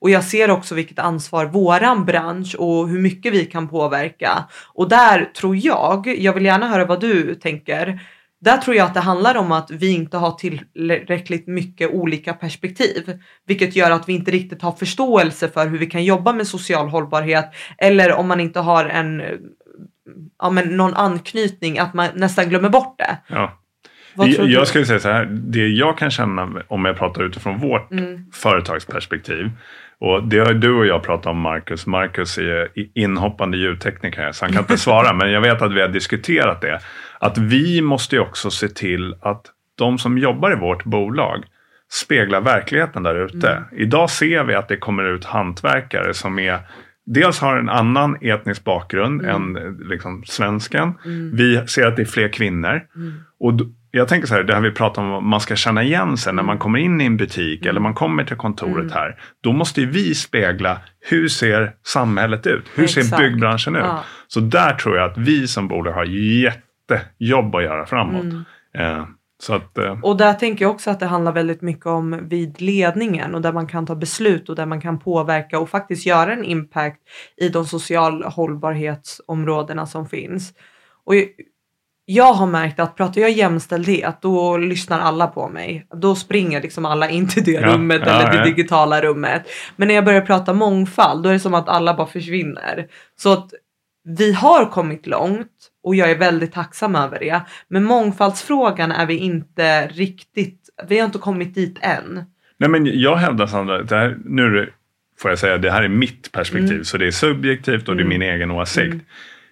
Och 0.00 0.10
jag 0.10 0.24
ser 0.24 0.50
också 0.50 0.74
vilket 0.74 0.98
ansvar 0.98 1.46
våran 1.46 2.04
bransch 2.04 2.54
och 2.58 2.88
hur 2.88 3.00
mycket 3.00 3.32
vi 3.32 3.44
kan 3.44 3.68
påverka. 3.68 4.44
Och 4.74 4.88
där 4.88 5.24
tror 5.24 5.56
jag, 5.56 6.06
jag 6.18 6.32
vill 6.32 6.44
gärna 6.44 6.68
höra 6.68 6.84
vad 6.84 7.00
du 7.00 7.34
tänker, 7.34 8.00
där 8.44 8.56
tror 8.56 8.76
jag 8.76 8.86
att 8.86 8.94
det 8.94 9.00
handlar 9.00 9.34
om 9.34 9.52
att 9.52 9.70
vi 9.70 9.92
inte 9.92 10.16
har 10.16 10.30
tillräckligt 10.30 11.46
mycket 11.46 11.90
olika 11.90 12.34
perspektiv, 12.34 13.18
vilket 13.46 13.76
gör 13.76 13.90
att 13.90 14.08
vi 14.08 14.12
inte 14.12 14.30
riktigt 14.30 14.62
har 14.62 14.72
förståelse 14.72 15.48
för 15.48 15.68
hur 15.68 15.78
vi 15.78 15.86
kan 15.86 16.04
jobba 16.04 16.32
med 16.32 16.46
social 16.46 16.88
hållbarhet 16.88 17.50
eller 17.78 18.12
om 18.12 18.28
man 18.28 18.40
inte 18.40 18.60
har 18.60 18.84
en, 18.84 19.22
ja, 20.38 20.50
men 20.50 20.76
någon 20.76 20.94
anknytning 20.94 21.78
att 21.78 21.94
man 21.94 22.08
nästan 22.14 22.48
glömmer 22.48 22.68
bort 22.68 22.98
det. 22.98 23.16
Ja. 23.26 23.58
Jag, 24.38 24.68
skulle 24.68 24.86
säga 24.86 25.00
så 25.00 25.08
här, 25.08 25.24
det 25.24 25.68
jag 25.68 25.98
kan 25.98 26.10
känna 26.10 26.62
om 26.68 26.84
jag 26.84 26.96
pratar 26.96 27.22
utifrån 27.22 27.58
vårt 27.58 27.90
mm. 27.90 28.30
företagsperspektiv 28.32 29.50
och 30.04 30.24
det 30.24 30.38
har 30.38 30.54
du 30.54 30.74
och 30.74 30.86
jag 30.86 31.02
pratat 31.02 31.26
om 31.26 31.40
Marcus. 31.40 31.86
Marcus 31.86 32.38
är 32.38 32.68
inhoppande 32.94 33.56
ljudtekniker 33.56 34.32
så 34.32 34.44
han 34.44 34.52
kan 34.52 34.62
inte 34.62 34.76
svara 34.78 35.12
men 35.12 35.32
jag 35.32 35.40
vet 35.40 35.62
att 35.62 35.72
vi 35.72 35.80
har 35.80 35.88
diskuterat 35.88 36.60
det. 36.60 36.80
Att 37.22 37.38
vi 37.38 37.80
måste 37.80 38.16
ju 38.16 38.22
också 38.22 38.50
se 38.50 38.68
till 38.68 39.14
att 39.20 39.46
de 39.78 39.98
som 39.98 40.18
jobbar 40.18 40.52
i 40.52 40.56
vårt 40.56 40.84
bolag 40.84 41.44
speglar 41.90 42.40
verkligheten 42.40 43.02
där 43.02 43.24
ute. 43.24 43.50
Mm. 43.50 43.62
Idag 43.72 44.10
ser 44.10 44.44
vi 44.44 44.54
att 44.54 44.68
det 44.68 44.76
kommer 44.76 45.04
ut 45.04 45.24
hantverkare 45.24 46.14
som 46.14 46.38
är 46.38 46.60
dels 47.06 47.38
har 47.38 47.56
en 47.56 47.68
annan 47.68 48.16
etnisk 48.20 48.64
bakgrund 48.64 49.22
mm. 49.22 49.56
än 49.56 49.78
liksom, 49.88 50.22
svensken. 50.24 50.94
Mm. 51.04 51.36
Vi 51.36 51.66
ser 51.66 51.86
att 51.86 51.96
det 51.96 52.02
är 52.02 52.06
fler 52.06 52.28
kvinnor. 52.28 52.80
Mm. 52.96 53.12
Och 53.40 53.52
jag 53.90 54.08
tänker 54.08 54.28
så 54.28 54.34
här, 54.34 54.42
det 54.42 54.54
här 54.54 54.60
vi 54.60 54.70
pratar 54.70 55.02
om, 55.02 55.28
man 55.28 55.40
ska 55.40 55.56
känna 55.56 55.82
igen 55.82 56.16
sig 56.16 56.32
när 56.32 56.42
man 56.42 56.52
mm. 56.52 56.60
kommer 56.60 56.78
in 56.78 57.00
i 57.00 57.04
en 57.04 57.16
butik 57.16 57.60
mm. 57.60 57.70
eller 57.70 57.80
man 57.80 57.94
kommer 57.94 58.24
till 58.24 58.36
kontoret 58.36 58.82
mm. 58.82 58.92
här. 58.92 59.16
Då 59.40 59.52
måste 59.52 59.84
vi 59.84 60.14
spegla, 60.14 60.78
hur 61.00 61.28
ser 61.28 61.72
samhället 61.86 62.46
ut? 62.46 62.64
Hur 62.74 62.84
Exakt. 62.84 63.06
ser 63.06 63.18
byggbranschen 63.18 63.76
ut? 63.76 63.82
Ja. 63.84 64.04
Så 64.28 64.40
där 64.40 64.74
tror 64.74 64.96
jag 64.96 65.10
att 65.10 65.18
vi 65.18 65.48
som 65.48 65.68
bolag 65.68 65.92
har 65.92 66.04
jättejobb 66.92 67.54
att 67.54 67.62
göra 67.62 67.86
framåt. 67.86 68.22
Mm. 68.22 68.44
Eh, 68.74 69.06
att, 69.48 69.78
eh. 69.78 70.00
Och 70.02 70.16
där 70.16 70.34
tänker 70.34 70.64
jag 70.64 70.72
också 70.72 70.90
att 70.90 71.00
det 71.00 71.06
handlar 71.06 71.32
väldigt 71.32 71.62
mycket 71.62 71.86
om 71.86 72.28
vid 72.28 72.60
ledningen 72.60 73.34
och 73.34 73.40
där 73.40 73.52
man 73.52 73.66
kan 73.66 73.86
ta 73.86 73.94
beslut 73.94 74.48
och 74.48 74.56
där 74.56 74.66
man 74.66 74.80
kan 74.80 74.98
påverka 74.98 75.58
och 75.58 75.70
faktiskt 75.70 76.06
göra 76.06 76.32
en 76.32 76.44
impact 76.44 77.00
i 77.36 77.48
de 77.48 77.66
social 77.66 78.22
hållbarhetsområdena 78.22 79.86
som 79.86 80.08
finns. 80.08 80.52
Och 81.04 81.14
jag 82.04 82.32
har 82.32 82.46
märkt 82.46 82.80
att 82.80 82.96
pratar 82.96 83.20
jag 83.20 83.30
jämställdhet 83.30 84.22
då 84.22 84.56
lyssnar 84.56 85.00
alla 85.00 85.26
på 85.26 85.48
mig. 85.48 85.86
Då 85.90 86.14
springer 86.14 86.62
liksom 86.62 86.84
alla 86.84 87.10
in 87.10 87.28
till 87.28 87.44
det 87.44 87.50
ja, 87.50 87.66
rummet 87.66 88.02
ja, 88.06 88.12
eller 88.12 88.30
det 88.30 88.38
ja. 88.38 88.44
digitala 88.44 89.00
rummet. 89.00 89.42
Men 89.76 89.88
när 89.88 89.94
jag 89.94 90.04
börjar 90.04 90.20
prata 90.20 90.54
mångfald 90.54 91.22
då 91.22 91.28
är 91.28 91.32
det 91.32 91.40
som 91.40 91.54
att 91.54 91.68
alla 91.68 91.94
bara 91.94 92.06
försvinner. 92.06 92.86
Så 93.16 93.32
att 93.32 93.50
vi 94.04 94.32
har 94.32 94.70
kommit 94.70 95.06
långt 95.06 95.48
och 95.82 95.94
jag 95.94 96.10
är 96.10 96.18
väldigt 96.18 96.52
tacksam 96.52 96.96
över 96.96 97.18
det. 97.18 97.40
Men 97.68 97.84
mångfaldsfrågan 97.84 98.92
är 98.92 99.06
vi 99.06 99.16
inte 99.16 99.86
riktigt, 99.86 100.68
vi 100.88 100.98
har 100.98 101.06
inte 101.06 101.18
kommit 101.18 101.54
dit 101.54 101.78
än. 101.80 102.24
Nej 102.56 102.68
men 102.68 103.00
jag 103.00 103.16
hävdar 103.16 103.46
Sandra, 103.46 103.82
det 103.82 103.96
här, 103.96 104.18
nu 104.24 104.70
får 105.18 105.30
jag 105.30 105.38
säga 105.38 105.58
det 105.58 105.70
här 105.70 105.82
är 105.82 105.88
mitt 105.88 106.32
perspektiv 106.32 106.72
mm. 106.72 106.84
så 106.84 106.98
det 106.98 107.06
är 107.06 107.10
subjektivt 107.10 107.88
och 107.88 107.94
mm. 107.94 107.96
det 107.96 108.14
är 108.14 108.18
min 108.18 108.28
egen 108.34 108.50
åsikt. 108.50 108.92
Mm. 108.92 109.04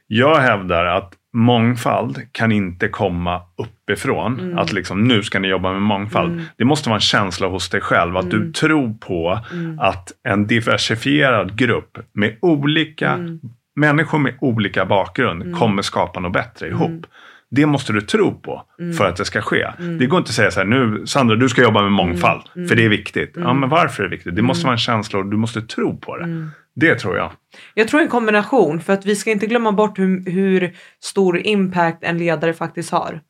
Jag 0.06 0.36
hävdar 0.36 0.84
att 0.84 1.14
mångfald 1.32 2.32
kan 2.32 2.52
inte 2.52 2.88
komma 2.88 3.42
uppifrån. 3.56 4.40
Mm. 4.40 4.58
Att 4.58 4.72
liksom, 4.72 5.08
nu 5.08 5.22
ska 5.22 5.38
ni 5.38 5.48
jobba 5.48 5.72
med 5.72 5.82
mångfald. 5.82 6.32
Mm. 6.32 6.44
Det 6.56 6.64
måste 6.64 6.88
vara 6.88 6.96
en 6.96 7.00
känsla 7.00 7.46
hos 7.46 7.68
dig 7.68 7.80
själv. 7.80 8.16
Att 8.16 8.32
mm. 8.32 8.38
du 8.38 8.52
tror 8.52 8.94
på 8.94 9.40
mm. 9.52 9.78
att 9.78 10.12
en 10.22 10.46
diversifierad 10.46 11.58
grupp 11.58 11.98
med 12.12 12.36
olika 12.40 13.10
mm. 13.10 13.40
Människor 13.76 14.18
med 14.18 14.34
olika 14.40 14.86
bakgrund 14.86 15.42
mm. 15.42 15.58
kommer 15.58 15.82
skapa 15.82 16.20
något 16.20 16.32
bättre 16.32 16.68
ihop. 16.68 17.06
Det 17.50 17.66
måste 17.66 17.92
du 17.92 18.00
tro 18.00 18.40
på 18.40 18.62
mm. 18.80 18.92
för 18.92 19.04
att 19.04 19.16
det 19.16 19.24
ska 19.24 19.40
ske. 19.40 19.62
Mm. 19.78 19.98
Det 19.98 20.06
går 20.06 20.18
inte 20.18 20.28
att 20.28 20.34
säga 20.34 20.50
så 20.50 20.60
här, 20.60 20.66
nu 20.66 21.06
Sandra 21.06 21.36
du 21.36 21.48
ska 21.48 21.62
jobba 21.62 21.82
med 21.82 21.92
mångfald, 21.92 22.42
mm. 22.56 22.68
för 22.68 22.76
det 22.76 22.84
är 22.84 22.88
viktigt. 22.88 23.32
Ja 23.36 23.54
men 23.54 23.68
varför 23.68 24.02
är 24.02 24.08
det 24.08 24.16
viktigt? 24.16 24.36
Det 24.36 24.42
måste 24.42 24.66
vara 24.66 24.74
en 24.74 24.78
känsla 24.78 25.18
och 25.18 25.26
du 25.26 25.36
måste 25.36 25.62
tro 25.62 25.96
på 25.96 26.16
det. 26.16 26.50
Det 26.74 26.94
tror 26.94 27.16
jag. 27.16 27.30
Jag 27.74 27.88
tror 27.88 28.00
en 28.00 28.08
kombination 28.08 28.80
för 28.80 28.92
att 28.92 29.06
vi 29.06 29.16
ska 29.16 29.30
inte 29.30 29.46
glömma 29.46 29.72
bort 29.72 29.98
hur, 29.98 30.30
hur 30.30 30.76
stor 31.00 31.38
impact 31.38 31.98
en 32.04 32.18
ledare 32.18 32.52
faktiskt 32.52 32.90
har. 32.90 33.20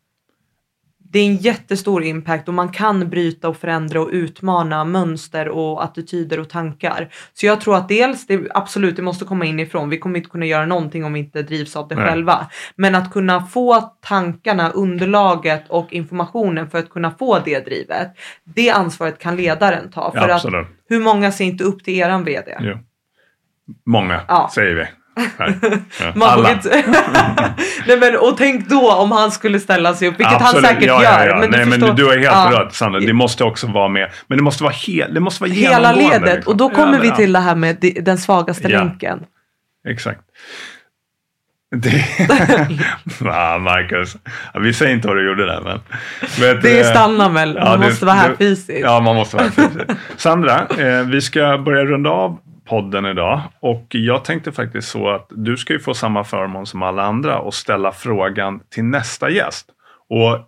Det 1.12 1.18
är 1.18 1.27
en 1.27 1.37
jättestor 1.37 2.03
impact 2.03 2.49
och 2.49 2.55
man 2.55 2.68
kan 2.68 3.09
bryta 3.09 3.49
och 3.49 3.57
förändra 3.57 4.01
och 4.01 4.09
utmana 4.12 4.85
mönster 4.85 5.49
och 5.49 5.85
attityder 5.85 6.40
och 6.40 6.49
tankar. 6.49 7.09
Så 7.33 7.46
jag 7.46 7.61
tror 7.61 7.77
att 7.77 7.88
dels, 7.88 8.27
det, 8.27 8.40
absolut 8.55 8.96
det 8.96 9.03
måste 9.03 9.25
komma 9.25 9.44
inifrån. 9.44 9.90
Vi 9.90 9.99
kommer 9.99 10.18
inte 10.18 10.31
kunna 10.31 10.46
göra 10.46 10.66
någonting 10.66 11.05
om 11.05 11.12
vi 11.12 11.20
inte 11.20 11.42
drivs 11.42 11.77
av 11.77 11.88
det 11.88 11.94
Nej. 11.94 12.05
själva. 12.05 12.46
Men 12.77 12.94
att 12.94 13.12
kunna 13.12 13.46
få 13.46 13.81
tankarna, 14.01 14.70
underlaget 14.70 15.64
och 15.68 15.92
informationen 15.92 16.70
för 16.70 16.79
att 16.79 16.90
kunna 16.90 17.11
få 17.11 17.38
det 17.38 17.64
drivet. 17.64 18.09
Det 18.44 18.70
ansvaret 18.70 19.18
kan 19.18 19.37
ledaren 19.37 19.90
ta. 19.90 20.12
För 20.12 20.29
ja, 20.29 20.35
att 20.35 20.66
hur 20.88 21.01
många 21.01 21.33
ser 21.33 21.44
inte 21.44 21.64
upp 21.64 21.85
till 21.85 21.94
eran 21.94 22.25
VD? 22.25 22.57
Ja. 22.61 22.79
Många, 23.87 24.20
ja. 24.29 24.51
säger 24.55 24.75
vi. 24.75 25.00
Ja. 25.14 26.12
Alla. 26.27 26.49
Nej, 27.87 27.99
men, 28.01 28.16
och 28.16 28.37
tänk 28.37 28.68
då 28.68 28.92
om 28.92 29.12
han 29.12 29.31
skulle 29.31 29.61
ställa 29.61 29.94
sig 29.94 30.09
upp, 30.09 30.20
vilket 30.20 30.35
Absolut. 30.35 30.66
han 30.66 30.75
säkert 30.75 30.88
ja, 30.88 31.03
gör. 31.03 31.27
Ja, 31.27 31.38
men, 31.38 31.51
Nej, 31.51 31.64
du, 31.64 31.70
men 31.70 31.96
du 31.96 32.05
har 32.05 32.12
helt 32.12 32.25
ja. 32.25 32.64
rätt 32.64 32.75
Sandra, 32.75 33.01
det 33.01 33.12
måste 33.12 33.44
också 33.44 33.66
vara 33.66 33.88
med. 33.88 34.11
Men 34.27 34.38
det 34.38 34.44
måste 34.44 34.62
vara, 34.62 34.75
hel, 34.87 35.14
det 35.14 35.20
måste 35.20 35.42
vara 35.42 35.53
Hela 35.53 35.92
ledet. 35.92 36.23
Liksom. 36.23 36.51
Och 36.51 36.57
då 36.57 36.70
kommer 36.70 36.99
vi 37.01 37.11
till 37.11 37.33
det 37.33 37.38
här 37.38 37.55
med 37.55 37.77
den 38.03 38.18
svagaste 38.18 38.68
länken. 38.68 39.20
Exakt. 39.88 40.20
Det... 41.77 42.05
ah, 43.31 43.59
Marcus, 43.59 44.16
vi 44.61 44.75
säger 44.75 44.94
inte 44.94 45.09
vad 45.09 45.16
du 45.16 45.29
gjorde 45.29 45.46
där. 45.46 45.61
Men, 45.61 45.81
men 46.40 46.61
det 46.62 46.81
är 46.81 46.85
standard 46.85 47.33
väl, 47.33 47.55
man 47.55 47.66
ja, 47.66 47.77
måste 47.77 48.01
det, 48.01 48.07
vara 48.07 48.16
här 48.16 48.29
det, 48.29 48.37
fysiskt. 48.37 48.81
Ja, 48.81 49.01
man 49.01 49.16
måste 49.16 49.37
vara 49.37 49.46
här 49.46 49.51
fysiskt. 49.51 49.92
Sandra, 50.16 50.66
eh, 50.79 51.07
vi 51.07 51.20
ska 51.20 51.59
börja 51.59 51.85
runda 51.85 52.11
av 52.11 52.38
podden 52.71 53.07
idag. 53.07 53.41
Och 53.61 53.87
jag 53.89 54.25
tänkte 54.25 54.53
faktiskt 54.53 54.89
så 54.89 55.11
att 55.11 55.27
du 55.31 55.57
ska 55.57 55.73
ju 55.73 55.79
få 55.79 55.95
samma 55.95 56.25
förmån 56.25 56.67
som 56.67 56.83
alla 56.83 57.03
andra 57.03 57.39
och 57.39 57.55
ställa 57.55 57.93
frågan 57.93 58.61
till 58.69 58.85
nästa 58.85 59.31
gäst. 59.31 59.67
Och 60.09 60.39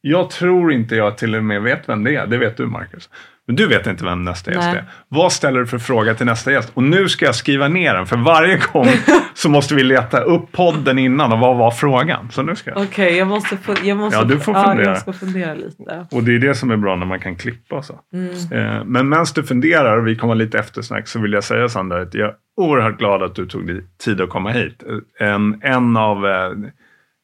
jag 0.00 0.30
tror 0.30 0.72
inte 0.72 0.96
jag 0.96 1.18
till 1.18 1.34
och 1.34 1.44
med 1.44 1.62
vet 1.62 1.88
vem 1.88 2.04
det 2.04 2.16
är. 2.16 2.26
Det 2.26 2.38
vet 2.38 2.56
du 2.56 2.66
Marcus. 2.66 3.10
Men 3.46 3.56
du 3.56 3.66
vet 3.66 3.86
inte 3.86 4.04
vem 4.04 4.24
nästa 4.24 4.50
gäst 4.52 4.68
är. 4.68 4.84
Vad 5.08 5.32
ställer 5.32 5.60
du 5.60 5.66
för 5.66 5.78
fråga 5.78 6.14
till 6.14 6.26
nästa 6.26 6.52
gäst? 6.52 6.70
Och 6.74 6.82
nu 6.82 7.08
ska 7.08 7.24
jag 7.24 7.34
skriva 7.34 7.68
ner 7.68 7.94
den, 7.94 8.06
för 8.06 8.16
varje 8.16 8.60
gång 8.72 8.86
så 9.34 9.48
måste 9.48 9.74
vi 9.74 9.82
leta 9.82 10.20
upp 10.20 10.52
podden 10.52 10.98
innan 10.98 11.32
och 11.32 11.38
vad 11.38 11.56
var 11.56 11.70
frågan? 11.70 12.30
Så 12.30 12.42
nu 12.42 12.56
ska 12.56 12.70
jag. 12.70 12.76
Okej, 12.76 13.06
okay, 13.06 13.18
jag 13.18 13.28
måste, 13.28 13.58
jag 13.84 13.96
måste, 13.96 14.18
ja, 14.18 14.24
du 14.24 14.40
får 14.40 14.54
fundera. 14.54 14.84
Ja, 14.84 14.90
jag 14.90 14.98
ska 14.98 15.12
fundera 15.12 15.54
lite. 15.54 16.06
Och 16.10 16.22
det 16.22 16.34
är 16.34 16.38
det 16.38 16.54
som 16.54 16.70
är 16.70 16.76
bra 16.76 16.96
när 16.96 17.06
man 17.06 17.20
kan 17.20 17.36
klippa 17.36 17.82
så. 17.82 18.00
Mm. 18.12 18.30
Eh, 18.30 18.84
men 18.84 19.08
medan 19.08 19.26
du 19.34 19.42
funderar, 19.42 19.98
och 19.98 20.06
vi 20.06 20.16
kommer 20.16 20.34
lite 20.34 20.58
eftersnack, 20.58 21.08
så 21.08 21.20
vill 21.20 21.32
jag 21.32 21.44
säga 21.44 21.68
Sandra 21.68 22.02
att 22.02 22.14
jag 22.14 22.28
är 22.28 22.34
oerhört 22.56 22.98
glad 22.98 23.22
att 23.22 23.34
du 23.34 23.46
tog 23.46 23.66
dig 23.66 23.84
tid 24.04 24.20
att 24.20 24.28
komma 24.28 24.50
hit. 24.50 24.82
En, 25.18 25.60
en 25.62 25.96
av, 25.96 26.26
eh, 26.26 26.50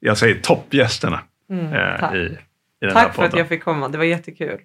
jag 0.01 0.19
säger 0.19 0.35
toppgästerna 0.35 1.21
mm, 1.51 1.67
eh, 1.67 2.15
i, 2.15 2.19
i 2.19 2.39
den 2.81 2.93
Tack 2.93 3.03
här 3.03 3.09
podden. 3.09 3.13
för 3.15 3.25
att 3.25 3.39
jag 3.39 3.49
fick 3.49 3.65
komma, 3.65 3.89
det 3.89 3.99
var 3.99 4.05
jättekul. 4.05 4.59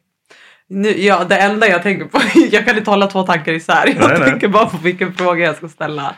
Nu, 0.70 1.02
ja, 1.02 1.24
det 1.24 1.38
enda 1.38 1.68
jag 1.68 1.84
tänker 1.84 2.06
på, 2.06 2.22
jag 2.52 2.66
kan 2.66 2.78
inte 2.78 2.90
hålla 2.90 3.08
två 3.08 3.24
tankar 3.24 3.54
isär. 3.54 3.88
Jag 3.88 4.10
nej, 4.10 4.30
tänker 4.30 4.48
nej. 4.48 4.54
bara 4.54 4.66
på 4.66 4.78
vilken 4.78 5.14
fråga 5.14 5.46
jag 5.46 5.56
ska 5.56 5.70
ställa. 5.70 6.16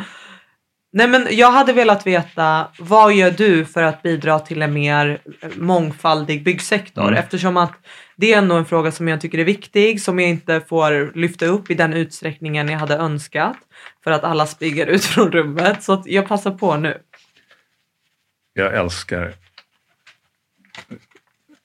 Nej 0.92 1.08
men 1.08 1.28
jag 1.32 1.52
hade 1.52 1.74
velat 1.74 2.08
veta, 2.08 2.68
vad 2.80 3.14
gör 3.14 3.32
du 3.32 3.66
för 3.66 3.84
att 3.84 4.02
bidra 4.02 4.40
till 4.40 4.62
en 4.62 4.74
mer 4.74 5.22
mångfaldig 5.56 6.44
byggsektor? 6.44 7.08
Mm. 7.08 7.14
Eftersom 7.14 7.58
att 7.58 7.74
det 8.16 8.34
är 8.34 8.38
ändå 8.38 8.56
en 8.56 8.66
fråga 8.66 8.92
som 8.92 9.08
jag 9.08 9.22
tycker 9.22 9.38
är 9.38 9.44
viktig, 9.44 10.02
som 10.02 10.20
jag 10.20 10.30
inte 10.30 10.62
får 10.62 11.18
lyfta 11.18 11.46
upp 11.46 11.72
i 11.72 11.74
den 11.74 11.94
utsträckningen 11.94 12.70
jag 12.70 12.80
hade 12.80 12.96
önskat. 12.96 13.58
För 14.04 14.12
att 14.12 14.24
alla 14.24 14.46
spyger 14.46 14.88
ut 14.88 15.06
från 15.06 15.32
rummet. 15.32 15.84
Så 15.84 16.04
jag 16.06 16.28
passar 16.28 16.52
på 16.52 16.78
nu. 16.78 16.98
Jag 18.54 18.76
älskar 18.76 19.34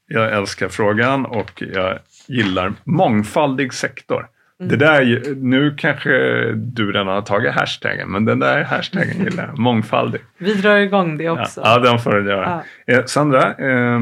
jag 0.07 0.33
älskar 0.33 0.69
frågan 0.69 1.27
och 1.27 1.63
jag 1.63 1.99
gillar 2.29 2.73
mångfaldig 2.85 3.75
sektor. 3.75 4.27
Mm. 4.61 4.71
Det 4.71 4.77
där, 4.77 5.35
nu 5.37 5.75
kanske 5.79 6.11
du 6.53 6.93
redan 6.93 7.07
har 7.07 7.23
tagit 7.23 7.55
hashtaggen, 7.55 8.11
men 8.11 8.25
den 8.25 8.39
där 8.39 8.65
hashtaggen 8.65 9.25
gillar 9.25 9.47
jag. 9.47 9.59
Mångfaldig. 9.59 10.21
Vi 10.39 10.55
drar 10.55 10.77
igång 10.77 11.17
det 11.17 11.31
också. 11.31 11.61
Ja, 11.65 11.75
ja 11.75 11.79
den 11.79 11.99
får 11.99 12.13
du 12.13 12.31
göra. 12.31 12.63
Ja. 12.87 12.95
Eh, 12.95 13.05
Sandra, 13.05 13.55
eh, 13.55 14.01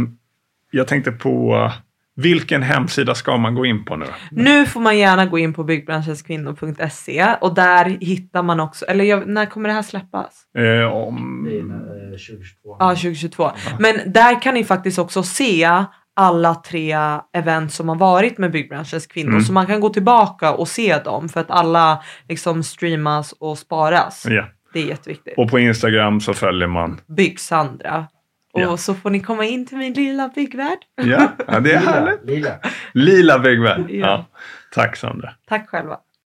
jag 0.70 0.88
tänkte 0.88 1.12
på 1.12 1.70
vilken 2.16 2.62
hemsida 2.62 3.14
ska 3.14 3.36
man 3.36 3.54
gå 3.54 3.66
in 3.66 3.84
på 3.84 3.96
nu? 3.96 4.06
Nu 4.30 4.66
får 4.66 4.80
man 4.80 4.98
gärna 4.98 5.26
gå 5.26 5.38
in 5.38 5.54
på 5.54 5.64
byggbranschenskvinnor.se 5.64 7.36
och 7.40 7.54
där 7.54 7.84
hittar 7.84 8.42
man 8.42 8.60
också, 8.60 8.84
eller 8.84 9.04
jag, 9.04 9.28
när 9.28 9.46
kommer 9.46 9.68
det 9.68 9.74
här 9.74 9.82
släppas? 9.82 10.46
Eh, 10.58 10.92
om... 10.92 11.44
Det 11.44 11.58
är 11.58 12.10
2022. 12.10 12.76
Ja, 12.78 12.88
2022. 12.88 13.42
Ja. 13.42 13.52
Men 13.78 14.12
där 14.12 14.42
kan 14.42 14.54
ni 14.54 14.64
faktiskt 14.64 14.98
också 14.98 15.22
se 15.22 15.68
alla 16.16 16.54
tre 16.54 16.96
event 17.32 17.72
som 17.72 17.88
har 17.88 17.96
varit 17.96 18.38
med 18.38 18.50
byggbranschens 18.52 19.06
kvinnor. 19.06 19.30
Mm. 19.30 19.42
Så 19.42 19.52
man 19.52 19.66
kan 19.66 19.80
gå 19.80 19.88
tillbaka 19.88 20.52
och 20.52 20.68
se 20.68 20.98
dem 20.98 21.28
för 21.28 21.40
att 21.40 21.50
alla 21.50 22.02
liksom 22.28 22.62
streamas 22.62 23.32
och 23.32 23.58
sparas. 23.58 24.26
Ja. 24.30 24.44
Det 24.72 24.80
är 24.80 24.86
jätteviktigt. 24.86 25.34
Och 25.36 25.50
på 25.50 25.58
Instagram 25.58 26.20
så 26.20 26.34
följer 26.34 26.68
man. 26.68 27.00
Bygg-Sandra. 27.06 28.06
Och 28.52 28.60
Ja. 28.60 28.76
så 28.76 28.94
får 28.94 29.10
ni 29.10 29.20
komma 29.20 29.44
in 29.44 29.66
till 29.66 29.78
min 29.78 29.92
lilla 29.92 30.28
byggvärld. 30.28 30.78
Ja, 31.02 31.28
ja 31.48 31.60
det 31.60 31.72
är 31.72 31.78
härligt. 31.78 32.24
Lila. 32.24 32.50
Lila 32.94 33.38
byggvärld. 33.38 33.84
Ja. 33.88 34.06
Ja. 34.06 34.26
Tack 34.74 34.96
Sandra. 34.96 35.30
Tack 35.48 35.68
själva. 35.68 35.96